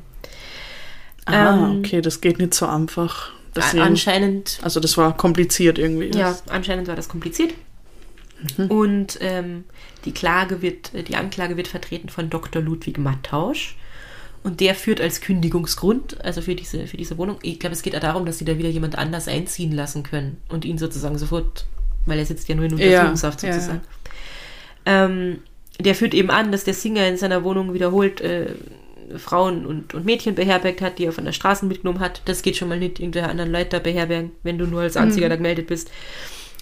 Ah, 1.26 1.68
Ähm, 1.70 1.80
okay, 1.80 2.00
das 2.00 2.20
geht 2.20 2.38
nicht 2.38 2.54
so 2.54 2.66
einfach. 2.66 3.32
Das 3.52 3.74
A- 3.74 3.82
Anscheinend 3.82 4.58
also 4.62 4.80
das 4.80 4.96
war 4.96 5.16
kompliziert 5.16 5.78
irgendwie. 5.78 6.10
Ja, 6.16 6.38
anscheinend 6.48 6.88
war 6.88 6.96
das 6.96 7.08
kompliziert. 7.08 7.52
Und 8.68 9.18
ähm, 9.20 9.64
die 10.04 10.12
Klage 10.12 10.62
wird, 10.62 10.94
äh, 10.94 11.02
die 11.02 11.16
Anklage 11.16 11.56
wird 11.56 11.68
vertreten 11.68 12.08
von 12.08 12.30
Dr. 12.30 12.62
Ludwig 12.62 12.98
Mattausch. 12.98 13.76
Und 14.42 14.60
der 14.60 14.74
führt 14.74 15.00
als 15.00 15.20
Kündigungsgrund, 15.20 16.24
also 16.24 16.40
für 16.40 16.54
diese, 16.54 16.86
für 16.86 16.96
diese 16.96 17.18
Wohnung, 17.18 17.38
ich 17.42 17.58
glaube, 17.58 17.74
es 17.74 17.82
geht 17.82 17.94
auch 17.94 18.00
darum, 18.00 18.24
dass 18.24 18.38
sie 18.38 18.46
da 18.46 18.56
wieder 18.56 18.70
jemand 18.70 18.96
anders 18.96 19.28
einziehen 19.28 19.72
lassen 19.72 20.02
können 20.02 20.38
und 20.48 20.64
ihn 20.64 20.78
sozusagen 20.78 21.18
sofort, 21.18 21.66
weil 22.06 22.18
er 22.18 22.24
sitzt 22.24 22.48
ja 22.48 22.54
nur 22.54 22.64
in 22.64 22.78
Ja, 22.78 22.86
Untersuchungshaft 22.86 23.42
ja, 23.42 23.52
sozusagen. 23.52 23.82
Ähm, 24.86 25.40
der 25.78 25.94
führt 25.94 26.14
eben 26.14 26.30
an, 26.30 26.52
dass 26.52 26.64
der 26.64 26.72
Singer 26.72 27.06
in 27.06 27.18
seiner 27.18 27.44
Wohnung 27.44 27.74
wiederholt 27.74 28.22
äh, 28.22 28.54
Frauen 29.16 29.66
und, 29.66 29.92
und 29.94 30.06
Mädchen 30.06 30.34
beherbergt 30.34 30.80
hat, 30.80 30.98
die 30.98 31.04
er 31.04 31.12
von 31.12 31.24
der 31.24 31.32
Straße 31.32 31.66
mitgenommen 31.66 32.00
hat. 32.00 32.22
Das 32.24 32.42
geht 32.42 32.56
schon 32.56 32.68
mal 32.68 32.78
nicht 32.78 32.98
irgendwelche 32.98 33.28
anderen 33.28 33.50
Leute 33.50 33.70
da 33.70 33.78
beherbergen, 33.78 34.30
wenn 34.42 34.56
du 34.56 34.66
nur 34.66 34.82
als 34.82 34.96
Einziger 34.96 35.28
da 35.28 35.36
gemeldet 35.36 35.66
bist. 35.66 35.90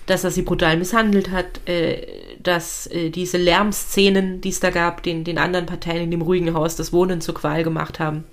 Dass 0.08 0.24
er 0.24 0.32
sie 0.32 0.42
brutal 0.42 0.76
misshandelt 0.76 1.30
hat, 1.30 1.68
äh, 1.68 2.06
dass 2.42 2.88
äh, 2.88 3.10
diese 3.10 3.38
Lärmszenen, 3.38 4.40
die 4.40 4.48
es 4.48 4.58
da 4.58 4.70
gab, 4.70 5.04
den, 5.04 5.22
den 5.22 5.38
anderen 5.38 5.66
Parteien 5.66 6.02
in 6.02 6.10
dem 6.10 6.22
ruhigen 6.22 6.54
Haus 6.54 6.74
das 6.74 6.92
Wohnen 6.92 7.20
zur 7.20 7.34
Qual 7.34 7.62
gemacht 7.62 8.00
haben. 8.00 8.24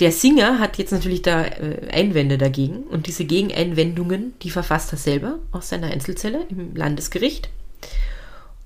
Der 0.00 0.12
Singer 0.12 0.58
hat 0.58 0.78
jetzt 0.78 0.92
natürlich 0.92 1.22
da 1.22 1.44
äh, 1.44 1.88
Einwände 1.92 2.38
dagegen 2.38 2.82
und 2.84 3.06
diese 3.06 3.24
Gegeneinwendungen, 3.24 4.34
die 4.42 4.50
verfasst 4.50 4.92
er 4.92 4.98
selber 4.98 5.38
aus 5.52 5.68
seiner 5.68 5.88
Einzelzelle 5.88 6.46
im 6.48 6.74
Landesgericht 6.74 7.50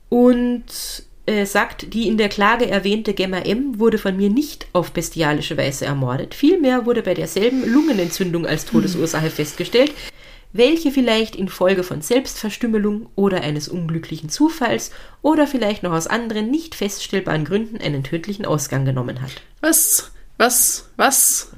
und 0.08 0.64
äh, 1.26 1.44
sagt, 1.44 1.92
die 1.92 2.06
in 2.06 2.18
der 2.18 2.28
Klage 2.28 2.70
erwähnte 2.70 3.14
Gemma 3.14 3.38
M. 3.38 3.80
wurde 3.80 3.98
von 3.98 4.16
mir 4.16 4.30
nicht 4.30 4.66
auf 4.72 4.92
bestialische 4.92 5.56
Weise 5.56 5.86
ermordet. 5.86 6.34
Vielmehr 6.34 6.86
wurde 6.86 7.02
bei 7.02 7.14
derselben 7.14 7.68
Lungenentzündung 7.68 8.46
als 8.46 8.64
Todesursache 8.64 9.30
festgestellt, 9.30 9.92
welche 10.54 10.92
vielleicht 10.92 11.34
infolge 11.34 11.82
von 11.82 12.00
Selbstverstümmelung 12.00 13.08
oder 13.16 13.42
eines 13.42 13.68
unglücklichen 13.68 14.28
Zufalls 14.30 14.92
oder 15.20 15.48
vielleicht 15.48 15.82
noch 15.82 15.92
aus 15.92 16.06
anderen 16.06 16.50
nicht 16.50 16.76
feststellbaren 16.76 17.44
Gründen 17.44 17.78
einen 17.78 18.04
tödlichen 18.04 18.46
Ausgang 18.46 18.84
genommen 18.84 19.20
hat. 19.20 19.42
Was? 19.60 20.12
Was? 20.38 20.88
Was? 20.96 21.50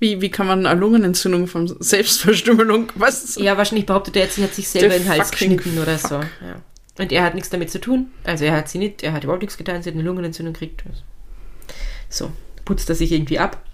Wie, 0.00 0.20
wie 0.20 0.30
kann 0.30 0.48
man 0.48 0.66
eine 0.66 0.80
Lungenentzündung 0.80 1.46
von 1.46 1.72
Selbstverstümmelung? 1.78 2.90
Was? 2.96 3.36
Ja, 3.36 3.56
wahrscheinlich 3.56 3.86
behauptet 3.86 4.16
er 4.16 4.24
jetzt, 4.24 4.34
sie 4.34 4.42
hat 4.42 4.52
sich 4.52 4.68
selber 4.68 4.96
in 4.96 5.04
den 5.04 5.08
Hals 5.08 5.30
geschnitten 5.30 5.78
oder 5.78 5.96
fuck. 5.96 6.10
so. 6.10 6.16
Ja. 6.16 6.60
Und 6.98 7.12
er 7.12 7.22
hat 7.22 7.34
nichts 7.36 7.50
damit 7.50 7.70
zu 7.70 7.80
tun. 7.80 8.10
Also 8.24 8.44
er 8.44 8.56
hat 8.56 8.68
sie 8.68 8.78
nicht, 8.78 9.04
er 9.04 9.12
hat 9.12 9.22
überhaupt 9.22 9.42
nichts 9.42 9.56
getan, 9.56 9.80
sie 9.80 9.90
hat 9.90 9.94
eine 9.94 10.02
Lungenentzündung 10.02 10.54
gekriegt. 10.54 10.82
So, 12.08 12.32
putzt 12.64 12.88
er 12.88 12.96
sich 12.96 13.12
irgendwie 13.12 13.38
ab. 13.38 13.64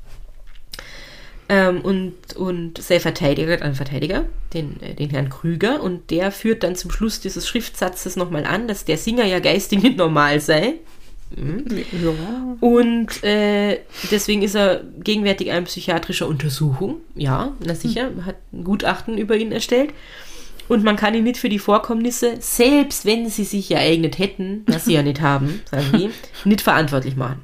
Ähm, 1.51 1.81
und, 1.81 2.37
und 2.37 2.77
sein 2.79 3.01
Verteidiger, 3.01 3.63
ein 3.63 3.75
Verteidiger, 3.75 4.27
den, 4.53 4.83
äh, 4.83 4.95
den 4.95 5.11
Herrn 5.11 5.31
Krüger, 5.31 5.83
und 5.83 6.11
der 6.11 6.31
führt 6.31 6.63
dann 6.63 6.77
zum 6.77 6.91
Schluss 6.91 7.21
dieses 7.21 7.49
Schriftsatzes 7.49 8.17
nochmal 8.17 8.45
an, 8.45 8.69
dass 8.69 8.85
der 8.85 8.99
Singer 8.99 9.25
ja 9.25 9.39
geistig 9.39 9.83
nicht 9.83 9.97
normal 9.97 10.41
sei. 10.41 10.75
Ja. 11.37 12.57
Und 12.61 13.23
äh, 13.23 13.81
deswegen 14.11 14.43
ist 14.43 14.55
er 14.55 14.83
gegenwärtig 15.03 15.51
einer 15.51 15.67
psychiatrischer 15.67 16.27
Untersuchung. 16.27 16.97
Ja, 17.15 17.53
na 17.65 17.75
sicher, 17.75 18.11
hat 18.25 18.37
ein 18.53 18.65
Gutachten 18.65 19.19
über 19.19 19.37
ihn 19.37 19.53
erstellt. 19.53 19.93
Und 20.69 20.85
man 20.85 20.97
kann 20.97 21.15
ihn 21.15 21.25
nicht 21.25 21.39
für 21.39 21.49
die 21.49 21.59
Vorkommnisse, 21.59 22.37
selbst 22.41 23.07
wenn 23.07 23.29
sie 23.31 23.45
sich 23.45 23.71
ereignet 23.71 24.19
hätten, 24.19 24.65
was 24.67 24.85
sie 24.85 24.95
ja 24.95 25.03
nicht 25.03 25.23
haben, 25.23 25.63
sagen 25.71 25.87
die, 25.95 26.11
nicht 26.49 26.61
verantwortlich 26.61 27.17
machen. 27.17 27.43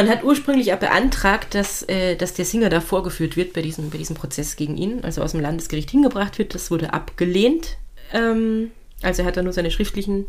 Man 0.00 0.08
hat 0.08 0.24
ursprünglich 0.24 0.72
auch 0.72 0.78
beantragt, 0.78 1.54
dass, 1.54 1.82
äh, 1.82 2.16
dass 2.16 2.32
der 2.32 2.46
Singer 2.46 2.70
da 2.70 2.80
vorgeführt 2.80 3.36
wird 3.36 3.52
bei 3.52 3.60
diesem, 3.60 3.90
bei 3.90 3.98
diesem 3.98 4.16
Prozess 4.16 4.56
gegen 4.56 4.78
ihn, 4.78 5.04
also 5.04 5.20
aus 5.20 5.32
dem 5.32 5.42
Landesgericht 5.42 5.90
hingebracht 5.90 6.38
wird. 6.38 6.54
Das 6.54 6.70
wurde 6.70 6.94
abgelehnt. 6.94 7.76
Ähm, 8.14 8.70
also 9.02 9.20
er 9.20 9.28
hat 9.28 9.36
da 9.36 9.42
nur 9.42 9.52
seine 9.52 9.70
schriftlichen 9.70 10.24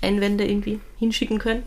Einwände 0.00 0.46
irgendwie 0.46 0.80
hinschicken 0.98 1.38
können. 1.38 1.64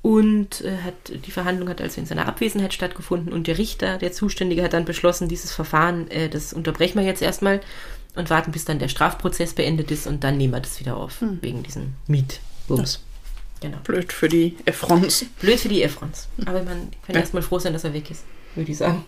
Und 0.00 0.62
äh, 0.62 0.78
hat, 0.78 0.94
die 1.26 1.30
Verhandlung 1.30 1.68
hat 1.68 1.82
also 1.82 2.00
in 2.00 2.06
seiner 2.06 2.26
Abwesenheit 2.26 2.72
stattgefunden 2.72 3.30
und 3.30 3.46
der 3.46 3.58
Richter, 3.58 3.98
der 3.98 4.12
Zuständige, 4.12 4.62
hat 4.62 4.72
dann 4.72 4.86
beschlossen, 4.86 5.28
dieses 5.28 5.52
Verfahren, 5.52 6.10
äh, 6.10 6.30
das 6.30 6.54
unterbrechen 6.54 6.98
wir 6.98 7.04
jetzt 7.04 7.20
erstmal 7.20 7.60
und 8.16 8.30
warten, 8.30 8.52
bis 8.52 8.64
dann 8.64 8.78
der 8.78 8.88
Strafprozess 8.88 9.52
beendet 9.52 9.90
ist 9.90 10.06
und 10.06 10.24
dann 10.24 10.38
nehmen 10.38 10.54
wir 10.54 10.60
das 10.60 10.80
wieder 10.80 10.96
auf, 10.96 11.18
wegen 11.42 11.62
diesem 11.62 11.92
Mietbums. 12.06 13.04
Genau. 13.60 13.78
Blöd 13.84 14.12
für 14.12 14.28
die 14.28 14.56
Efrons. 14.64 15.26
Blöd 15.40 15.60
für 15.60 15.68
die 15.68 15.82
Efrons. 15.82 16.28
Aber 16.46 16.62
man 16.62 16.90
kann 17.06 17.14
Ja. 17.14 17.20
erstmal 17.20 17.42
froh 17.42 17.58
sein, 17.58 17.72
dass 17.74 17.84
er 17.84 17.92
weg 17.92 18.10
ist, 18.10 18.24
würde 18.54 18.70
ich 18.72 18.78
sagen. 18.78 19.04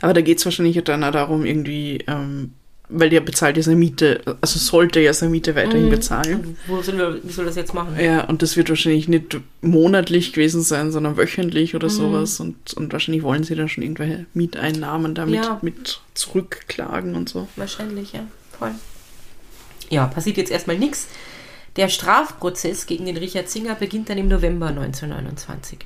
Aber 0.00 0.12
da 0.14 0.20
geht 0.20 0.38
es 0.38 0.44
wahrscheinlich 0.44 0.82
dann 0.82 1.04
auch 1.04 1.12
darum, 1.12 1.44
irgendwie, 1.44 1.98
ähm, 2.08 2.52
weil 2.88 3.08
der 3.08 3.20
bezahlt 3.20 3.56
ja 3.56 3.62
seine 3.62 3.76
Miete, 3.76 4.20
also 4.40 4.58
sollte 4.58 4.98
ja 4.98 5.12
seine 5.12 5.30
Miete 5.30 5.54
weiterhin 5.54 5.90
bezahlen. 5.90 6.40
Und 6.40 6.56
wo 6.66 6.82
soll, 6.82 6.98
wir, 6.98 7.20
wie 7.22 7.30
soll 7.30 7.44
das 7.44 7.54
jetzt 7.54 7.72
machen? 7.72 7.94
Ja, 8.00 8.24
und 8.24 8.42
das 8.42 8.56
wird 8.56 8.68
wahrscheinlich 8.68 9.06
nicht 9.06 9.38
monatlich 9.60 10.32
gewesen 10.32 10.62
sein, 10.62 10.90
sondern 10.90 11.16
wöchentlich 11.16 11.76
oder 11.76 11.88
sowas. 11.88 12.40
Und, 12.40 12.74
und 12.74 12.92
wahrscheinlich 12.92 13.22
wollen 13.22 13.44
sie 13.44 13.54
dann 13.54 13.68
schon 13.68 13.84
irgendwelche 13.84 14.26
Mieteinnahmen 14.34 15.14
damit 15.14 15.36
Ja. 15.44 15.60
mit 15.62 16.00
zurückklagen 16.14 17.14
und 17.14 17.28
so. 17.28 17.46
Wahrscheinlich, 17.54 18.12
ja. 18.12 18.26
Voll. 18.58 18.72
Ja, 19.88 20.06
passiert 20.06 20.36
jetzt 20.36 20.50
erstmal 20.50 20.78
nichts. 20.78 21.06
Der 21.80 21.88
Strafprozess 21.88 22.84
gegen 22.84 23.06
den 23.06 23.16
Richard 23.16 23.48
Singer 23.48 23.74
beginnt 23.74 24.10
dann 24.10 24.18
im 24.18 24.28
November 24.28 24.66
1929. 24.66 25.78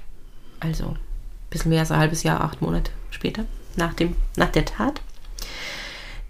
Also 0.59 0.87
ein 0.87 0.99
bisschen 1.51 1.69
mehr 1.69 1.79
als 1.83 1.93
ein 1.93 2.01
halbes 2.01 2.25
Jahr, 2.25 2.41
acht 2.41 2.61
Monate 2.61 2.91
später, 3.11 3.45
nach, 3.77 3.95
dem, 3.95 4.17
nach 4.35 4.51
der 4.51 4.65
Tat. 4.65 5.01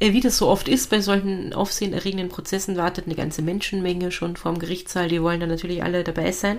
Äh, 0.01 0.13
Wie 0.13 0.21
das 0.21 0.37
so 0.37 0.49
oft 0.49 0.69
ist 0.69 0.91
bei 0.91 1.01
solchen 1.01 1.55
aufsehenerregenden 1.55 2.29
Prozessen, 2.29 2.77
wartet 2.77 3.07
eine 3.07 3.15
ganze 3.15 3.41
Menschenmenge 3.41 4.13
schon 4.13 4.37
vorm 4.37 4.59
Gerichtssaal. 4.59 5.09
Die 5.09 5.23
wollen 5.23 5.41
dann 5.41 5.49
natürlich 5.49 5.83
alle 5.83 6.05
dabei 6.05 6.31
sein. 6.31 6.59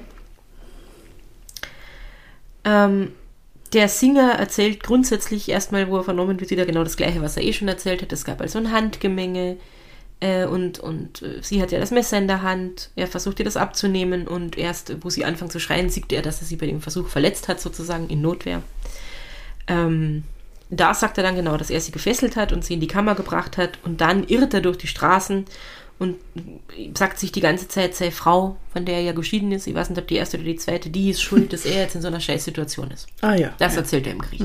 Ähm, 2.63 3.11
der 3.73 3.87
Singer 3.87 4.31
erzählt 4.31 4.81
grundsätzlich 4.81 5.47
erstmal, 5.47 5.91
wo 5.91 5.97
er 5.97 6.03
vernommen 6.03 6.39
wird, 6.39 6.49
wieder 6.49 6.65
genau 6.65 6.83
das 6.83 6.97
Gleiche, 6.97 7.21
was 7.21 7.37
er 7.37 7.43
eh 7.43 7.53
schon 7.53 7.67
erzählt 7.67 8.01
hat. 8.01 8.11
Es 8.11 8.25
gab 8.25 8.41
also 8.41 8.57
ein 8.57 8.71
Handgemenge 8.71 9.57
äh, 10.19 10.45
und, 10.45 10.79
und 10.79 11.21
äh, 11.21 11.41
sie 11.41 11.61
hat 11.61 11.71
ja 11.71 11.79
das 11.79 11.91
Messer 11.91 12.17
in 12.17 12.27
der 12.27 12.41
Hand. 12.41 12.89
Er 12.95 13.07
versucht 13.07 13.39
ihr 13.39 13.45
das 13.45 13.57
abzunehmen 13.57 14.27
und 14.27 14.57
erst, 14.57 15.03
wo 15.03 15.09
sie 15.09 15.25
anfangen 15.25 15.51
zu 15.51 15.59
schreien, 15.59 15.89
sieht 15.89 16.11
er, 16.11 16.21
dass 16.21 16.41
er 16.41 16.47
sie 16.47 16.55
bei 16.55 16.67
dem 16.67 16.81
Versuch 16.81 17.07
verletzt 17.07 17.47
hat, 17.47 17.59
sozusagen 17.59 18.09
in 18.09 18.21
Notwehr. 18.21 18.61
Ähm, 19.67 20.23
da 20.69 20.93
sagt 20.93 21.17
er 21.17 21.23
dann 21.23 21.35
genau, 21.35 21.57
dass 21.57 21.69
er 21.69 21.81
sie 21.81 21.91
gefesselt 21.91 22.35
hat 22.35 22.51
und 22.51 22.63
sie 22.65 22.73
in 22.73 22.79
die 22.79 22.87
Kammer 22.87 23.15
gebracht 23.15 23.57
hat 23.57 23.77
und 23.83 24.01
dann 24.01 24.27
irrt 24.27 24.53
er 24.53 24.61
durch 24.61 24.77
die 24.77 24.87
Straßen 24.87 25.45
und 25.99 26.15
sagt 26.97 27.19
sich 27.19 27.31
die 27.31 27.41
ganze 27.41 27.67
Zeit, 27.67 27.95
sei 27.95 28.11
Frau, 28.11 28.57
von 28.73 28.85
der 28.85 28.95
er 28.95 29.01
ja 29.01 29.11
geschieden 29.13 29.51
ist, 29.51 29.67
ich 29.67 29.75
weiß 29.75 29.89
nicht, 29.89 29.99
ob 29.99 30.07
die 30.07 30.15
erste 30.15 30.37
oder 30.37 30.45
die 30.45 30.55
zweite, 30.57 30.89
die 30.89 31.09
ist 31.09 31.21
schuld, 31.21 31.53
dass 31.53 31.65
er 31.65 31.83
jetzt 31.83 31.95
in 31.95 32.01
so 32.01 32.07
einer 32.07 32.19
Scheißsituation 32.19 32.91
ist. 32.91 33.07
Ah 33.21 33.35
ja. 33.35 33.53
Das 33.59 33.73
ja. 33.75 33.81
erzählt 33.81 34.07
er 34.07 34.13
im 34.13 34.19
Gericht. 34.19 34.41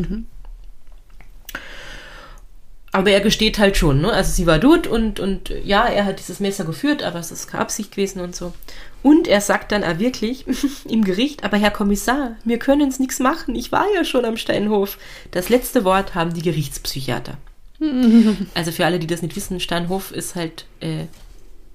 Aber 2.93 3.11
er 3.11 3.21
gesteht 3.21 3.59
halt 3.61 3.77
schon, 3.77 4.01
ne? 4.01 4.11
Also 4.13 4.33
sie 4.33 4.47
war 4.47 4.59
dort 4.59 4.87
und, 4.89 5.21
und 5.21 5.53
ja, 5.65 5.85
er 5.87 6.05
hat 6.07 6.19
dieses 6.19 6.41
Messer 6.41 6.65
geführt, 6.65 7.03
aber 7.05 7.21
es 7.21 7.31
ist 7.31 7.47
keine 7.47 7.63
Absicht 7.63 7.93
gewesen 7.93 8.21
und 8.21 8.35
so. 8.35 8.53
Und 9.03 9.29
er 9.29 9.41
sagt 9.41 9.71
dann 9.73 9.85
auch 9.85 9.99
wirklich 10.01 10.45
im 10.89 11.05
Gericht, 11.05 11.45
aber 11.45 11.57
Herr 11.57 11.71
Kommissar, 11.71 12.37
wir 12.45 12.59
können 12.59 12.89
es 12.89 12.99
nichts 12.99 13.21
machen, 13.21 13.55
ich 13.55 13.71
war 13.71 13.87
ja 13.95 14.05
schon 14.05 14.25
am 14.25 14.37
Steinhof. 14.37 14.99
Das 15.31 15.49
letzte 15.51 15.85
Wort 15.85 16.15
haben 16.17 16.35
die 16.35 16.43
Gerichtspsychiater. 16.43 17.39
also 18.55 18.73
für 18.73 18.85
alle, 18.85 18.99
die 18.99 19.07
das 19.07 19.23
nicht 19.23 19.37
wissen, 19.37 19.61
Steinhof 19.61 20.11
ist 20.13 20.35
halt, 20.35 20.67
äh, 20.81 21.05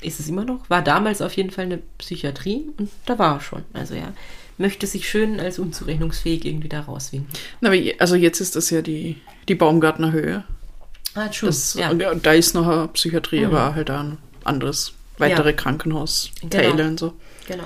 ist 0.01 0.19
es 0.19 0.27
immer 0.27 0.43
noch, 0.43 0.69
war 0.69 0.81
damals 0.83 1.21
auf 1.21 1.33
jeden 1.33 1.49
Fall 1.49 1.65
eine 1.65 1.79
Psychiatrie 1.97 2.65
und 2.77 2.89
da 3.05 3.17
war 3.17 3.35
er 3.37 3.41
schon. 3.41 3.63
Also 3.73 3.95
er 3.95 4.13
möchte 4.57 4.85
sich 4.85 5.09
schön 5.09 5.39
als 5.39 5.59
unzurechnungsfähig 5.59 6.45
irgendwie 6.45 6.69
da 6.69 6.81
rauswinken. 6.81 7.29
Na, 7.61 7.69
aber 7.69 7.75
je- 7.77 7.95
also 7.99 8.15
jetzt 8.15 8.39
ist 8.41 8.55
das 8.55 8.69
ja 8.69 8.81
die, 8.81 9.15
die 9.47 9.55
Baumgartner 9.55 10.11
Höhe. 10.11 10.43
Ah, 11.15 11.27
true. 11.29 11.47
Das, 11.47 11.73
ja. 11.75 11.93
da 11.93 12.33
ist 12.33 12.53
noch 12.53 12.67
eine 12.67 12.87
Psychiatrie, 12.89 13.39
Mhm. 13.39 13.45
aber 13.55 13.75
halt 13.75 13.89
ein 13.89 14.17
anderes, 14.43 14.93
weitere 15.17 15.49
Ja. 15.51 15.55
Krankenhausteile 15.55 16.71
Genau. 16.75 16.87
und 16.89 16.99
so. 16.99 17.13
Genau. 17.47 17.63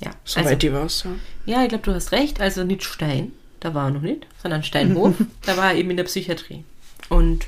Ja, 0.00 0.10
Soweit 0.24 0.46
also, 0.46 0.58
die 0.58 0.72
war's, 0.72 1.04
ja. 1.04 1.10
ja, 1.46 1.62
ich 1.62 1.68
glaube, 1.70 1.84
du 1.84 1.94
hast 1.94 2.12
recht. 2.12 2.40
Also 2.40 2.64
nicht 2.64 2.84
Stein, 2.84 3.32
da 3.60 3.72
war 3.74 3.86
er 3.88 3.90
noch 3.92 4.02
nicht, 4.02 4.26
sondern 4.42 4.62
Steinhof. 4.62 5.14
da 5.46 5.56
war 5.56 5.72
er 5.72 5.76
eben 5.78 5.90
in 5.90 5.96
der 5.96 6.04
Psychiatrie. 6.04 6.64
Und 7.08 7.46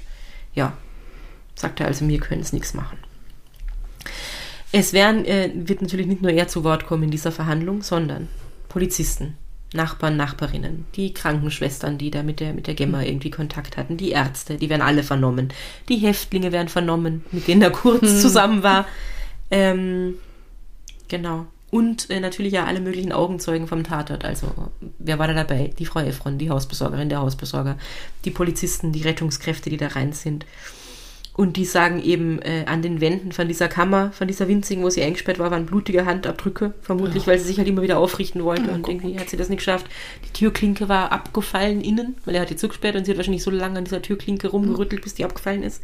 ja, 0.55 0.73
sagt 1.55 1.81
er 1.81 1.87
also, 1.87 2.09
wir 2.09 2.19
können 2.21 2.41
es 2.41 2.53
nichts 2.53 2.73
machen. 2.75 2.99
Es 4.73 4.93
werden, 4.93 5.25
äh, 5.25 5.51
wird 5.55 5.83
natürlich 5.83 6.07
nicht 6.07 6.23
nur 6.23 6.31
er 6.31 6.49
zu 6.49 6.65
Wort 6.65 6.87
kommen 6.87 7.05
in 7.05 7.11
dieser 7.11 7.33
Verhandlung, 7.33 7.83
sondern 7.83 8.29
Polizisten, 8.69 9.37
Nachbarn, 9.75 10.16
Nachbarinnen, 10.16 10.87
die 10.95 11.12
Krankenschwestern, 11.12 11.99
die 11.99 12.11
da 12.11 12.23
mit 12.23 12.41
der, 12.41 12.55
mit 12.55 12.66
der 12.66 12.75
Gemma 12.75 13.03
irgendwie 13.03 13.31
Kontakt 13.31 13.77
hatten, 13.77 13.97
die 13.97 14.11
Ärzte, 14.11 14.57
die 14.57 14.71
werden 14.71 14.83
alle 14.83 15.03
vernommen. 15.03 15.53
Die 15.89 15.97
Häftlinge 15.97 16.53
werden 16.53 16.69
vernommen, 16.69 17.25
mit 17.33 17.49
denen 17.49 17.62
er 17.62 17.71
kurz 17.71 18.23
zusammen 18.23 18.62
war. 18.62 18.87
Ähm, 19.51 20.14
genau. 21.09 21.47
Und 21.71 22.09
äh, 22.09 22.19
natürlich 22.19 22.55
ja 22.55 22.64
alle 22.64 22.81
möglichen 22.81 23.12
Augenzeugen 23.12 23.66
vom 23.66 23.85
Tatort. 23.85 24.25
Also, 24.25 24.47
wer 24.99 25.19
war 25.19 25.29
da 25.29 25.35
dabei? 25.35 25.71
Die 25.79 25.85
Frau 25.85 26.01
Efron, 26.01 26.39
die 26.39 26.49
Hausbesorgerin, 26.49 27.11
der 27.11 27.21
Hausbesorger, 27.21 27.77
die 28.25 28.31
Polizisten, 28.31 28.93
die 28.93 29.03
Rettungskräfte, 29.03 29.69
die 29.69 29.77
da 29.77 29.89
rein 29.89 30.14
sind. 30.14 30.47
Und 31.39 31.57
die 31.57 31.66
sagen 31.66 32.03
eben, 32.03 32.43
äh, 32.43 32.64
an 32.66 32.82
den 32.82 33.01
Wänden 33.01 33.30
von 33.30 33.47
dieser 33.47 33.68
Kammer, 33.68 34.11
von 34.11 34.26
dieser 34.26 34.49
winzigen, 34.49 34.82
wo 34.82 34.91
sie 34.91 35.05
eingesperrt 35.05 35.39
war, 35.39 35.53
waren 35.53 35.66
blutige 35.66 36.05
Handabdrücke. 36.05 36.74
Vermutlich, 36.82 37.28
weil 37.28 37.39
sie 37.39 37.45
sich 37.45 37.59
halt 37.59 37.68
immer 37.68 37.80
wieder 37.80 37.99
aufrichten 37.99 38.43
wollte. 38.43 38.72
und 38.72 38.89
irgendwie 38.89 39.16
hat 39.20 39.28
sie 39.28 39.36
das 39.36 39.49
nicht 39.49 39.59
geschafft. 39.59 39.86
Die 40.24 40.32
Türklinke 40.32 40.89
war 40.89 41.12
abgefallen 41.12 41.80
innen, 41.80 42.16
weil 42.24 42.34
er 42.34 42.41
hat 42.41 42.51
die 42.51 42.57
zugesperrt 42.57 42.97
und 42.97 43.05
sie 43.05 43.12
hat 43.12 43.18
wahrscheinlich 43.18 43.45
so 43.45 43.53
lange 43.53 43.78
an 43.78 43.84
dieser 43.84 44.03
Türklinke 44.03 44.49
rumgerüttelt, 44.49 45.01
bis 45.01 45.14
die 45.14 45.24
abgefallen 45.24 45.62
ist. 45.62 45.80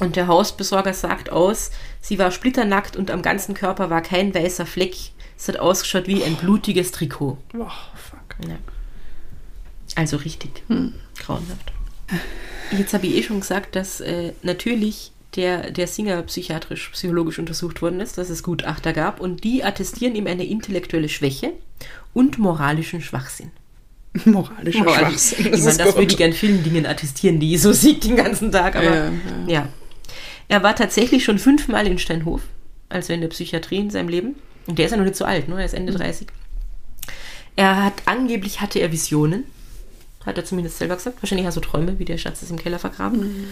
Und 0.00 0.16
der 0.16 0.26
Hausbesorger 0.26 0.94
sagt 0.94 1.28
aus, 1.28 1.70
sie 2.00 2.18
war 2.18 2.30
splitternackt 2.30 2.96
und 2.96 3.10
am 3.10 3.20
ganzen 3.20 3.52
Körper 3.52 3.90
war 3.90 4.00
kein 4.00 4.34
weißer 4.34 4.64
Fleck. 4.64 4.96
Es 5.36 5.48
hat 5.48 5.58
ausgeschaut 5.58 6.06
wie 6.06 6.24
ein 6.24 6.36
blutiges 6.36 6.92
Trikot. 6.92 7.36
Oh, 7.58 7.66
fuck. 7.94 8.48
Ja. 8.48 8.56
Also 9.96 10.16
richtig 10.16 10.62
grauenhaft. 11.18 11.73
Jetzt 12.70 12.94
habe 12.94 13.06
ich 13.06 13.16
eh 13.16 13.22
schon 13.22 13.40
gesagt, 13.40 13.76
dass 13.76 14.00
äh, 14.00 14.32
natürlich 14.42 15.12
der, 15.36 15.70
der 15.70 15.86
Singer 15.86 16.22
psychiatrisch, 16.22 16.90
psychologisch 16.90 17.38
untersucht 17.38 17.82
worden 17.82 18.00
ist, 18.00 18.18
dass 18.18 18.30
es 18.30 18.42
Gutachter 18.42 18.92
gab 18.92 19.20
und 19.20 19.44
die 19.44 19.64
attestieren 19.64 20.14
ihm 20.14 20.26
eine 20.26 20.44
intellektuelle 20.44 21.08
Schwäche 21.08 21.52
und 22.12 22.38
moralischen 22.38 23.00
Schwachsinn. 23.00 23.50
Moralischer 24.24 24.84
Moralisch. 24.84 25.30
Schwachsinn. 25.30 25.54
Ich 25.54 25.62
meine, 25.62 25.78
das 25.78 25.96
würde 25.96 26.12
ich 26.12 26.16
gern 26.16 26.32
vielen 26.32 26.62
Dingen 26.62 26.86
attestieren, 26.86 27.40
die 27.40 27.56
so 27.58 27.72
sieht 27.72 28.04
den 28.04 28.16
ganzen 28.16 28.52
Tag, 28.52 28.76
aber 28.76 28.84
Ja, 28.84 29.04
ja, 29.04 29.12
ja. 29.46 29.68
Er 30.46 30.62
war 30.62 30.76
tatsächlich 30.76 31.24
schon 31.24 31.38
fünfmal 31.38 31.86
in 31.86 31.98
Steinhof, 31.98 32.42
also 32.88 33.12
in 33.12 33.22
der 33.22 33.28
Psychiatrie 33.28 33.78
in 33.78 33.90
seinem 33.90 34.08
Leben. 34.08 34.36
Und 34.66 34.78
der 34.78 34.86
ist 34.86 34.92
ja 34.92 34.96
noch 34.96 35.04
nicht 35.04 35.16
so 35.16 35.24
alt, 35.24 35.48
ne? 35.48 35.58
er 35.58 35.64
ist 35.64 35.74
Ende 35.74 35.92
30. 35.92 36.28
Er 37.56 37.84
hat, 37.84 37.94
angeblich 38.06 38.60
hatte 38.60 38.78
er 38.78 38.92
Visionen, 38.92 39.44
hat 40.26 40.38
er 40.38 40.44
zumindest 40.44 40.78
selber 40.78 40.96
gesagt. 40.96 41.22
Wahrscheinlich 41.22 41.46
hat 41.46 41.52
er 41.52 41.54
so 41.54 41.60
Träume, 41.60 41.98
wie 41.98 42.04
der 42.04 42.18
Schatz 42.18 42.42
ist 42.42 42.50
im 42.50 42.58
Keller 42.58 42.78
vergraben. 42.78 43.48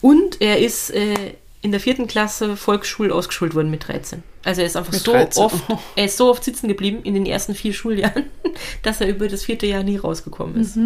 Und 0.00 0.40
er 0.40 0.58
ist 0.58 0.90
äh, 0.90 1.34
in 1.62 1.70
der 1.72 1.80
vierten 1.80 2.06
Klasse 2.06 2.56
Volksschul 2.56 3.10
ausgeschult 3.10 3.54
worden 3.54 3.70
mit 3.70 3.88
13. 3.88 4.22
Also 4.44 4.60
er 4.60 4.66
ist 4.66 4.76
einfach 4.76 4.92
Mit 4.92 5.02
so 5.02 5.12
13, 5.12 5.42
oft, 5.42 5.64
oh. 5.68 5.78
er 5.96 6.04
ist 6.04 6.16
so 6.16 6.30
oft 6.30 6.44
sitzen 6.44 6.68
geblieben 6.68 7.02
in 7.02 7.14
den 7.14 7.26
ersten 7.26 7.54
vier 7.54 7.72
Schuljahren, 7.72 8.26
dass 8.82 9.00
er 9.00 9.08
über 9.08 9.28
das 9.28 9.44
vierte 9.44 9.66
Jahr 9.66 9.82
nie 9.82 9.96
rausgekommen 9.96 10.60
ist. 10.60 10.78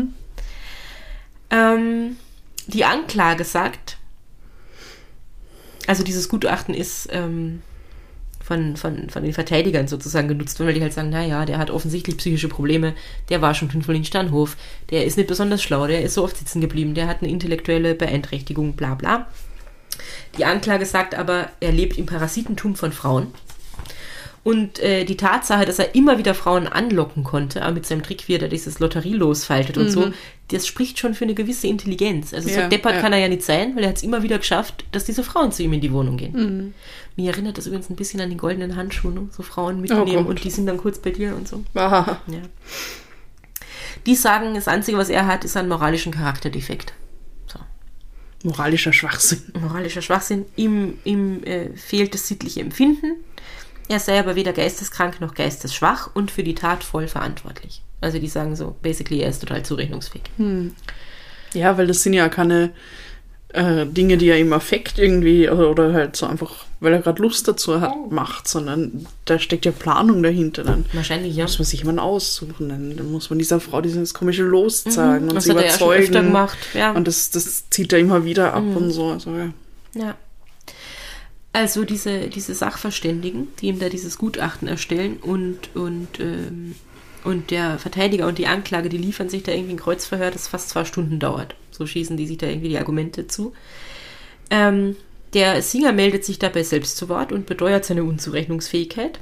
Ähm, 1.51 2.17
die 2.67 2.85
Anklage 2.85 3.45
sagt, 3.45 3.99
also 5.87 6.05
dieses 6.05 6.29
Gutachten 6.29 6.75
ist 6.75 7.09
ähm, 7.11 7.63
von, 8.51 8.77
von, 8.77 9.09
von 9.11 9.23
den 9.23 9.33
Verteidigern 9.33 9.87
sozusagen 9.87 10.27
genutzt 10.27 10.59
worden, 10.59 10.67
weil 10.69 10.75
die 10.75 10.83
halt 10.83 10.93
sagen, 10.93 11.11
naja, 11.11 11.47
der 11.47 11.59
hat 11.59 11.71
offensichtlich 11.71 12.17
psychische 12.17 12.49
Probleme, 12.49 12.95
der 13.29 13.41
war 13.41 13.55
schon 13.55 13.71
fünfmal 13.71 13.97
in 13.97 14.05
Sternhof, 14.05 14.57
der 14.91 15.05
ist 15.05 15.17
nicht 15.17 15.29
besonders 15.29 15.63
schlau, 15.63 15.87
der 15.87 16.03
ist 16.03 16.15
so 16.15 16.25
oft 16.25 16.37
sitzen 16.37 16.61
geblieben, 16.61 16.95
der 16.95 17.07
hat 17.07 17.23
eine 17.23 17.31
intellektuelle 17.31 17.95
Beeinträchtigung, 17.95 18.73
bla 18.73 18.97
bla. 18.97 19.29
Die 20.37 20.45
Anklage 20.45 20.85
sagt 20.85 21.15
aber, 21.15 21.51
er 21.61 21.71
lebt 21.71 21.97
im 21.97 22.07
Parasitentum 22.07 22.75
von 22.75 22.91
Frauen. 22.91 23.29
Und 24.43 24.79
äh, 24.79 25.05
die 25.05 25.19
Tatsache, 25.19 25.67
dass 25.67 25.79
er 25.79 25.95
immer 25.95 26.17
wieder 26.17 26.35
Frauen 26.35 26.67
anlocken 26.67 27.25
konnte, 27.25 27.67
auch 27.67 27.73
mit 27.73 27.85
seinem 27.85 28.03
Trick, 28.03 28.27
wie 28.27 28.35
er 28.35 28.39
da 28.39 28.49
dieses 28.49 28.79
Lotterielos 28.79 29.45
faltet 29.45 29.77
und 29.77 29.91
so, 29.91 30.13
das 30.49 30.67
spricht 30.67 30.99
schon 30.99 31.13
für 31.13 31.25
eine 31.25 31.35
gewisse 31.35 31.67
Intelligenz. 31.67 32.33
Also 32.33 32.49
so 32.49 32.55
Ja, 32.59 32.69
deppert 32.69 32.95
ja. 32.95 33.01
kann 33.03 33.13
er 33.13 33.19
ja 33.19 33.29
nicht 33.29 33.43
sein, 33.43 33.77
weil 33.77 33.83
er 33.85 33.91
hat 33.91 33.99
es 33.99 34.03
immer 34.03 34.23
wieder 34.23 34.39
geschafft, 34.39 34.85
dass 34.93 35.05
diese 35.05 35.23
Frauen 35.23 35.53
zu 35.53 35.63
ihm 35.63 35.75
in 35.75 35.83
die 35.83 35.93
Wohnung 35.93 36.17
gehen. 36.17 36.73
Mir 37.17 37.33
erinnert 37.33 37.59
das 37.59 37.67
übrigens 37.67 37.91
ein 37.91 37.97
bisschen 37.97 38.21
an 38.23 38.31
die 38.31 38.37
goldenen 38.39 38.77
Handschuhe, 38.77 39.13
ne? 39.13 39.29
so 39.31 39.43
Frauen 39.43 39.81
mitnehmen 39.81 40.25
Gott. 40.25 40.27
und 40.27 40.43
die 40.45 40.51
sind 40.51 40.65
dann 40.67 40.79
kurz 40.79 40.99
bei 40.99 41.11
dir 41.11 41.37
und 41.37 41.47
so. 41.47 41.63
Ah, 41.75 42.17
Ja. 42.27 42.41
Die 44.07 44.15
sagen, 44.15 44.55
das 44.55 44.69
Einzige, 44.69 44.97
was 44.97 45.11
er 45.11 45.27
hat, 45.27 45.45
ist 45.45 45.57
ein 45.57 45.69
moralischen 45.69 46.13
Charakterdefekt. 46.13 46.95
So. 47.47 47.59
moralischer 48.45 48.93
Schwachsinn. 48.95 49.43
Moralischer 49.61 50.01
Schwachsinn. 50.01 50.47
Ihm, 50.57 50.99
ihm 51.05 51.43
äh, 51.45 51.71
fehlt 51.77 52.15
das 52.15 52.27
sittliche 52.27 52.61
Empfinden. 52.61 53.17
Er 53.91 53.99
sei 53.99 54.21
aber 54.21 54.37
weder 54.37 54.53
geisteskrank 54.53 55.21
noch 55.21 55.35
geistesschwach 55.35 56.11
und 56.15 56.31
für 56.31 56.45
die 56.45 56.55
Tat 56.55 56.85
voll 56.85 57.09
verantwortlich. 57.09 57.83
Also 58.01 58.19
die 58.21 58.29
sagen 58.29 58.55
so, 58.55 58.77
basically, 58.83 59.21
er 59.21 59.31
ist 59.31 59.41
total 59.41 59.65
zurechnungsfähig. 59.65 60.23
Ja, 61.55 61.77
weil 61.77 61.87
das 61.89 62.03
sind 62.05 62.13
ja 62.13 62.29
keine 62.29 62.71
äh, 63.53 63.85
Dinge, 63.87 64.17
die 64.17 64.29
er 64.29 64.39
im 64.39 64.53
Affekt 64.53 64.99
irgendwie 65.01 65.51
oder, 65.51 65.69
oder 65.71 65.93
halt 65.93 66.15
so 66.15 66.27
einfach, 66.27 66.67
weil 66.79 66.93
er 66.93 67.01
gerade 67.01 67.21
Lust 67.21 67.49
dazu 67.49 67.81
hat, 67.81 67.93
macht, 68.11 68.47
sondern 68.47 69.07
da 69.25 69.41
steckt 69.41 69.65
ja 69.67 69.73
Planung 69.73 70.23
dahinter. 70.23 70.63
Dann 70.63 70.87
Wahrscheinlich, 70.93 71.35
ja. 71.35 71.43
muss 71.45 71.59
man 71.59 71.67
sich 71.67 71.81
jemanden 71.81 71.99
aussuchen, 71.99 72.69
dann, 72.69 72.97
dann 72.97 73.11
muss 73.11 73.29
man 73.29 73.41
dieser 73.41 73.59
Frau 73.59 73.81
dieses 73.81 74.15
komische 74.15 74.45
Los 74.45 74.85
sagen 74.85 75.25
und 75.25 75.31
Mhm. 75.31 75.35
Das 75.35 75.45
sie 75.45 75.51
er 75.51 75.57
ja 75.57 75.63
überzeugen. 75.63 76.03
öfter 76.05 76.23
gemacht. 76.23 76.59
Ja. 76.75 76.93
Und 76.93 77.09
das, 77.09 77.31
das 77.33 77.69
zieht 77.71 77.93
er 77.93 77.99
immer 77.99 78.25
wieder 78.25 78.53
Mhm. 78.61 78.71
ab 78.71 78.77
und 78.77 78.91
so. 78.93 79.09
Also, 79.11 79.31
ja. 79.37 79.51
Ja. 79.95 80.15
Also 81.53 81.85
diese, 81.85 82.29
diese 82.29 82.55
Sachverständigen, 82.55 83.49
die 83.61 83.67
ihm 83.67 83.81
da 83.81 83.89
dieses 83.89 84.19
Gutachten 84.19 84.69
erstellen 84.69 85.17
und, 85.17 85.75
und, 85.75 86.21
ähm, 86.21 86.77
und 87.25 87.51
der 87.51 87.79
Verteidiger 87.79 88.29
und 88.29 88.39
die 88.39 88.47
Anklage, 88.47 88.89
die 88.89 88.99
liefern 88.99 89.29
sich 89.29 89.43
da 89.43 89.53
irgendwie 89.53 89.75
ein 89.75 89.81
Kreuzverhör, 89.81 90.31
das 90.31 90.47
fast 90.47 90.69
zwei 90.69 90.85
Stunden 90.85 91.19
dauert. 91.19 91.57
So 91.73 91.87
schießen 91.87 92.17
die 92.17 92.27
sich 92.27 92.39
da 92.39 92.47
irgendwie 92.47 92.69
die 92.69 92.79
Argumente 92.79 93.27
zu. 93.27 93.53
Ähm, 94.51 94.97
der 95.35 95.63
Singer 95.63 95.93
meldet 95.93 96.25
sich 96.25 96.39
dabei 96.39 96.63
selbst 96.63 96.97
zu 96.97 97.09
Wort 97.09 97.33
und 97.33 97.47
beteuert 97.47 97.85
seine 97.85 98.05
Unzurechnungsfähigkeit. 98.05 99.19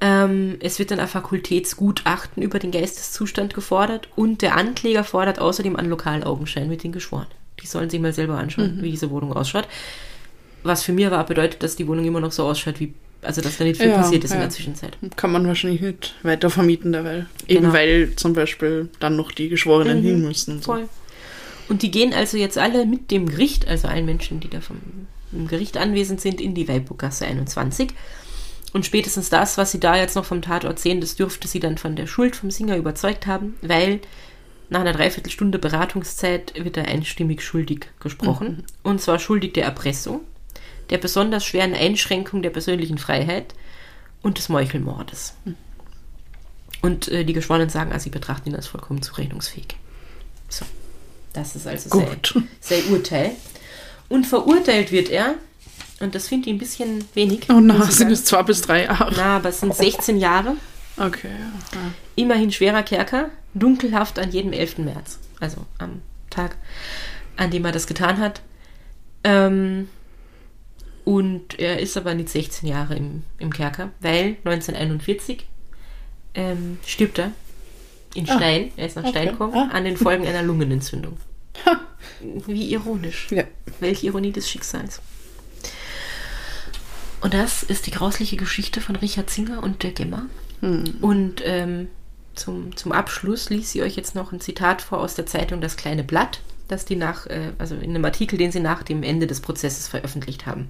Ähm, 0.00 0.56
es 0.60 0.78
wird 0.78 0.90
dann 0.90 1.00
ein 1.00 1.08
Fakultätsgutachten 1.08 2.42
über 2.42 2.58
den 2.58 2.70
Geisteszustand 2.70 3.54
gefordert 3.54 4.08
und 4.14 4.42
der 4.42 4.56
Ankläger 4.56 5.04
fordert 5.04 5.38
außerdem 5.38 5.74
einen 5.74 5.90
Lokalaugenschein 5.90 6.68
mit 6.68 6.84
den 6.84 6.92
Geschworenen. 6.92 7.30
Die 7.62 7.66
sollen 7.66 7.88
sich 7.88 8.00
mal 8.00 8.12
selber 8.12 8.36
anschauen, 8.36 8.82
wie 8.82 8.90
diese 8.90 9.10
Wohnung 9.10 9.32
ausschaut. 9.32 9.66
Was 10.66 10.82
für 10.82 10.92
mich 10.92 11.06
aber 11.06 11.20
auch 11.20 11.26
bedeutet, 11.26 11.62
dass 11.62 11.76
die 11.76 11.86
Wohnung 11.86 12.04
immer 12.04 12.20
noch 12.20 12.32
so 12.32 12.44
ausschaut, 12.44 12.80
wie, 12.80 12.92
also 13.22 13.40
dass 13.40 13.58
da 13.58 13.64
nicht 13.64 13.80
viel 13.80 13.90
Ja, 13.90 13.98
passiert 13.98 14.24
ist 14.24 14.30
in 14.30 14.36
ja. 14.36 14.42
der 14.42 14.50
Zwischenzeit. 14.50 14.96
Kann 15.16 15.32
man 15.32 15.46
wahrscheinlich 15.46 15.80
nicht 15.80 16.14
weiter 16.22 16.50
vermieten, 16.50 16.92
derweil. 16.92 17.26
Eben 17.46 17.62
Genau. 17.62 17.74
weil 17.74 18.12
zum 18.16 18.32
Beispiel 18.32 18.88
dann 19.00 19.16
noch 19.16 19.32
die 19.32 19.48
Geschworenen 19.48 20.02
hin 20.02 20.22
müssen. 20.22 20.56
Und 20.56 20.64
so. 20.64 20.72
Voll. 20.72 20.88
Und 21.68 21.82
die 21.82 21.90
gehen 21.90 22.12
also 22.14 22.36
jetzt 22.36 22.58
alle 22.58 22.86
mit 22.86 23.10
dem 23.10 23.28
Gericht, 23.28 23.66
also 23.66 23.88
allen 23.88 24.06
Menschen, 24.06 24.40
die 24.40 24.48
da 24.48 24.60
vom 24.60 24.78
Gericht 25.48 25.76
anwesend 25.76 26.20
sind, 26.20 26.40
in 26.40 26.54
die 26.54 26.68
Weibburggasse 26.68 27.26
21. 27.26 27.88
Und 28.72 28.86
spätestens 28.86 29.30
das, 29.30 29.58
was 29.58 29.72
sie 29.72 29.80
da 29.80 29.96
jetzt 29.96 30.16
noch 30.16 30.24
vom 30.24 30.42
Tatort 30.42 30.78
sehen, 30.78 31.00
das 31.00 31.16
dürfte 31.16 31.48
sie 31.48 31.60
dann 31.60 31.78
von 31.78 31.96
der 31.96 32.06
Schuld 32.06 32.36
vom 32.36 32.50
Singer 32.50 32.76
überzeugt 32.76 33.26
haben, 33.26 33.54
weil 33.62 34.00
nach 34.68 34.80
einer 34.80 34.92
Dreiviertelstunde 34.92 35.58
Beratungszeit 35.58 36.52
wird 36.62 36.76
er 36.76 36.86
einstimmig 36.86 37.42
schuldig 37.42 37.86
gesprochen. 38.00 38.64
Und 38.82 39.00
zwar 39.00 39.18
schuldig 39.18 39.54
der 39.54 39.64
Erpressung, 39.64 40.20
der 40.90 40.98
besonders 40.98 41.44
schweren 41.44 41.74
Einschränkung 41.74 42.42
der 42.42 42.50
persönlichen 42.50 42.98
Freiheit 42.98 43.54
und 44.22 44.38
des 44.38 44.48
Meuchelmordes. 44.48 45.34
Und 46.82 47.08
äh, 47.08 47.24
die 47.24 47.32
Geschworenen 47.32 47.68
sagen, 47.68 47.92
also 47.92 48.04
sie 48.04 48.10
betrachten 48.10 48.50
ihn 48.50 48.56
als 48.56 48.66
vollkommen 48.66 49.02
zurechnungsfähig. 49.02 49.76
So, 50.48 50.64
das 51.32 51.56
ist 51.56 51.66
also 51.66 51.88
sein, 51.88 52.06
Gut. 52.06 52.42
sein 52.60 52.84
Urteil. 52.90 53.32
Und 54.08 54.26
verurteilt 54.26 54.92
wird 54.92 55.08
er, 55.08 55.34
und 56.00 56.14
das 56.14 56.28
finde 56.28 56.48
ich 56.48 56.54
ein 56.54 56.58
bisschen 56.58 57.04
wenig. 57.14 57.48
Oh 57.48 57.60
na, 57.60 57.90
sind 57.90 58.10
es 58.10 58.24
zwei 58.24 58.42
bis 58.42 58.60
drei 58.60 58.84
Jahre. 58.84 59.12
Na, 59.16 59.36
aber 59.36 59.48
es 59.48 59.60
sind 59.60 59.74
16 59.74 60.18
Jahre, 60.18 60.56
Okay, 60.98 61.28
ja. 61.28 61.78
ja. 61.78 61.90
immerhin 62.14 62.50
schwerer 62.50 62.82
Kerker, 62.82 63.30
dunkelhaft 63.54 64.18
an 64.18 64.30
jedem 64.30 64.52
11. 64.52 64.78
März. 64.78 65.18
Also 65.40 65.66
am 65.78 66.00
Tag, 66.30 66.56
an 67.36 67.50
dem 67.50 67.64
er 67.64 67.72
das 67.72 67.86
getan 67.86 68.18
hat. 68.18 68.40
Ähm, 69.24 69.88
und 71.06 71.60
er 71.60 71.78
ist 71.78 71.96
aber 71.96 72.14
nicht 72.14 72.30
16 72.30 72.68
Jahre 72.68 72.96
im, 72.96 73.22
im 73.38 73.52
Kerker, 73.52 73.92
weil 74.00 74.38
1941 74.44 75.46
ähm, 76.34 76.78
stirbt 76.84 77.20
er 77.20 77.30
in 78.16 78.26
Stein, 78.26 78.72
er 78.76 78.86
ist 78.86 78.96
nach 78.96 79.06
Stein 79.08 79.28
okay. 79.28 79.30
gekommen, 79.30 79.54
Ah. 79.54 79.68
an 79.72 79.84
den 79.84 79.96
Folgen 79.96 80.26
einer 80.26 80.42
Lungenentzündung. 80.42 81.16
Wie 82.48 82.72
ironisch. 82.72 83.28
Ja. 83.30 83.44
Welche 83.78 84.06
Ironie 84.06 84.32
des 84.32 84.50
Schicksals. 84.50 85.00
Und 87.20 87.34
das 87.34 87.62
ist 87.62 87.86
die 87.86 87.92
grausliche 87.92 88.36
Geschichte 88.36 88.80
von 88.80 88.96
Richard 88.96 89.30
Singer 89.30 89.62
und 89.62 89.84
der 89.84 89.92
Gemma. 89.92 90.26
Und 90.60 91.40
ähm, 91.44 91.86
zum, 92.34 92.76
zum 92.76 92.90
Abschluss 92.90 93.48
ließ 93.48 93.70
sie 93.70 93.82
euch 93.82 93.94
jetzt 93.94 94.16
noch 94.16 94.32
ein 94.32 94.40
Zitat 94.40 94.82
vor 94.82 94.98
aus 94.98 95.14
der 95.14 95.26
Zeitung 95.26 95.60
Das 95.60 95.76
kleine 95.76 96.02
Blatt, 96.02 96.40
das 96.66 96.84
die 96.84 96.96
nach, 96.96 97.28
äh, 97.28 97.52
also 97.58 97.76
in 97.76 97.90
einem 97.90 98.04
Artikel, 98.04 98.38
den 98.38 98.50
sie 98.50 98.60
nach 98.60 98.82
dem 98.82 99.04
Ende 99.04 99.28
des 99.28 99.40
Prozesses 99.40 99.86
veröffentlicht 99.86 100.46
haben. 100.46 100.68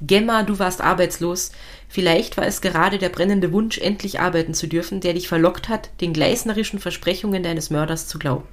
Gemma, 0.00 0.42
du 0.42 0.58
warst 0.58 0.80
arbeitslos. 0.80 1.52
Vielleicht 1.88 2.36
war 2.36 2.46
es 2.46 2.60
gerade 2.60 2.98
der 2.98 3.08
brennende 3.08 3.52
Wunsch, 3.52 3.78
endlich 3.78 4.20
arbeiten 4.20 4.54
zu 4.54 4.66
dürfen, 4.66 5.00
der 5.00 5.14
dich 5.14 5.28
verlockt 5.28 5.68
hat, 5.68 5.90
den 6.00 6.12
gleisnerischen 6.12 6.78
Versprechungen 6.78 7.42
deines 7.42 7.70
Mörders 7.70 8.06
zu 8.06 8.18
glauben. 8.18 8.44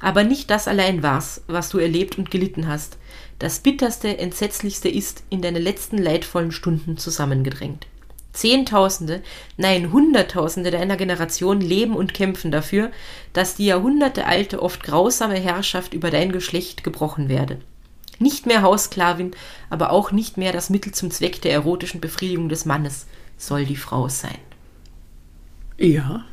Aber 0.00 0.24
nicht 0.24 0.50
das 0.50 0.68
allein 0.68 1.02
war's, 1.02 1.42
was 1.46 1.68
du 1.68 1.78
erlebt 1.78 2.18
und 2.18 2.30
gelitten 2.30 2.68
hast. 2.68 2.98
Das 3.38 3.58
bitterste, 3.60 4.18
entsetzlichste 4.18 4.88
ist 4.88 5.24
in 5.28 5.42
deine 5.42 5.58
letzten 5.58 5.98
leidvollen 5.98 6.52
Stunden 6.52 6.96
zusammengedrängt. 6.96 7.86
Zehntausende, 8.32 9.22
nein 9.56 9.92
Hunderttausende 9.92 10.70
deiner 10.70 10.96
Generation 10.96 11.60
leben 11.60 11.96
und 11.96 12.14
kämpfen 12.14 12.52
dafür, 12.52 12.92
dass 13.32 13.56
die 13.56 13.66
jahrhundertealte, 13.66 14.62
oft 14.62 14.84
grausame 14.84 15.38
Herrschaft 15.38 15.94
über 15.94 16.10
dein 16.10 16.30
Geschlecht 16.30 16.84
gebrochen 16.84 17.28
werde. 17.28 17.58
Nicht 18.20 18.46
mehr 18.46 18.62
Haussklavin, 18.62 19.32
aber 19.70 19.90
auch 19.90 20.12
nicht 20.12 20.36
mehr 20.36 20.52
das 20.52 20.70
Mittel 20.70 20.92
zum 20.92 21.10
Zweck 21.10 21.40
der 21.42 21.52
erotischen 21.52 22.00
Befriedigung 22.00 22.48
des 22.48 22.64
Mannes 22.66 23.06
soll 23.38 23.64
die 23.64 23.76
Frau 23.76 24.08
sein. 24.08 24.38
Ja. 25.78 26.24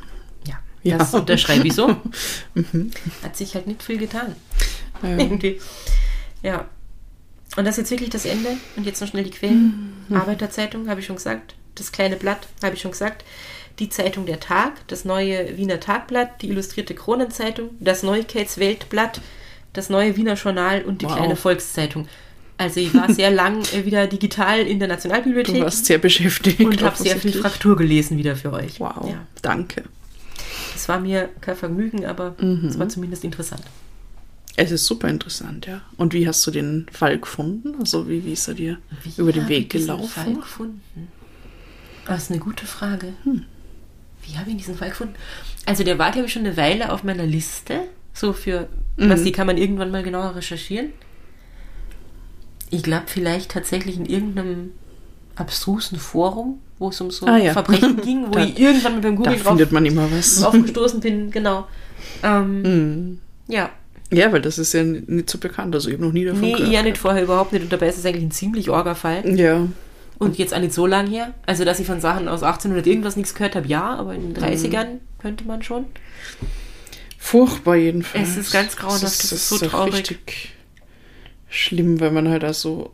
Ja, 0.45 0.59
Ja. 0.83 0.97
das 0.97 1.13
unterschreibe 1.13 1.67
ich 1.67 1.73
so. 1.73 1.87
Hat 3.23 3.35
sich 3.37 3.55
halt 3.55 3.67
nicht 3.67 3.81
viel 3.83 3.97
getan. 3.97 4.35
Ja. 5.01 5.17
Irgendwie. 5.17 5.59
Ja. 6.43 6.65
Und 7.55 7.65
das 7.65 7.75
ist 7.77 7.83
jetzt 7.83 7.91
wirklich 7.91 8.09
das 8.09 8.25
Ende. 8.25 8.57
Und 8.75 8.85
jetzt 8.85 8.99
noch 9.01 9.07
schnell 9.07 9.23
die 9.23 9.31
Quellen. 9.31 9.93
Arbeiterzeitung, 10.13 10.89
habe 10.89 10.99
ich 10.99 11.05
schon 11.05 11.15
gesagt. 11.15 11.55
Das 11.75 11.91
kleine 11.91 12.17
Blatt, 12.17 12.47
habe 12.63 12.75
ich 12.75 12.81
schon 12.81 12.91
gesagt. 12.91 13.23
Die 13.79 13.89
Zeitung 13.89 14.25
Der 14.25 14.39
Tag, 14.39 14.73
das 14.87 15.05
neue 15.05 15.55
Wiener 15.55 15.79
Tagblatt, 15.79 16.41
die 16.41 16.49
illustrierte 16.49 16.95
Kronenzeitung, 16.95 17.69
das 17.79 18.03
Neuigkeitsweltblatt, 18.03 19.21
das 19.77 19.89
neue 19.89 20.15
Wiener 20.17 20.33
Journal 20.35 20.81
und 20.83 21.01
die 21.01 21.05
Wow. 21.05 21.15
kleine 21.15 21.35
Volkszeitung. 21.35 22.07
Also 22.57 22.79
ich 22.79 22.93
war 22.95 23.11
sehr 23.13 23.29
lang 23.29 23.61
äh, 23.73 23.85
wieder 23.85 24.07
digital 24.07 24.61
in 24.61 24.79
der 24.79 24.87
Nationalbibliothek 24.87 25.55
Du 25.55 25.61
warst 25.61 25.85
sehr 25.85 25.99
beschäftigt. 25.99 26.59
und 26.59 26.81
habe 26.81 26.97
sehr 26.97 27.17
viel. 27.17 27.33
Fraktur 27.33 27.75
gelesen 27.77 28.17
wieder 28.17 28.35
für 28.35 28.51
euch. 28.51 28.79
Wow, 28.79 29.07
Ja. 29.09 29.25
danke. 29.41 29.83
Das 30.73 30.89
war 30.89 30.99
mir 30.99 31.29
kein 31.41 31.55
Vergnügen, 31.55 32.05
aber 32.05 32.35
Mhm. 32.41 32.67
es 32.67 32.79
war 32.79 32.89
zumindest 32.89 33.23
interessant. 33.23 33.61
Es 34.55 34.71
ist 34.71 34.85
super 34.87 35.07
interessant, 35.07 35.67
ja. 35.67 35.81
Und 35.97 36.13
wie 36.15 36.27
hast 36.27 36.45
du 36.47 36.51
den 36.51 36.87
Fall 36.91 37.19
gefunden? 37.19 37.75
Also 37.79 38.09
wie, 38.09 38.25
wie 38.25 38.33
ist 38.33 38.47
er 38.47 38.55
dir 38.55 38.77
Wie 39.03 39.13
über 39.21 39.31
den 39.31 39.43
habe 39.43 39.53
ich 39.53 39.59
Weg 39.59 39.69
diesen 39.69 39.85
gelaufen? 39.87 40.07
Fall 40.09 40.33
gefunden? 40.33 41.07
Das 42.07 42.23
ist 42.23 42.31
eine 42.31 42.39
gute 42.39 42.65
Frage. 42.65 43.13
Hm. 43.23 43.43
Wie 44.23 44.35
habe 44.37 44.49
ich 44.49 44.57
diesen 44.57 44.75
Fall 44.75 44.89
gefunden? 44.89 45.13
Also 45.67 45.83
der 45.83 45.99
war, 45.99 46.11
glaube 46.11 46.25
ich, 46.25 46.33
schon 46.33 46.43
eine 46.45 46.57
Weile 46.57 46.91
auf 46.91 47.03
meiner 47.03 47.25
Liste. 47.27 47.81
So 48.19 48.33
für, 48.33 48.67
was 48.97 49.19
Mhm. 49.21 49.25
die 49.25 49.31
kann 49.31 49.45
man 49.47 49.57
irgendwann 49.57 49.91
mal 49.91 50.01
genauer 50.03 50.35
recherchieren. 50.35 50.87
Ich 52.69 52.83
glaube 52.83 53.03
vielleicht 53.07 53.51
tatsächlich 53.51 53.97
in 53.97 54.05
irgendeinem 54.05 54.71
abstrusen 55.35 55.99
Forum, 55.99 56.59
wo 56.79 56.89
es 56.89 56.99
um 56.99 57.11
so 57.11 57.27
Ah, 57.27 57.37
ja. 57.37 57.53
Verbrechen 57.53 58.01
ging, 58.01 58.27
wo 58.27 58.31
Da- 58.31 58.43
ich 58.43 58.59
irgendwann 58.59 58.95
mit 58.95 59.03
dem 59.03 59.15
Da 59.15 59.17
Google 59.23 59.35
drauf, 59.39 59.47
findet 59.49 59.71
man 59.71 59.85
immer 59.85 60.11
was. 60.11 60.35
draufgestoßen 60.41 60.99
bin, 60.99 61.29
genau. 61.31 61.67
Ähm, 62.23 62.61
Mhm. 62.61 63.19
ja, 63.47 63.69
Ja, 64.11 64.31
weil 64.31 64.41
das 64.41 64.57
ist 64.57 64.73
ja 64.73 64.83
nicht 64.83 65.29
so 65.29 65.37
bekannt. 65.37 65.75
Also 65.75 65.89
ich 65.89 65.95
habe 65.95 66.05
noch 66.05 66.13
nie 66.13 66.25
davon 66.25 66.41
nee, 66.41 66.53
gehört. 66.53 66.71
ja 66.71 66.81
nicht 66.81 66.97
vorher 66.97 67.23
überhaupt 67.23 67.53
nicht. 67.53 67.61
Und 67.63 67.71
dabei 67.73 67.89
ist 67.89 67.97
es 67.97 68.05
eigentlich 68.05 68.23
ein 68.23 68.31
ziemlich 68.31 68.69
orger 68.69 68.95
Fall. 68.95 69.21
Ja, 69.37 69.67
Und 70.17 70.37
jetzt 70.39 70.53
auch 70.55 70.59
nicht 70.59 70.73
so 70.73 70.87
lang 70.87 71.07
her. 71.07 71.33
Also, 71.45 71.63
dass 71.65 71.79
ich 71.79 71.85
von 71.85 71.99
Sachen 72.01 72.27
aus 72.29 72.41
1800 72.41 72.87
irgendwas 72.87 73.15
nichts 73.17 73.35
gehört 73.35 73.55
habe, 73.55 73.67
ja, 73.67 73.83
aber 73.95 74.15
in 74.15 74.33
den 74.33 74.43
30ern 74.43 74.99
könnte 75.19 75.43
man 75.45 75.61
schon. 75.61 75.85
Furchtbar 77.27 77.75
jedenfalls. 77.75 78.29
Es 78.29 78.37
ist 78.37 78.51
ganz 78.51 78.75
grauenhaft, 78.75 79.03
das 79.03 79.31
ist 79.31 79.49
so 79.49 79.57
doch 79.59 79.69
traurig. 79.71 79.93
richtig 79.95 80.49
schlimm, 81.49 81.99
weil 81.99 82.11
man 82.11 82.27
halt 82.29 82.43
also 82.43 82.91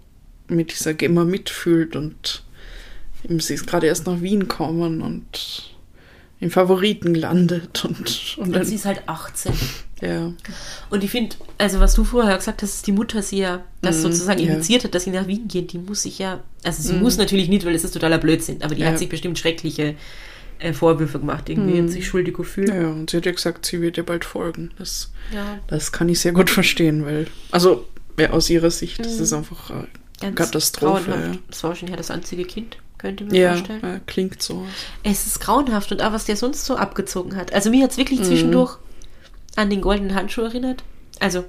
mit 0.47 0.71
dieser 0.71 0.93
Gemma 0.93 1.23
mitfühlt 1.23 1.95
und 1.95 2.43
eben 3.23 3.39
sie 3.39 3.53
ist 3.53 3.65
gerade 3.67 3.87
erst 3.87 4.05
nach 4.07 4.21
Wien 4.21 4.47
kommen 4.47 5.01
und 5.01 5.69
im 6.39 6.51
Favoriten 6.51 7.13
gelandet 7.13 7.85
und, 7.85 7.99
und 7.99 8.37
Und 8.37 8.51
dann, 8.55 8.65
sie 8.65 8.75
ist 8.75 8.85
halt 8.85 9.01
18. 9.07 9.53
ja. 10.01 10.33
Und 10.89 11.03
ich 11.03 11.09
finde, 11.11 11.35
also 11.57 11.79
was 11.79 11.93
du 11.93 12.03
vorher 12.03 12.35
gesagt 12.37 12.61
hast, 12.61 12.73
dass 12.73 12.81
die 12.81 12.91
Mutter 12.91 13.21
sie 13.21 13.39
ja 13.39 13.63
das 13.81 14.01
sozusagen 14.01 14.39
ja. 14.41 14.53
initiiert 14.53 14.83
hat, 14.83 14.93
dass 14.93 15.05
sie 15.05 15.11
nach 15.11 15.27
Wien 15.27 15.47
geht, 15.47 15.71
die 15.71 15.77
muss 15.77 16.01
sich 16.03 16.19
ja, 16.19 16.43
also 16.63 16.83
sie 16.83 16.93
muss 16.95 17.15
natürlich 17.17 17.47
nicht, 17.47 17.65
weil 17.65 17.73
es 17.75 17.83
ist 17.85 17.93
totaler 17.93 18.17
Blödsinn, 18.17 18.61
aber 18.61 18.75
die 18.75 18.81
Ja. 18.81 18.89
hat 18.89 18.99
sich 18.99 19.07
bestimmt 19.09 19.39
schreckliche 19.39 19.95
äh, 20.63 20.73
Vorwürfe 20.73 21.19
gemacht, 21.19 21.49
irgendwie 21.49 21.79
und 21.79 21.89
sich 21.89 22.07
schuldig 22.07 22.35
gefühlt. 22.35 22.69
Ja, 22.69 22.87
und 22.89 23.09
sie 23.09 23.17
hat 23.17 23.25
ja 23.25 23.31
gesagt, 23.31 23.65
sie 23.65 23.81
wird 23.81 23.97
ja 23.97 24.03
bald 24.03 24.25
folgen. 24.25 24.71
Das, 24.77 25.11
Ja. 25.33 25.59
das 25.67 25.91
kann 25.91 26.09
ich 26.09 26.19
sehr 26.19 26.31
gut 26.31 26.49
verstehen, 26.49 27.05
weil, 27.05 27.27
also 27.51 27.85
ja, 28.17 28.29
aus 28.31 28.49
ihrer 28.49 28.71
Sicht, 28.71 28.99
das 28.99 29.19
ist 29.19 29.33
einfach 29.33 29.69
äh, 29.71 29.83
Ganz 30.21 30.35
Katastrophe. 30.35 31.11
Ja, 31.11 31.31
Das 31.49 31.63
war 31.63 31.71
wahrscheinlich 31.71 31.91
ja 31.91 31.97
das 31.97 32.11
einzige 32.11 32.45
Kind, 32.45 32.77
könnte 32.97 33.25
mir 33.25 33.35
ja, 33.39 33.53
vorstellen. 33.55 33.79
ja, 33.83 33.99
klingt 34.05 34.41
so. 34.41 34.65
Es 35.03 35.25
ist 35.27 35.39
grauenhaft 35.41 35.91
und 35.91 36.01
auch 36.01 36.13
was 36.13 36.25
der 36.25 36.37
sonst 36.37 36.63
so 36.65 36.75
abgezogen 36.77 37.35
hat. 37.35 37.51
Also 37.53 37.69
mir 37.69 37.83
hat 37.83 37.91
es 37.91 37.97
wirklich 37.97 38.19
Mhm. 38.21 38.25
zwischendurch 38.25 38.77
an 39.55 39.69
den 39.69 39.81
goldenen 39.81 40.15
Handschuh 40.15 40.41
erinnert. 40.41 40.83
Also, 41.19 41.43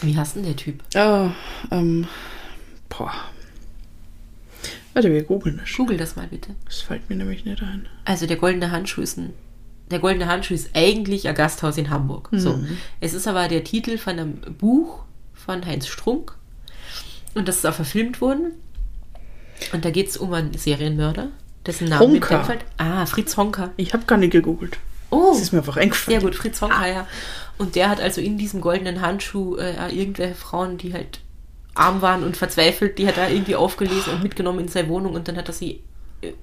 wie 0.00 0.16
heißt 0.16 0.36
denn 0.36 0.44
der 0.44 0.56
Typ? 0.56 0.82
Ja, 0.94 1.34
ähm, 1.70 2.06
boah. 2.88 3.12
Warte, 4.94 5.10
wir 5.12 5.22
googeln 5.22 5.58
das. 5.58 5.74
Google 5.76 5.96
das 5.96 6.16
mal 6.16 6.26
bitte. 6.26 6.50
Das 6.66 6.80
fällt 6.82 7.08
mir 7.08 7.16
nämlich 7.16 7.44
nicht 7.44 7.62
ein. 7.62 7.86
Also 8.04 8.26
der 8.26 8.36
goldene 8.36 8.70
Handschuh 8.70 9.00
ist 9.02 9.16
ein. 9.18 9.32
Der 9.90 9.98
goldene 9.98 10.26
Handschuh 10.26 10.54
ist 10.54 10.70
eigentlich 10.74 11.28
ein 11.28 11.34
Gasthaus 11.34 11.76
in 11.78 11.90
Hamburg. 11.90 12.28
So. 12.32 12.54
Mhm. 12.56 12.78
Es 13.00 13.12
ist 13.14 13.26
aber 13.28 13.48
der 13.48 13.64
Titel 13.64 13.98
von 13.98 14.18
einem 14.18 14.34
Buch 14.58 15.04
von 15.34 15.64
Heinz 15.66 15.86
Strunk. 15.86 16.36
Und 17.34 17.48
das 17.48 17.56
ist 17.56 17.66
auch 17.66 17.74
verfilmt 17.74 18.20
worden. 18.20 18.52
Und 19.72 19.84
da 19.84 19.90
geht 19.90 20.08
es 20.08 20.16
um 20.16 20.32
einen 20.32 20.54
Serienmörder, 20.54 21.28
dessen 21.66 21.88
Name 21.88 22.06
mir 22.08 22.14
Honka. 22.14 22.38
einfällt. 22.40 22.64
Ah, 22.76 23.06
Fritz 23.06 23.36
Honka. 23.36 23.70
Ich 23.76 23.92
habe 23.94 24.04
gar 24.06 24.18
nicht 24.18 24.32
gegoogelt. 24.32 24.78
Oh, 25.10 25.30
Das 25.32 25.42
ist 25.42 25.52
mir 25.52 25.58
einfach 25.58 25.76
eingefallen. 25.76 26.20
Sehr 26.20 26.26
gut, 26.28 26.36
Fritz 26.36 26.60
Honka, 26.62 26.86
ja. 26.86 27.06
Und 27.58 27.76
der 27.76 27.88
hat 27.90 28.00
also 28.00 28.20
in 28.20 28.38
diesem 28.38 28.60
goldenen 28.60 29.00
Handschuh 29.02 29.56
äh, 29.56 29.94
irgendwelche 29.94 30.34
Frauen, 30.34 30.78
die 30.78 30.94
halt 30.94 31.20
arm 31.74 32.02
waren 32.02 32.22
und 32.22 32.36
verzweifelt, 32.36 32.98
die 32.98 33.06
hat 33.06 33.18
er 33.18 33.30
irgendwie 33.30 33.56
aufgelesen 33.56 34.14
und 34.14 34.22
mitgenommen 34.22 34.60
in 34.60 34.68
seine 34.68 34.88
Wohnung 34.88 35.14
und 35.14 35.28
dann 35.28 35.36
hat 35.36 35.48
er 35.48 35.54
sie 35.54 35.82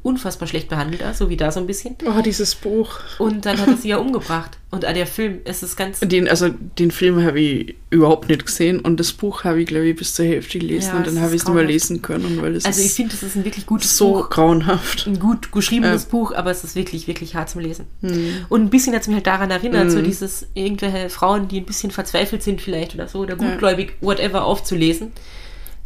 unfassbar 0.03 0.47
schlecht 0.47 0.67
behandelt, 0.69 1.03
auch, 1.03 1.13
so 1.13 1.29
wie 1.29 1.37
da 1.37 1.51
so 1.51 1.59
ein 1.59 1.67
bisschen. 1.67 1.95
Oh, 2.05 2.21
dieses 2.21 2.55
Buch. 2.55 2.99
Und 3.17 3.45
dann 3.45 3.57
hat 3.57 3.67
er 3.69 3.77
sie 3.77 3.89
ja 3.89 3.97
umgebracht. 3.97 4.57
Und 4.71 4.85
auch 4.85 4.93
der 4.93 5.07
Film, 5.07 5.39
es 5.45 5.63
ist 5.63 5.77
ganz. 5.77 5.99
Den, 6.01 6.27
also 6.27 6.49
den 6.49 6.91
Film 6.91 7.23
habe 7.23 7.39
ich 7.39 7.75
überhaupt 7.89 8.29
nicht 8.29 8.45
gesehen 8.45 8.79
und 8.81 8.99
das 8.99 9.13
Buch 9.13 9.43
habe 9.43 9.61
ich, 9.61 9.67
glaube 9.67 9.87
ich, 9.87 9.95
bis 9.95 10.13
zur 10.13 10.25
Hälfte 10.25 10.59
gelesen 10.59 10.89
Ja, 10.93 10.97
und 10.97 11.07
dann 11.07 11.19
habe 11.21 11.33
ich 11.33 11.41
es 11.41 11.47
nicht 11.47 11.55
mehr 11.55 11.63
lesen 11.63 12.01
können, 12.01 12.41
weil 12.41 12.55
es 12.55 12.65
Also 12.65 12.81
ich 12.81 12.91
finde, 12.91 13.15
es 13.15 13.23
ist 13.23 13.35
ein 13.35 13.45
wirklich 13.45 13.65
gutes 13.65 13.95
so 13.97 14.13
Buch. 14.13 14.29
grauenhaft. 14.29 15.07
Ein 15.07 15.17
gut 15.19 15.51
geschriebenes 15.51 16.03
Ja. 16.03 16.09
Buch, 16.09 16.33
aber 16.33 16.51
es 16.51 16.63
ist 16.63 16.75
wirklich, 16.75 17.07
wirklich 17.07 17.35
hart 17.35 17.49
zum 17.49 17.61
Lesen. 17.61 17.85
Hm. 18.01 18.45
Und 18.49 18.61
ein 18.63 18.69
bisschen 18.69 18.93
hat 18.93 19.01
es 19.01 19.07
mich 19.07 19.15
halt 19.15 19.27
daran 19.27 19.49
erinnert, 19.49 19.91
so 19.91 20.01
dieses 20.01 20.45
irgendwelche 20.53 21.09
Frauen, 21.09 21.47
die 21.47 21.61
ein 21.61 21.65
bisschen 21.65 21.89
verzweifelt 21.91 22.43
sind 22.43 22.61
vielleicht 22.61 22.93
oder 22.95 23.07
so, 23.07 23.19
oder 23.19 23.35
gutgläubig, 23.37 23.93
whatever, 24.01 24.43
aufzulesen 24.45 25.13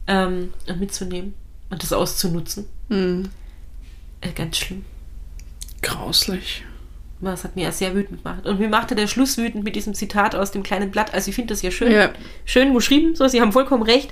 ähm, 0.08 0.52
und 0.68 0.80
mitzunehmen 0.80 1.36
und 1.70 1.82
das 1.84 1.94
auszunutzen. 1.94 2.66
Hm. 2.90 3.30
Äh, 4.24 4.32
ganz 4.36 4.58
schlimm. 4.58 4.86
Grauslich. 5.82 6.64
Das 7.22 7.44
hat 7.46 7.56
mir 7.56 7.64
ja 7.64 7.72
sehr 7.72 7.96
wütend 7.96 8.24
gemacht. 8.24 8.46
Und 8.46 8.60
mir 8.60 8.68
machte 8.68 8.96
der 8.96 9.08
Schluss 9.08 9.38
wütend 9.38 9.64
mit 9.64 9.76
diesem 9.78 9.94
Zitat 9.94 10.36
aus 10.36 10.52
dem 10.52 10.62
kleinen 10.62 10.92
Blatt. 10.92 11.14
Also 11.14 11.30
ich 11.30 11.36
finde 11.36 11.54
das 11.54 11.62
ja 11.62 11.72
schön. 11.72 11.92
Ja. 11.92 12.10
Schön 12.44 12.74
geschrieben, 12.74 13.16
so, 13.16 13.28
sie 13.30 13.40
haben 13.40 13.54
vollkommen 13.54 13.84
recht. 13.84 14.10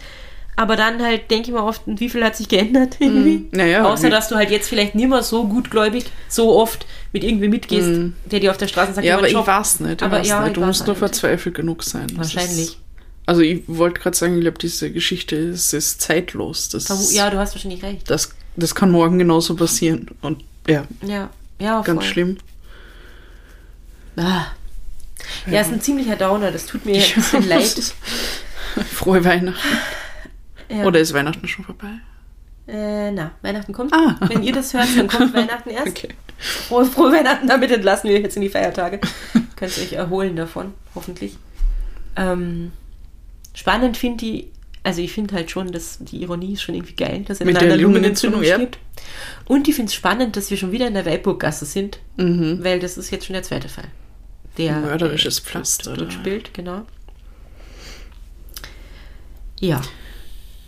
Aber 0.56 0.76
dann 0.78 1.02
halt 1.02 1.30
denke 1.32 1.48
ich 1.50 1.54
mir 1.54 1.64
oft, 1.64 1.82
wie 1.86 2.10
viel 2.10 2.24
hat 2.24 2.36
sich 2.36 2.48
geändert 2.48 2.98
irgendwie? 3.00 3.48
Naja, 3.52 3.84
Außer, 3.86 4.08
wie- 4.08 4.12
dass 4.12 4.28
du 4.30 4.36
halt 4.36 4.50
jetzt 4.50 4.70
vielleicht 4.70 4.96
nicht 4.96 5.10
mehr 5.10 5.24
so 5.24 5.46
gutgläubig, 5.48 6.06
so 6.30 6.56
oft 6.56 6.86
mit 7.14 7.24
irgendwem 7.24 7.52
mitgehst, 7.52 7.90
der 8.26 8.40
dir 8.40 8.52
auf 8.52 8.58
der 8.58 8.68
Straße 8.68 8.94
sagt, 8.94 9.06
Ja, 9.08 9.18
aber 9.18 9.28
ich 9.28 9.34
weiß 9.36 9.80
nicht. 9.82 10.02
Ich 10.02 10.04
Aber 10.06 10.20
weiß 10.20 10.28
ja, 10.28 10.40
nicht. 10.42 10.50
ich 10.50 10.54
Du 10.56 10.62
musst 10.62 10.82
auch 10.84 10.88
nur 10.88 10.96
verzweifelt 10.96 11.56
genug 11.56 11.84
sein. 11.84 12.08
Wahrscheinlich. 12.16 12.60
Ist, 12.68 12.78
also 13.26 13.42
ich 13.42 13.64
wollte 13.68 14.02
gerade 14.02 14.16
sagen, 14.16 14.36
ich 14.36 14.42
glaube, 14.42 14.58
diese 14.60 14.92
Geschichte 14.92 15.36
ist, 15.38 15.74
ist 15.74 16.02
zeitlos. 16.02 16.70
Das, 16.70 17.14
Ja, 17.14 17.30
du 17.30 17.38
hast 17.38 17.56
wahrscheinlich 17.56 17.82
recht. 17.84 18.10
das, 18.10 18.36
das 18.56 18.76
kann 18.76 18.92
morgen 18.92 19.18
genauso 19.20 19.56
passieren. 19.56 20.08
Und 20.22 20.44
ja, 20.68 20.86
Ja, 21.02 21.30
ja, 21.60 21.82
ganz 21.82 22.02
voll. 22.04 22.12
schlimm. 22.12 22.38
Ah. 24.18 24.46
Ja, 25.48 25.62
ist 25.62 25.72
ein 25.72 25.82
ziemlicher 25.82 26.16
Downer, 26.16 26.52
das 26.52 26.66
tut 26.66 26.86
mir 26.86 26.96
ein 27.02 27.14
bisschen 27.16 27.48
leid. 27.48 27.94
Frohe 28.94 29.24
Weihnachten. 29.24 29.78
Ja. 30.70 30.86
Oder 30.86 31.00
ist 31.00 31.14
Weihnachten 31.14 31.48
schon 31.48 31.66
vorbei? 31.66 31.90
Äh, 32.68 33.12
na, 33.12 33.32
Weihnachten 33.42 33.74
kommt. 33.74 33.94
Ah. 33.94 34.16
Wenn 34.28 34.44
ihr 34.44 34.54
das 34.54 34.74
hört, 34.74 34.88
dann 34.98 35.08
kommt 35.08 35.34
Weihnachten 35.34 35.70
erst. 35.70 35.90
Okay. 35.90 36.10
Frohe, 36.38 36.86
frohe 36.86 37.12
Weihnachten, 37.12 37.48
damit 37.48 37.72
entlassen 37.72 38.10
wir 38.10 38.20
jetzt 38.20 38.36
in 38.36 38.42
die 38.42 38.50
Feiertage. 38.50 39.00
Könnt 39.56 39.78
ihr 39.78 39.84
euch 39.84 39.94
erholen 39.94 40.36
davon, 40.36 40.74
hoffentlich. 40.96 41.38
Ähm, 42.16 42.72
spannend 43.54 43.98
finde 43.98 44.26
ich, 44.26 44.48
also 44.84 45.02
ich 45.02 45.12
finde 45.14 45.36
halt 45.36 45.52
schon, 45.52 45.72
dass 45.72 46.00
die 46.00 46.22
Ironie 46.24 46.54
ist 46.54 46.64
schon 46.64 46.76
irgendwie 46.76 46.96
geil, 46.96 47.24
dass 47.28 47.40
er 47.40 47.46
Mit 47.46 47.58
einer 47.58 47.78
Lungenentzündung 47.78 48.42
Lungenentzündung, 48.42 48.78
stirbt. 48.78 48.80
Und 49.46 49.68
ich 49.68 49.76
finde 49.76 49.90
es 49.90 49.94
spannend, 49.94 50.36
dass 50.36 50.50
wir 50.50 50.58
schon 50.58 50.72
wieder 50.72 50.88
in 50.88 50.96
der 50.96 51.06
Weilburggasse 51.06 51.66
sind, 51.66 52.00
weil 52.18 52.80
das 52.80 52.98
ist 52.98 53.12
jetzt 53.12 53.26
schon 53.26 53.34
der 53.34 53.44
zweite 53.44 53.70
Fall. 53.70 53.88
Der 54.58 54.80
Mörderisches 54.80 55.40
äh, 55.40 55.44
Pflaster, 55.44 56.12
spielt, 56.12 56.54
genau. 56.54 56.86
Ja, 59.60 59.82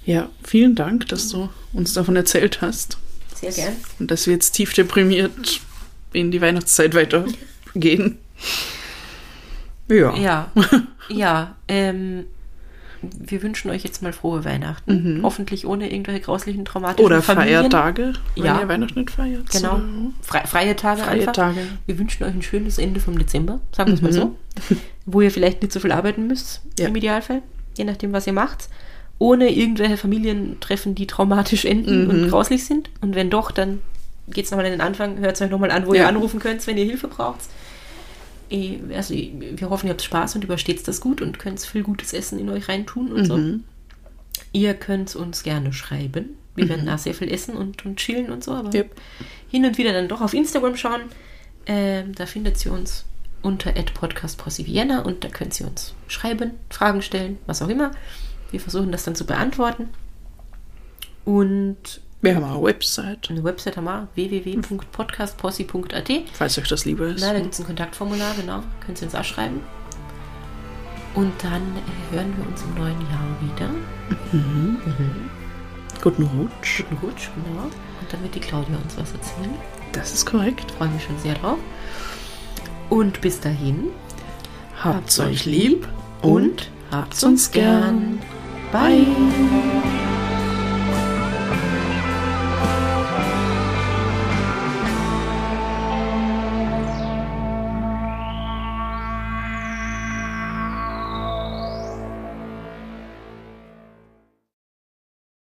Ja, 0.05 0.29
vielen 0.43 0.75
Dank, 0.75 1.07
dass 1.07 1.29
du 1.29 1.49
uns 1.73 1.93
davon 1.93 2.15
erzählt 2.15 2.61
hast. 2.61 2.97
sehr 3.33 3.51
gern. 3.51 3.73
Und 3.99 4.11
dass 4.11 4.27
wir 4.27 4.33
jetzt 4.33 4.51
tief 4.51 4.73
deprimiert 4.73 5.59
in 6.13 6.29
die 6.29 6.41
Weihnachtszeit 6.41 6.93
weitergehen. 6.93 8.17
Ja. 9.89 10.15
Ja, 10.17 10.51
ja. 11.09 11.55
Ähm, 11.67 12.25
wir 13.19 13.41
wünschen 13.43 13.69
euch 13.71 13.83
jetzt 13.83 14.01
mal 14.01 14.13
frohe 14.13 14.45
Weihnachten. 14.45 15.19
Hoffentlich 15.23 15.65
ohne 15.65 15.91
irgendwelche 15.91 16.21
grauslichen 16.21 16.65
traumatischen 16.65 17.03
Mhm. 17.03 17.05
Oder 17.05 17.21
Familien. 17.21 17.59
Feiertage, 17.71 18.13
wenn 18.35 18.45
Ja. 18.45 18.59
ihr 18.61 18.67
Weihnachten 18.67 18.99
nicht 18.99 19.11
feiert. 19.11 19.49
Genau. 19.49 19.81
Fre 20.21 20.41
freie 20.45 20.75
Tage 20.75 21.01
Freie 21.01 21.19
einfach. 21.19 21.33
Tage. 21.33 21.59
Wir 21.85 21.99
wünschen 21.99 22.23
euch 22.23 22.33
ein 22.33 22.41
schönes 22.41 22.77
Ende 22.77 22.99
vom 22.99 23.17
Dezember, 23.17 23.59
sagen 23.75 23.89
wir 23.91 23.95
es 23.95 24.01
mal 24.01 24.13
so. 24.13 24.35
Wo 25.05 25.21
ihr 25.21 25.31
vielleicht 25.31 25.61
nicht 25.61 25.71
so 25.73 25.79
viel 25.79 25.91
arbeiten 25.91 26.27
müsst, 26.27 26.61
Ja. 26.79 26.87
im 26.87 26.95
Idealfall. 26.95 27.41
Je 27.77 27.83
nachdem, 27.85 28.13
was 28.13 28.27
ihr 28.27 28.33
macht. 28.33 28.69
Ohne 29.19 29.49
irgendwelche 29.53 29.97
Familientreffen, 29.97 30.95
die 30.95 31.07
traumatisch 31.07 31.65
enden 31.65 32.05
Mhm. 32.05 32.09
und 32.09 32.29
grauslich 32.29 32.65
sind. 32.65 32.89
Und 33.01 33.15
wenn 33.15 33.29
doch, 33.29 33.51
dann 33.51 33.79
geht 34.29 34.45
es 34.45 34.51
nochmal 34.51 34.65
an 34.65 34.71
den 34.73 34.81
Anfang. 34.81 35.17
Hört 35.19 35.35
es 35.35 35.41
euch 35.41 35.49
nochmal 35.49 35.71
an, 35.71 35.85
wo 35.85 35.93
ihr 35.93 36.01
Ja. 36.01 36.07
anrufen 36.07 36.39
könnt, 36.39 36.65
wenn 36.67 36.77
ihr 36.77 36.85
Hilfe 36.85 37.07
braucht. 37.07 37.39
Eh, 38.49 38.79
Also, 38.95 39.13
wir 39.13 39.69
hoffen, 39.69 39.87
ihr 39.87 39.91
habt 39.91 40.01
Spaß 40.01 40.35
und 40.35 40.43
übersteht 40.43 40.85
das 40.87 41.01
gut 41.01 41.21
und 41.21 41.39
könnt 41.39 41.59
viel 41.61 41.83
gutes 41.83 42.13
Essen 42.13 42.39
in 42.39 42.49
euch 42.49 42.67
reintun 42.69 43.11
und 43.11 43.25
so. 43.25 43.37
Mhm. 43.37 43.63
Ihr 44.51 44.73
könnt 44.73 45.15
uns 45.15 45.43
gerne 45.43 45.73
schreiben. 45.73 46.37
Wir 46.55 46.69
werden 46.69 46.85
da 46.85 46.97
sehr 46.99 47.15
viel 47.15 47.31
essen 47.31 47.55
und, 47.55 47.83
und 47.85 47.97
chillen 47.97 48.31
und 48.31 48.43
so, 48.43 48.51
aber 48.51 48.71
Yep. 48.73 48.95
hin 49.49 49.65
und 49.65 49.77
wieder 49.79 49.91
dann 49.93 50.07
doch 50.07 50.21
auf 50.21 50.33
Instagram 50.35 50.75
schauen. 50.77 51.01
Ähm, 51.65 52.13
da 52.13 52.25
findet 52.27 52.63
ihr 52.65 52.71
uns 52.71 53.05
unter 53.41 53.71
podcastposse 53.71 54.65
Vienna 54.67 55.01
und 55.01 55.23
da 55.23 55.29
könnt 55.29 55.59
ihr 55.59 55.67
uns 55.67 55.95
schreiben, 56.07 56.51
Fragen 56.69 57.01
stellen, 57.01 57.39
was 57.47 57.61
auch 57.63 57.69
immer. 57.69 57.91
Wir 58.51 58.59
versuchen 58.59 58.91
das 58.91 59.03
dann 59.03 59.15
zu 59.15 59.25
beantworten. 59.25 59.89
Und 61.25 62.01
Wir 62.23 62.35
haben 62.35 62.45
auch 62.45 62.55
eine 62.55 62.63
Website, 62.63 63.29
eine 63.29 63.43
Website 63.43 63.75
haben 63.75 63.83
wir 63.83 64.07
www.podcastposse.at. 64.15 66.09
falls 66.31 66.57
euch 66.57 66.69
das 66.69 66.85
lieber 66.85 67.07
ist. 67.07 67.19
Na, 67.19 67.33
da 67.33 67.39
gibt 67.41 67.53
es 67.53 67.59
ein 67.59 67.65
Kontaktformular, 67.65 68.33
genau. 68.39 68.63
Könnt 68.85 69.01
ihr 69.01 69.07
uns 69.07 69.13
auch 69.13 69.25
schreiben. 69.25 69.59
Und 71.15 71.33
dann 71.43 71.61
äh, 71.61 72.15
hören 72.15 72.33
wir 72.37 72.47
uns 72.47 72.61
im 72.61 72.75
neuen 72.75 73.01
Jahr 73.01 73.27
wieder. 73.41 73.69
Guten 76.01 76.23
Rutsch. 76.23 76.85
Guten 76.89 77.05
Rutsch, 77.05 77.27
genau. 77.35 77.63
Und 77.63 78.13
dann 78.13 78.23
wird 78.23 78.35
die 78.35 78.39
Claudia 78.39 78.77
uns 78.77 78.95
was 78.95 79.11
erzählen. 79.11 79.53
Das 79.91 80.13
ist 80.13 80.25
korrekt. 80.25 80.71
Freue 80.71 80.87
mich 80.87 81.03
schon 81.03 81.19
sehr 81.19 81.35
drauf. 81.35 81.59
Und 82.89 83.19
bis 83.19 83.41
dahin. 83.41 83.89
Habt's 84.81 85.19
euch 85.19 85.43
lieb 85.43 85.89
und 86.21 86.71
habt's 86.89 87.21
uns 87.25 87.51
gern. 87.51 88.21
Bye. 88.71 89.07